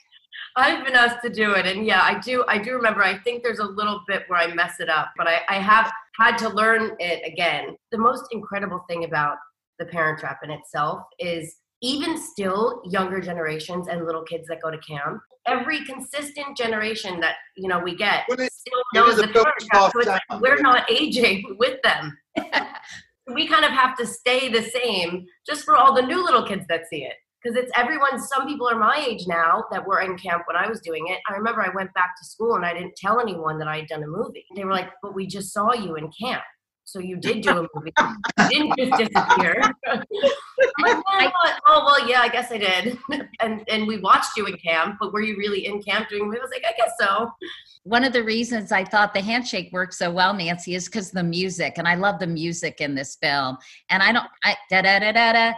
[0.57, 2.45] I've been asked to do it, and yeah, I do.
[2.47, 3.03] I do remember.
[3.03, 5.91] I think there's a little bit where I mess it up, but I, I have
[6.19, 7.77] had to learn it again.
[7.91, 9.37] The most incredible thing about
[9.79, 14.71] the Parent Trap in itself is even still younger generations and little kids that go
[14.71, 15.21] to camp.
[15.47, 19.93] Every consistent generation that you know we get still it knows the Parent.
[19.93, 22.17] So it's like we're not aging with them.
[23.35, 26.65] we kind of have to stay the same just for all the new little kids
[26.69, 30.17] that see it because it's everyone some people are my age now that were in
[30.19, 32.73] camp when i was doing it i remember i went back to school and i
[32.75, 35.53] didn't tell anyone that i had done a movie they were like but we just
[35.53, 36.43] saw you in camp
[36.93, 40.05] so you did do a movie you didn't just disappear like,
[40.79, 41.61] "Oh, what?
[41.67, 42.99] oh well yeah i guess i did
[43.41, 46.25] and and we watched you in camp but were you really in camp doing a
[46.27, 47.33] movie i was like i guess so
[47.85, 51.25] One of the reasons I thought the handshake worked so well, Nancy, is because the
[51.25, 53.59] music, and I love the music in this film.
[53.91, 55.53] And I don't, I da da da da da.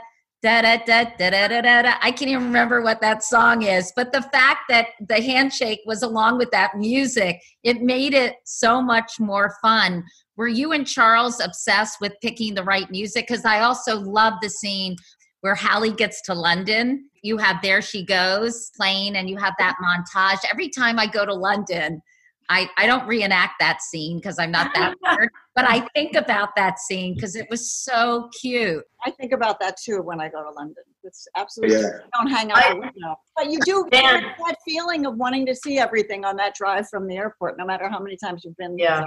[0.45, 1.95] Da, da, da, da, da, da, da.
[2.03, 6.03] I can't even remember what that song is, but the fact that the handshake was
[6.03, 10.05] along with that music, it made it so much more fun.
[10.37, 13.27] Were you and Charles obsessed with picking the right music?
[13.27, 14.97] Because I also love the scene
[15.41, 17.09] where Hallie gets to London.
[17.23, 20.41] You have There She Goes playing, and you have that montage.
[20.53, 22.03] Every time I go to London,
[22.49, 26.51] I, I don't reenact that scene because I'm not that nerd, but I think about
[26.57, 28.85] that scene because it was so cute.
[29.05, 30.85] I think about that too when I go to London.
[31.03, 31.91] It's absolutely Yeah.
[32.15, 33.17] don't hang out the window.
[33.37, 34.23] But you do get Dan.
[34.47, 37.89] that feeling of wanting to see everything on that drive from the airport, no matter
[37.89, 39.05] how many times you've been there.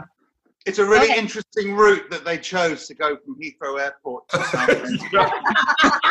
[0.68, 0.69] Yeah.
[0.69, 1.19] It's a really Okay.
[1.19, 4.99] interesting route that they chose to go from Heathrow Airport to Southampton.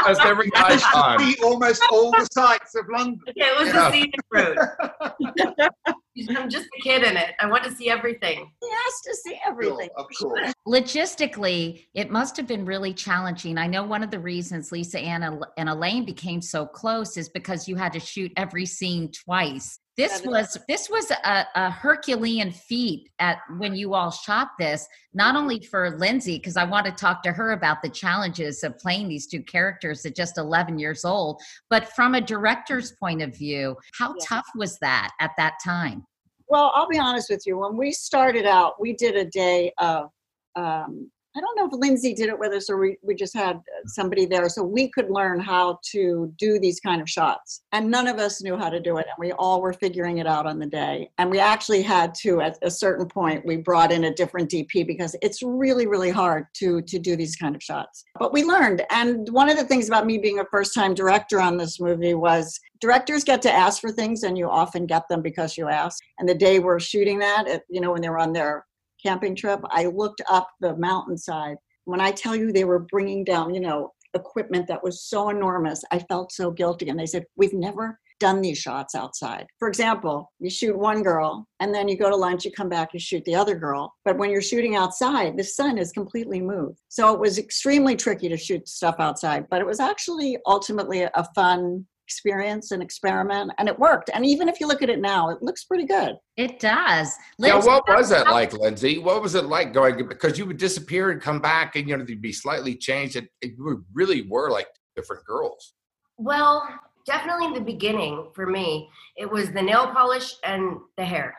[0.06, 1.18] That's every guy's time.
[1.20, 3.20] See almost all the sights of London.
[3.26, 3.88] it was Yeah.
[3.88, 4.58] a scenic route
[6.38, 9.38] i'm just a kid in it i want to see everything He has to see
[9.46, 9.90] everything.
[9.96, 10.50] Of course.
[10.66, 13.58] Logistically, it must have been really challenging.
[13.58, 17.28] I know one of the reasons Lisa Ann and and Elaine became so close is
[17.28, 19.78] because you had to shoot every scene twice.
[19.96, 24.86] This was this was a, a Herculean feat at when you all shot this.
[25.14, 28.78] Not only for Lindsay, because I want to talk to her about the challenges of
[28.78, 31.40] playing these two characters at just 11 years old,
[31.70, 34.26] but from a director's point of view, how Yeah.
[34.26, 36.06] tough was that at that time?
[36.48, 37.58] Well, I'll be honest with you.
[37.58, 40.10] When we started out, we did a day of,
[40.56, 43.60] um, I don't know if Lindsay did it with us or we, we just had
[43.84, 47.62] somebody there so we could learn how to do these kind of shots.
[47.72, 49.06] And none of us knew how to do it.
[49.06, 51.10] And we all were figuring it out on the day.
[51.18, 54.86] And we actually had to, at a certain point, we brought in a different DP
[54.86, 58.04] because it's really, really hard to, to do these kind of shots.
[58.18, 58.84] But we learned.
[58.88, 62.14] And one of the things about me being a first time director on this movie
[62.14, 66.02] was directors get to ask for things and you often get them because you ask.
[66.18, 68.64] And the day we're shooting that, it, you know, when they were on their
[69.06, 71.58] camping trip, I looked up the mountainside.
[71.84, 75.84] When I tell you they were bringing down, you know, equipment that was so enormous,
[75.92, 76.88] I felt so guilty.
[76.88, 79.46] And they said, We've never done these shots outside.
[79.58, 82.94] For example, you shoot one girl and then you go to lunch, you come back,
[82.94, 83.94] you shoot the other girl.
[84.04, 86.80] But when you're shooting outside, the sun is completely moved.
[86.88, 91.28] So it was extremely tricky to shoot stuff outside, but it was actually ultimately a
[91.34, 94.10] fun experience and experiment and it worked.
[94.14, 96.14] And even if you look at it now, it looks pretty good.
[96.36, 97.12] It does.
[97.38, 98.98] Yeah, Lindsay, what was that like, Lindsay?
[98.98, 102.04] What was it like going because you would disappear and come back, and you know
[102.04, 103.16] they'd be slightly changed.
[103.16, 105.74] It, it we really were like different girls.
[106.16, 106.68] Well,
[107.06, 111.36] definitely in the beginning for me, it was the nail polish and the hair.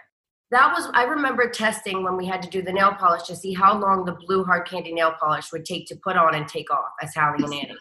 [0.51, 3.53] That was I remember testing when we had to do the nail polish to see
[3.53, 6.71] how long the blue hard candy nail polish would take to put on and take
[6.71, 7.77] off as Hallie and Annie.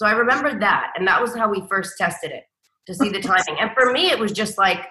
[0.00, 2.44] So I remembered that, and that was how we first tested it
[2.86, 3.60] to see the timing.
[3.60, 4.86] And for me, it was just like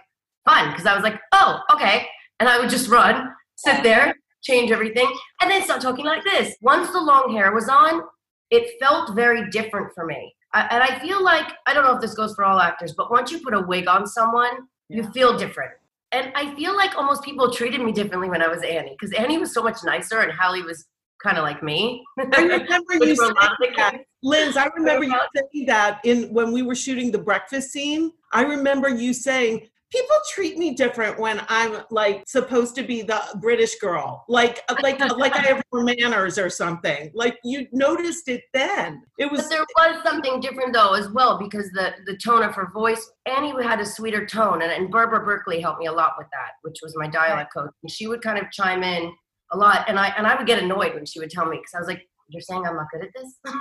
[0.48, 2.06] fun because I was like, oh, okay,
[2.40, 4.14] and I would just run, sit there,
[4.44, 5.11] change everything,
[5.41, 6.56] and then start talking like this.
[6.61, 8.03] Once the long hair was on,
[8.52, 10.31] it felt very different for me.
[10.53, 13.10] I, and I feel like I don't know if this goes for all actors, but
[13.10, 15.72] once you put a wig on someone, you feel different.
[16.11, 19.40] And I feel like almost people treated me differently when I was Annie because Annie
[19.40, 20.86] was so much nicer and Hallie was
[21.23, 22.05] kind of like me.
[22.17, 24.01] I remember you were a lot of the saying that.
[24.23, 24.57] Liz.
[24.57, 28.11] I remember you saying that in when we were shooting the breakfast scene.
[28.31, 33.21] I remember you saying people treat me different when I'm like supposed to be the
[33.41, 37.11] British girl, like like like I have more manners or something.
[37.13, 39.01] Like you noticed it then.
[39.17, 42.55] It was But there was something different though as well because the the tone of
[42.55, 43.11] her voice.
[43.25, 46.51] Annie had a sweeter tone, and, and Barbara Berkery helped me a lot with that,
[46.61, 47.71] which was my dialect coach.
[47.83, 49.11] And she would kind of chime in
[49.51, 51.73] a lot, and I and I would get annoyed when she would tell me because
[51.76, 53.39] I was like, "You're saying I'm not good at this."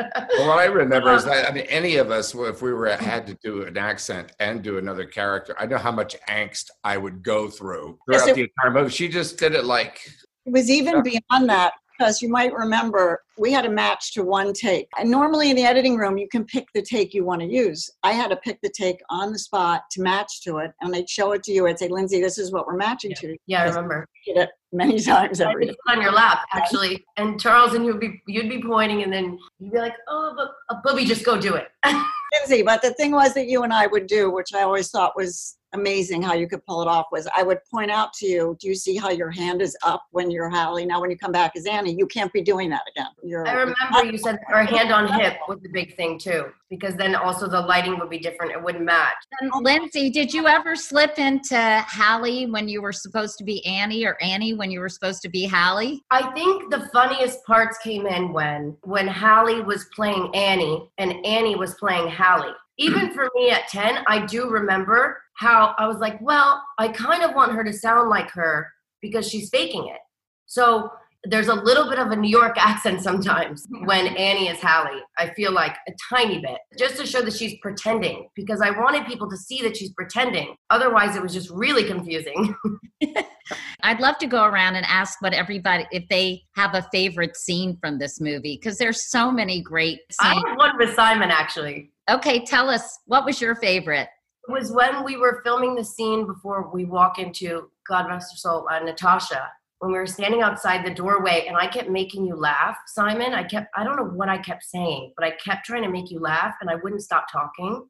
[0.00, 2.88] Well, what I remember is um, that I mean, any of us, if we were
[2.88, 3.04] mm-hmm.
[3.04, 6.96] had to do an accent and do another character, I know how much angst I
[6.96, 8.92] would go through Yes, throughout it- the entire movie.
[8.92, 10.00] She just did it like
[10.46, 14.52] It was even beyond that because you might remember we had a match to one
[14.52, 14.88] take.
[14.98, 17.90] And normally in the editing room, you can pick the take you want to use.
[18.02, 21.08] I had to pick the take on the spot to match to it, and they'd
[21.08, 21.66] show it to you.
[21.66, 23.36] I'd say, Lindsay, this is what we're matching to.
[23.46, 24.06] Yeah, I remember.
[24.26, 25.76] did it many times every day.
[25.88, 29.72] on your lap actually, and Charles and you'd be you'd be pointing, and then you'd
[29.72, 31.68] be like, "Oh, but uh, Bubby, just go do it."
[32.34, 35.16] Lindsay, but the thing was that you and I would do, which I always thought
[35.16, 38.56] was amazing how you could pull it off, was I would point out to you,
[38.60, 40.86] do you see how your hand is up when you're Hallie?
[40.86, 43.10] Now, when you come back as Annie, you can't be doing that again.
[43.22, 46.94] You're, I remember you said our hand on hip was the big thing too, because
[46.96, 49.16] then also the lighting would be different; it wouldn't match.
[49.40, 54.04] And Lindsay, did you ever slip into Hallie when you were supposed to be Annie
[54.04, 56.02] or Annie when you were supposed to be Hallie?
[56.10, 61.56] I think the funniest parts came in when when Hallie was playing Annie and Annie
[61.56, 62.54] was playing Hallie.
[62.80, 67.22] Even for me at 10, I do remember how I was like, well, I kind
[67.22, 68.68] of want her to sound like her
[69.00, 70.00] because she's faking it.
[70.46, 70.90] So
[71.24, 75.00] there's a little bit of a New York accent sometimes when Annie is Hallie.
[75.16, 79.06] I feel like a tiny bit, just to show that she's pretending because I wanted
[79.06, 80.56] people to see that she's pretending.
[80.70, 82.56] Otherwise, it was just really confusing.
[83.82, 87.78] I'd love to go around and ask what everybody if they have a favorite scene
[87.80, 90.44] from this movie because there's so many great I scenes.
[90.48, 91.92] have one with Simon actually.
[92.10, 94.08] Okay, tell us what was your favorite?
[94.48, 98.66] Was when we were filming the scene before we walk into God rest her soul,
[98.70, 99.50] uh, Natasha.
[99.80, 103.34] When we were standing outside the doorway, and I kept making you laugh, Simon.
[103.34, 106.10] I kept, I don't know what I kept saying, but I kept trying to make
[106.10, 107.86] you laugh, and I wouldn't stop talking.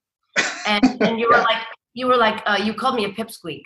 [0.67, 1.63] And and you were like,
[1.95, 3.63] you were like, uh, you called me a pipsqueak,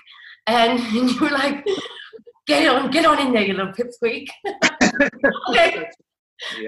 [0.47, 1.67] and, and you were like,
[2.47, 4.29] get on, get on in there, you little pipsqueak.
[5.49, 5.89] okay.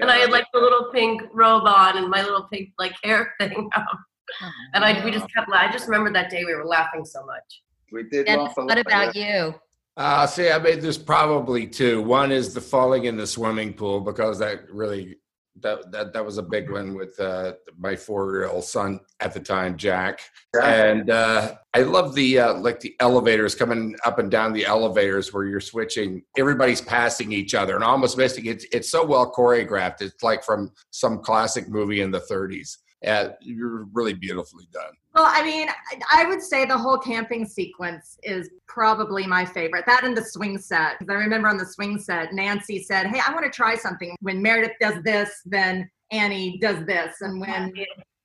[0.01, 3.33] And I had like the little pink robe on and my little pink like hair
[3.39, 3.69] thing
[4.41, 4.51] on.
[4.73, 5.49] And I we just kept.
[5.51, 7.63] I just remember that day we were laughing so much.
[7.91, 9.55] We did Dennis, laugh a what lot, about you?
[9.97, 12.01] Uh, see, I mean, there's probably two.
[12.01, 15.15] One is the falling in the swimming pool because that really
[15.61, 19.77] That that that was a big one with uh, my four-year-old son at the time,
[19.77, 20.19] Jack.
[20.53, 20.65] Yeah.
[20.65, 25.31] And uh, I love the uh, like the elevators coming up and down the elevators
[25.31, 26.23] where you're switching.
[26.37, 28.47] Everybody's passing each other and almost missing.
[28.47, 30.01] It's it's so well choreographed.
[30.01, 32.79] It's like from some classic movie in the 30s.
[33.05, 34.93] Uh, you're really beautifully done.
[35.13, 39.85] Well, I mean, I- I would say the whole camping sequence is probably my favorite.
[39.85, 40.97] That and the swing set.
[40.99, 44.15] 'Cause I remember on the swing set, Nancy said, Hey, I want to try something.
[44.21, 47.21] When Meredith does this, then Annie does this.
[47.21, 47.71] And when,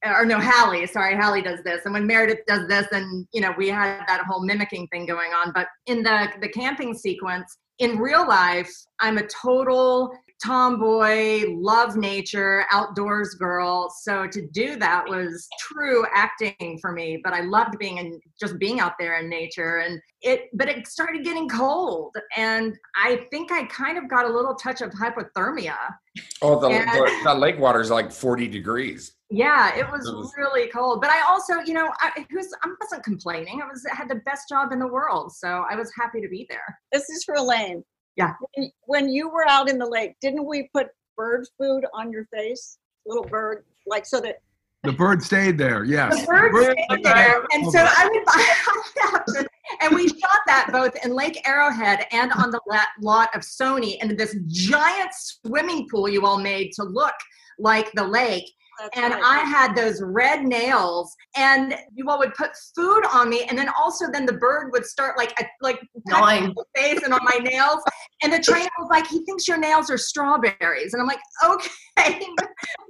[0.04, 1.84] or no, Hallie, sorry, Hallie does this.
[1.84, 5.32] And when Meredith does this, and, you know, we had that whole mimicking thing going
[5.32, 5.52] on.
[5.52, 8.70] But in the, the camping sequence, in real life,
[9.00, 10.12] I'm a total
[10.44, 13.90] tomboy, love nature, outdoors girl.
[14.02, 17.20] So to do that was true acting for me.
[17.22, 19.78] But I loved being in just being out there in nature.
[19.78, 24.28] And it, but it started getting cold, and I think I kind of got a
[24.28, 25.76] little touch of hypothermia.
[26.42, 29.12] Oh, the, And- the, the lake water is like 40 degrees.
[29.30, 31.00] Yeah, it was It was- really cold.
[31.00, 33.62] But I also, you know, I, who's, I wasn't complaining.
[33.62, 36.28] I was I had the best job in the world, so I was happy to
[36.28, 36.78] be there.
[36.92, 37.82] This is for Elaine.
[38.16, 38.34] Yeah.
[38.56, 42.26] When- When you were out in the lake, didn't we put bird food on your
[42.26, 42.78] face?
[43.06, 44.40] Little bird, like so that
[44.82, 45.84] The bird stayed there.
[45.84, 46.20] Yes.
[46.22, 49.44] The bird stayed there, and so I would buy.
[49.82, 52.60] and we shot that both in Lake Arrowhead and on the
[53.00, 57.14] lot of Sony, and this giant swimming pool you all made to look
[57.58, 58.50] like the lake.
[58.94, 59.22] And right.
[59.22, 63.68] I had those red nails, and you all would put food on me, and then
[63.78, 66.54] also then the bird would start like a, like touching Gnawing.
[66.56, 67.82] my face and on my nails,
[68.22, 71.70] and the trainer was like, "He thinks your nails are strawberries," and I'm like, "Okay."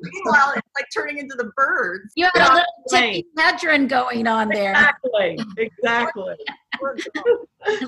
[0.03, 2.13] Meanwhile, it's like turning into the birds.
[2.17, 4.71] You had a little Tippi Hedren going on there.
[4.73, 5.39] Exactly.
[5.57, 6.35] Exactly.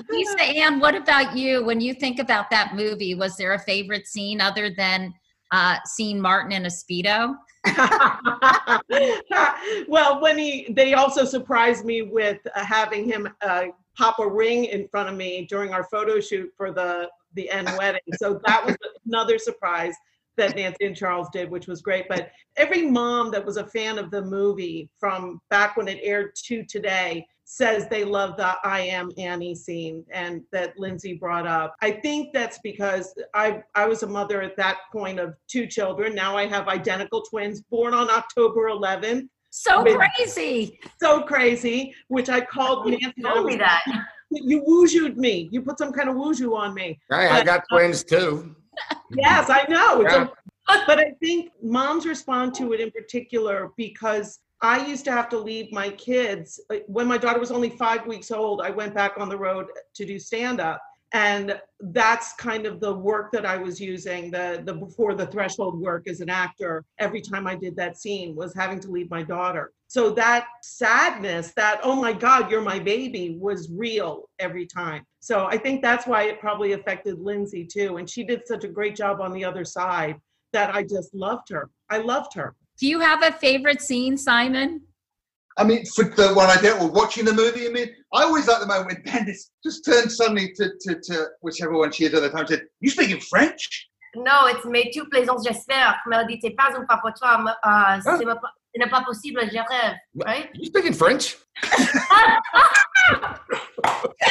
[0.09, 1.63] Lisa Ann, what about you?
[1.63, 5.13] When you think about that movie, was there a favorite scene other than
[5.51, 7.35] uh, seeing Martin in a Speedo?
[9.87, 13.65] well, when he, they also surprised me with uh, having him uh,
[13.97, 17.69] pop a ring in front of me during our photo shoot for the the end
[17.77, 18.01] wedding.
[18.17, 18.75] So that was
[19.05, 19.95] another surprise
[20.35, 22.07] that Nancy and Charles did, which was great.
[22.09, 26.35] But every mom that was a fan of the movie from back when it aired
[26.45, 31.75] to today says they love the I am Annie scene and that Lindsay brought up.
[31.83, 36.15] I think that's because I I was a mother at that point of two children.
[36.15, 39.27] Now I have identical twins born on October 11th.
[39.51, 40.79] So With- crazy.
[40.99, 43.21] So crazy, which I called Nancy.
[43.21, 43.83] told me that.
[44.31, 45.47] You woojooed me.
[45.51, 46.99] You put some kind of woojoo on me.
[47.11, 48.55] Hey, I But- got uh, twins too.
[49.15, 50.01] Yes, I know.
[50.01, 50.27] Yeah.
[50.69, 55.27] a, but I think moms respond to it in particular because I used to have
[55.29, 58.61] to leave my kids when my daughter was only five weeks old.
[58.61, 60.81] I went back on the road to do stand up.
[61.11, 65.79] And that's kind of the work that I was using, the the before the threshold
[65.79, 66.83] work as an actor.
[66.97, 69.73] Every time I did that scene was having to leave my daughter.
[69.87, 75.05] So that sadness, that oh my God, you're my baby, was real every time.
[75.19, 77.97] So I think that's why it probably affected Lindsay too.
[77.97, 80.15] And she did such a great job on the other side
[80.51, 81.69] that I just loved her.
[81.91, 82.55] I loved her.
[82.83, 84.81] Do you have a favorite scene, Simon?
[85.57, 88.45] I mean, for the one I did, or watching the movie, I mean, I always
[88.45, 92.13] like the moment when Dennis just turned suddenly to, to, to whichever one she is
[92.13, 93.87] at the time and said, You speaking French?
[94.17, 95.95] No, it's mais tout plaisance j'espère.
[96.07, 97.55] Me dit c'est pas un pas pour toi.
[97.63, 98.41] uh, c'est pas-
[98.75, 99.95] n'est pas possible, je rêve.
[100.15, 100.49] Right?
[100.53, 101.37] You speaking French?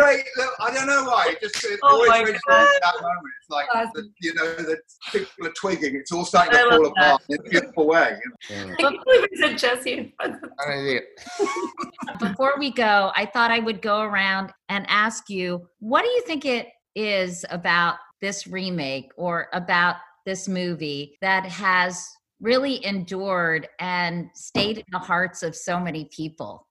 [0.00, 1.28] Such a great, I don't know why.
[1.30, 2.58] It just it Oh always my makes me God.
[2.58, 3.34] think of that moment.
[3.40, 4.78] It's like, the, you know, the
[5.12, 5.96] people are twigging.
[5.96, 8.18] It's all starting to fall love apart in a beautiful way.
[8.48, 8.72] you know.
[8.72, 12.70] I can't believe we said Jesse in front of I don't think it- Before we
[12.72, 16.68] go, I thought I would go around and ask you, what do you think it
[16.94, 19.96] is about this remake or about
[20.26, 22.06] this movie that has
[22.40, 26.66] really endured and stayed in the hearts of so many people?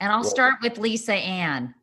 [0.00, 1.74] And I'll start with Lisa Ann.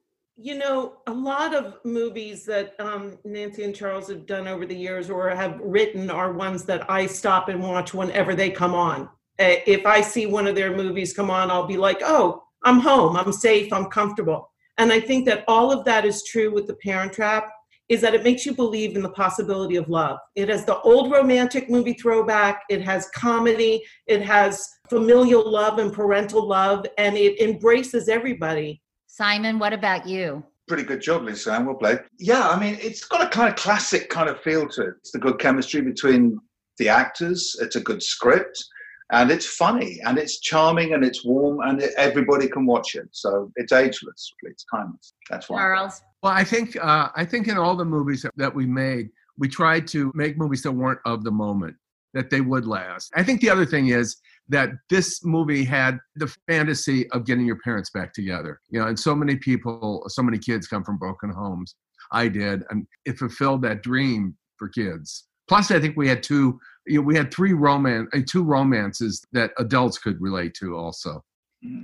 [0.43, 4.75] You know, a lot of movies that um, Nancy and Charles have done over the
[4.75, 9.07] years or have written are ones that I stop and watch whenever they come on.
[9.37, 13.15] If I see one of their movies come on, I'll be like, oh, I'm home,
[13.17, 14.51] I'm safe, I'm comfortable.
[14.79, 17.47] And I think that all of that is true with The Parent Trap,
[17.87, 20.17] is that it makes you believe in the possibility of love.
[20.35, 25.93] It has the old romantic movie throwback, it has comedy, it has familial love and
[25.93, 28.80] parental love, and it embraces everybody.
[29.13, 30.41] Simon, what about you?
[30.69, 31.51] Pretty good job, Lisa.
[31.51, 31.65] Ann.
[31.65, 31.99] Well played.
[32.17, 34.93] Yeah, I mean, it's got a kind of classic kind of feel to it.
[34.99, 36.39] It's the good chemistry between
[36.77, 37.57] the actors.
[37.59, 38.63] It's a good script,
[39.11, 43.09] and it's funny, and it's charming, and it's warm, and it, everybody can watch it.
[43.11, 44.31] So it's ageless.
[44.43, 45.13] It's timeless.
[45.29, 45.57] That's why.
[45.57, 46.01] Charles.
[46.23, 49.49] Well, I think uh, I think in all the movies that, that we made, we
[49.49, 51.75] tried to make movies that weren't of the moment.
[52.13, 53.11] that they would last.
[53.15, 54.17] I think the other thing is
[54.49, 58.59] that this movie had the fantasy of getting your parents back together.
[58.69, 61.75] You know, and so many people, so many kids come from broken homes.
[62.11, 65.27] I did, and it fulfilled that dream for kids.
[65.47, 69.21] Plus, I think we had two, you know, we had three romance, uh, two romances
[69.31, 71.23] that adults could relate to also.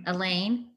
[0.06, 0.68] Elaine?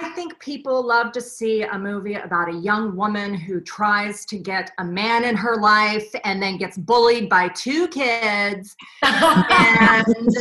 [0.00, 4.38] I think people love to see a movie about a young woman who tries to
[4.38, 8.76] get a man in her life and then gets bullied by two kids.
[9.02, 10.36] and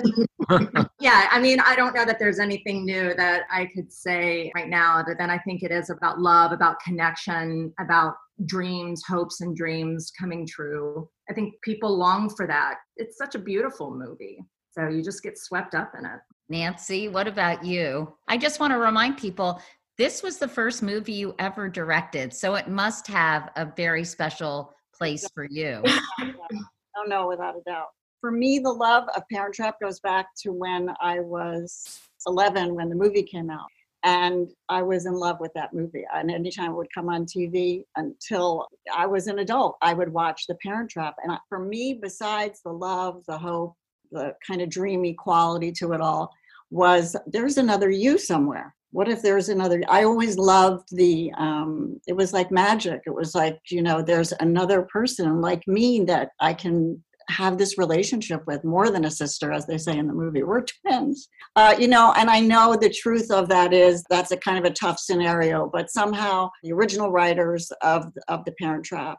[1.00, 4.70] yeah, I mean, I don't know that there's anything new that I could say right
[4.70, 8.14] now other than I think it is about love, about connection, about
[8.46, 11.10] dreams, hopes, and dreams coming true.
[11.30, 12.76] I think people long for that.
[12.96, 14.38] It's such a beautiful movie.
[14.70, 16.20] So you just get swept up in it.
[16.50, 18.14] Nancy, what about you?
[18.28, 19.62] I just want to remind people
[19.98, 24.74] this was the first movie you ever directed, so it must have a very special
[24.94, 25.84] place for you.
[27.00, 27.90] Oh no, without a doubt.
[28.22, 32.90] For me, the love of Parent Trap goes back to when I was 11 when
[32.90, 33.68] the movie came out.
[34.04, 36.06] And I was in love with that movie.
[36.14, 40.48] And anytime it would come on TV until I was an adult, I would watch
[40.48, 41.16] The Parent Trap.
[41.24, 43.76] And for me, besides the love, the hope,
[44.12, 46.32] the kind of dreamy quality to it all
[46.70, 48.74] was there's another you somewhere.
[48.92, 53.02] What if there's another i always loved the um it was like magic.
[53.06, 57.78] It was like you know there's another person like me that i can have this
[57.78, 60.44] relationship with more than a sister as they say in the movie.
[60.44, 61.28] We're twins.
[61.58, 64.66] Uh, you know and i know the truth of that is that's a kind of
[64.66, 69.18] a tough scenario but somehow the original writers of of the parent trap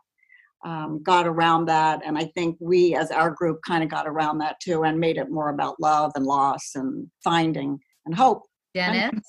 [0.64, 2.00] um, got around that.
[2.04, 5.16] And I think we, as our group, kind of got around that too and made
[5.16, 8.42] it more about love and loss and finding and hope.
[8.74, 9.20] Dennis?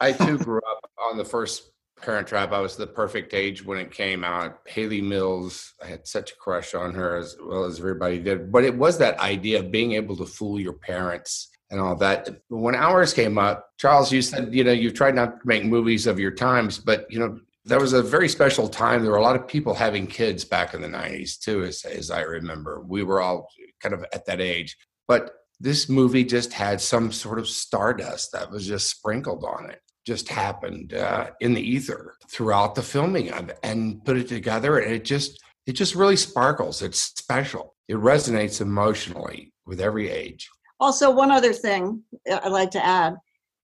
[0.00, 2.52] I too grew up on the first Parent Trap.
[2.52, 4.58] I was the perfect age when it came out.
[4.66, 8.52] Hayley Mills, I had such a crush on her as well as everybody did.
[8.52, 12.28] But it was that idea of being able to fool your parents and all that.
[12.48, 16.06] When ours came up, Charles, you said, you know, you've tried not to make movies
[16.06, 19.02] of your times, but, you know, there was a very special time.
[19.02, 22.12] There were a lot of people having kids back in the 90s, too, as, as
[22.12, 22.80] I remember.
[22.86, 23.48] We were all
[23.80, 24.76] kind of at that age.
[25.08, 29.80] But this movie just had some sort of stardust that was just sprinkled on it
[30.06, 34.78] just happened uh, in the ether throughout the filming of it and put it together
[34.78, 40.48] and it just it just really sparkles it's special it resonates emotionally with every age
[40.78, 43.16] also one other thing i'd like to add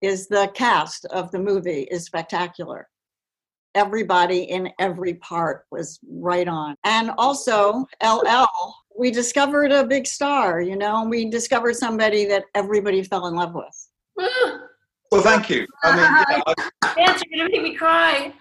[0.01, 2.87] is the cast of the movie is spectacular
[3.75, 6.75] everybody in every part was right on.
[6.85, 8.47] And also, LL,
[8.99, 13.55] we discovered a big star, you know, we discovered somebody that everybody fell in love
[13.55, 13.89] with.
[15.11, 15.67] Well, thank you.
[15.85, 16.57] I mean,
[16.99, 18.35] you you're gonna make me cry.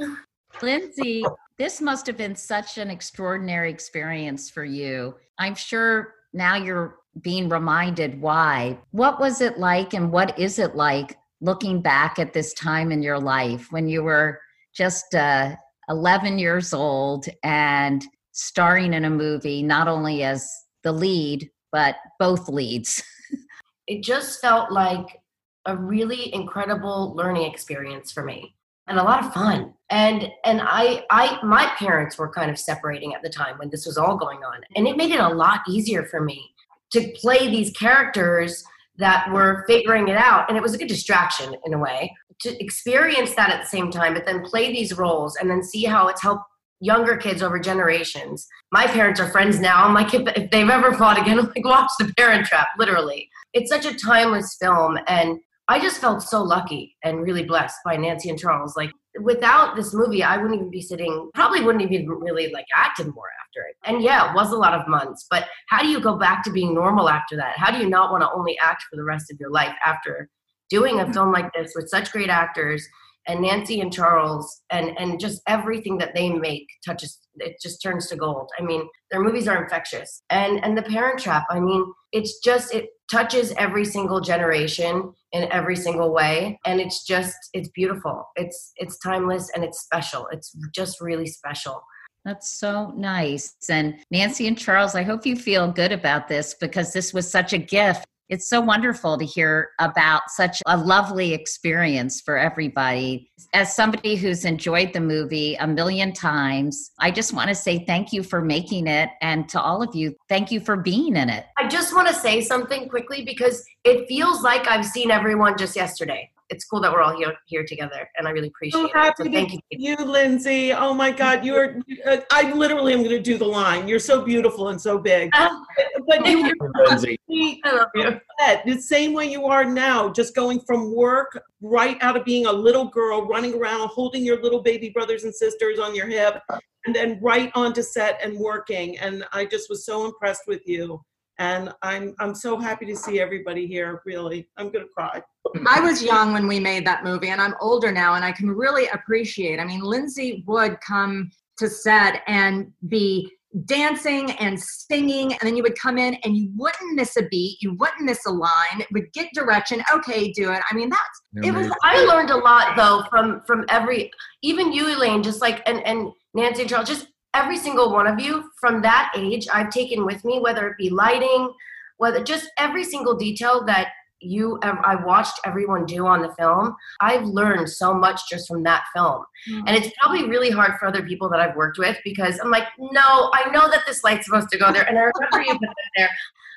[0.61, 1.23] Lindsay,
[1.57, 5.15] this must have been such an extraordinary experience for you.
[5.39, 8.77] I'm sure now you're being reminded why.
[8.91, 13.01] What was it like, and what is it like looking back at this time in
[13.01, 14.41] your life when you were
[14.77, 15.55] just uh,
[15.89, 20.47] 11 years old and starring in a movie, not only as
[20.83, 23.01] the lead, but both leads.
[23.87, 25.19] it just felt like
[25.65, 28.55] a really incredible learning experience for me
[28.87, 33.13] and a lot of fun and and i i my parents were kind of separating
[33.13, 35.59] at the time when this was all going on and it made it a lot
[35.67, 36.49] easier for me
[36.89, 38.63] to play these characters
[38.97, 42.09] that were figuring it out and it was a good distraction in a way
[42.41, 45.83] to experience that at the same time but then play these roles and then see
[45.83, 46.43] how it's helped
[46.79, 48.47] younger kids over generations.
[48.71, 49.85] My parents are friends now.
[49.85, 53.29] I'm like if, if they've ever fought again i'm like watch the parent trap literally.
[53.53, 57.97] It's such a timeless film and i just felt so lucky and really blessed by
[57.97, 58.75] nancy and charles.
[58.75, 58.91] Like
[59.21, 63.29] without this movie i wouldn't even be sitting probably wouldn't even really like acted more
[63.41, 63.75] after it.
[63.83, 66.51] And yeah it was a lot of months but how do you go back to
[66.51, 67.57] being normal after that?
[67.57, 70.29] How do you not want to only act for the rest of your life after
[70.69, 72.87] doing a film like this with such great actors
[73.27, 78.07] and Nancy and Charles and and just everything that they make touches it just turns
[78.07, 78.49] to gold.
[78.59, 80.23] I mean, their movies are infectious.
[80.29, 85.51] And and The Parent Trap, I mean, it's just it touches every single generation in
[85.51, 88.25] every single way and it's just it's beautiful.
[88.35, 90.27] It's it's timeless and it's special.
[90.31, 91.83] It's just really special.
[92.25, 93.55] That's so nice.
[93.69, 97.53] And Nancy and Charles, I hope you feel good about this because this was such
[97.53, 103.29] a gift it's so wonderful to hear about such a lovely experience for everybody.
[103.53, 108.11] As somebody who's enjoyed the movie a million times, I just want to say thank
[108.11, 109.09] you for making it.
[109.21, 111.45] And to all of you, thank you for being in it.
[111.57, 115.75] I just want to say something quickly because it feels like I've seen everyone just
[115.75, 116.29] yesterday.
[116.49, 118.91] It's cool that we're all here here together, and I really appreciate So it.
[118.93, 119.95] happy So thank to you.
[119.99, 120.73] you, Lindsay.
[120.73, 121.79] Oh my God, you're.
[122.05, 123.87] Uh, I literally am going to do the line.
[123.87, 125.29] You're so beautiful and so big.
[125.35, 125.65] Oh.
[126.07, 126.51] but but you
[126.87, 127.19] Lindsay.
[127.63, 128.19] I love you.
[128.65, 132.51] the same way you are now, just going from work right out of being a
[132.51, 136.41] little girl, running around, holding your little baby brothers and sisters on your hip,
[136.85, 138.97] and then right onto set and working.
[138.99, 141.01] And I just was so impressed with you.
[141.39, 144.01] And I'm I'm so happy to see everybody here.
[144.05, 145.21] Really, I'm gonna cry.
[145.67, 148.49] I was young when we made that movie, and I'm older now, and I can
[148.49, 149.59] really appreciate.
[149.59, 153.31] I mean, Lindsay would come to set and be
[153.65, 157.57] dancing and singing, and then you would come in and you wouldn't miss a beat,
[157.61, 159.83] you wouldn't miss a line, it would get direction.
[159.93, 160.61] Okay, do it.
[160.69, 161.71] I mean, that's it was.
[161.83, 164.11] I learned a lot though from from every,
[164.41, 168.19] even you, Elaine, just like and and Nancy and Charles, just every single one of
[168.19, 171.51] you from that age, I've taken with me, whether it be lighting,
[171.97, 173.89] whether just every single detail that
[174.19, 176.75] you ev- I watched everyone do on the film.
[177.01, 179.67] I've learned so much just from that film, mm-hmm.
[179.67, 182.67] and it's probably really hard for other people that I've worked with because I'm like,
[182.79, 185.69] no, I know that this light's supposed to go there, and I remember you put
[185.69, 186.09] it there.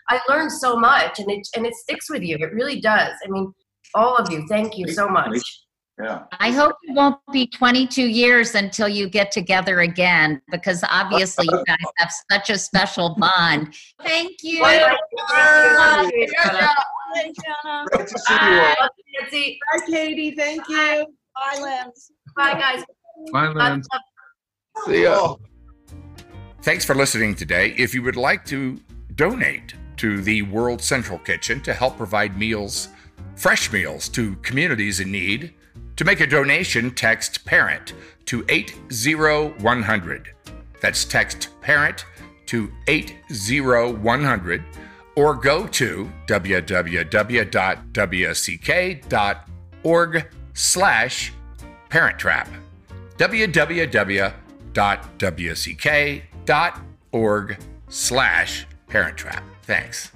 [0.08, 2.36] I learned so much, and it and it sticks with you.
[2.40, 3.12] It really does.
[3.24, 3.52] I mean,
[3.94, 5.38] all of you, thank you so much.
[6.02, 6.22] Yeah.
[6.32, 11.64] I hope it won't be 22 years until you get together again because obviously you
[11.66, 13.74] guys have such a special bond.
[14.02, 14.64] Thank you.
[14.64, 14.86] Hey,
[15.28, 16.74] Jenna.
[17.12, 18.88] Great to see you all.
[19.20, 19.58] Nancy.
[19.72, 20.30] Bye, Katie.
[20.32, 21.06] Thank you.
[21.34, 22.12] Bye, Lens.
[22.36, 22.84] Bye, guys.
[23.32, 23.82] Bye, Lynn.
[24.86, 25.36] See ya.
[26.62, 27.74] Thanks for listening today.
[27.76, 28.78] If you would like to
[29.14, 32.88] donate to the World Central Kitchen to help provide meals,
[33.34, 35.54] fresh meals to communities in need,
[35.96, 37.94] to make a donation, text parent
[38.26, 40.30] to 80100.
[40.80, 42.04] That's text parent
[42.46, 44.64] to 80100
[45.16, 47.06] or go to www.wck.org
[50.54, 51.32] slash
[51.88, 52.48] parent trap
[53.20, 54.70] www.wck.org
[57.90, 59.44] slash parent trap.
[59.62, 60.10] Thanks.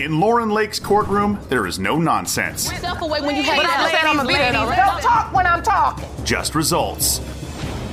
[0.00, 3.82] In Lauren Lake's courtroom, there is no nonsense, Step away when you have But I
[3.82, 4.76] just said I'm gonna be there, though, right?
[4.76, 6.08] Don't talk when I'm talking.
[6.24, 7.18] just results.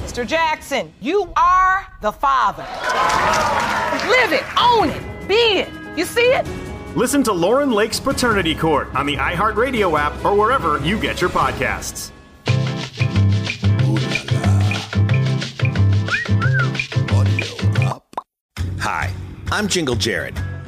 [0.05, 0.25] Mr.
[0.25, 2.61] Jackson, you are the father.
[4.07, 5.69] Live it, own it, be it.
[5.97, 6.47] You see it?
[6.95, 11.31] Listen to Lauren Lake's Paternity Court on the iHeartRadio app or wherever you get your
[11.31, 12.11] podcasts.
[18.79, 19.11] Hi,
[19.51, 20.35] I'm Jingle Jared.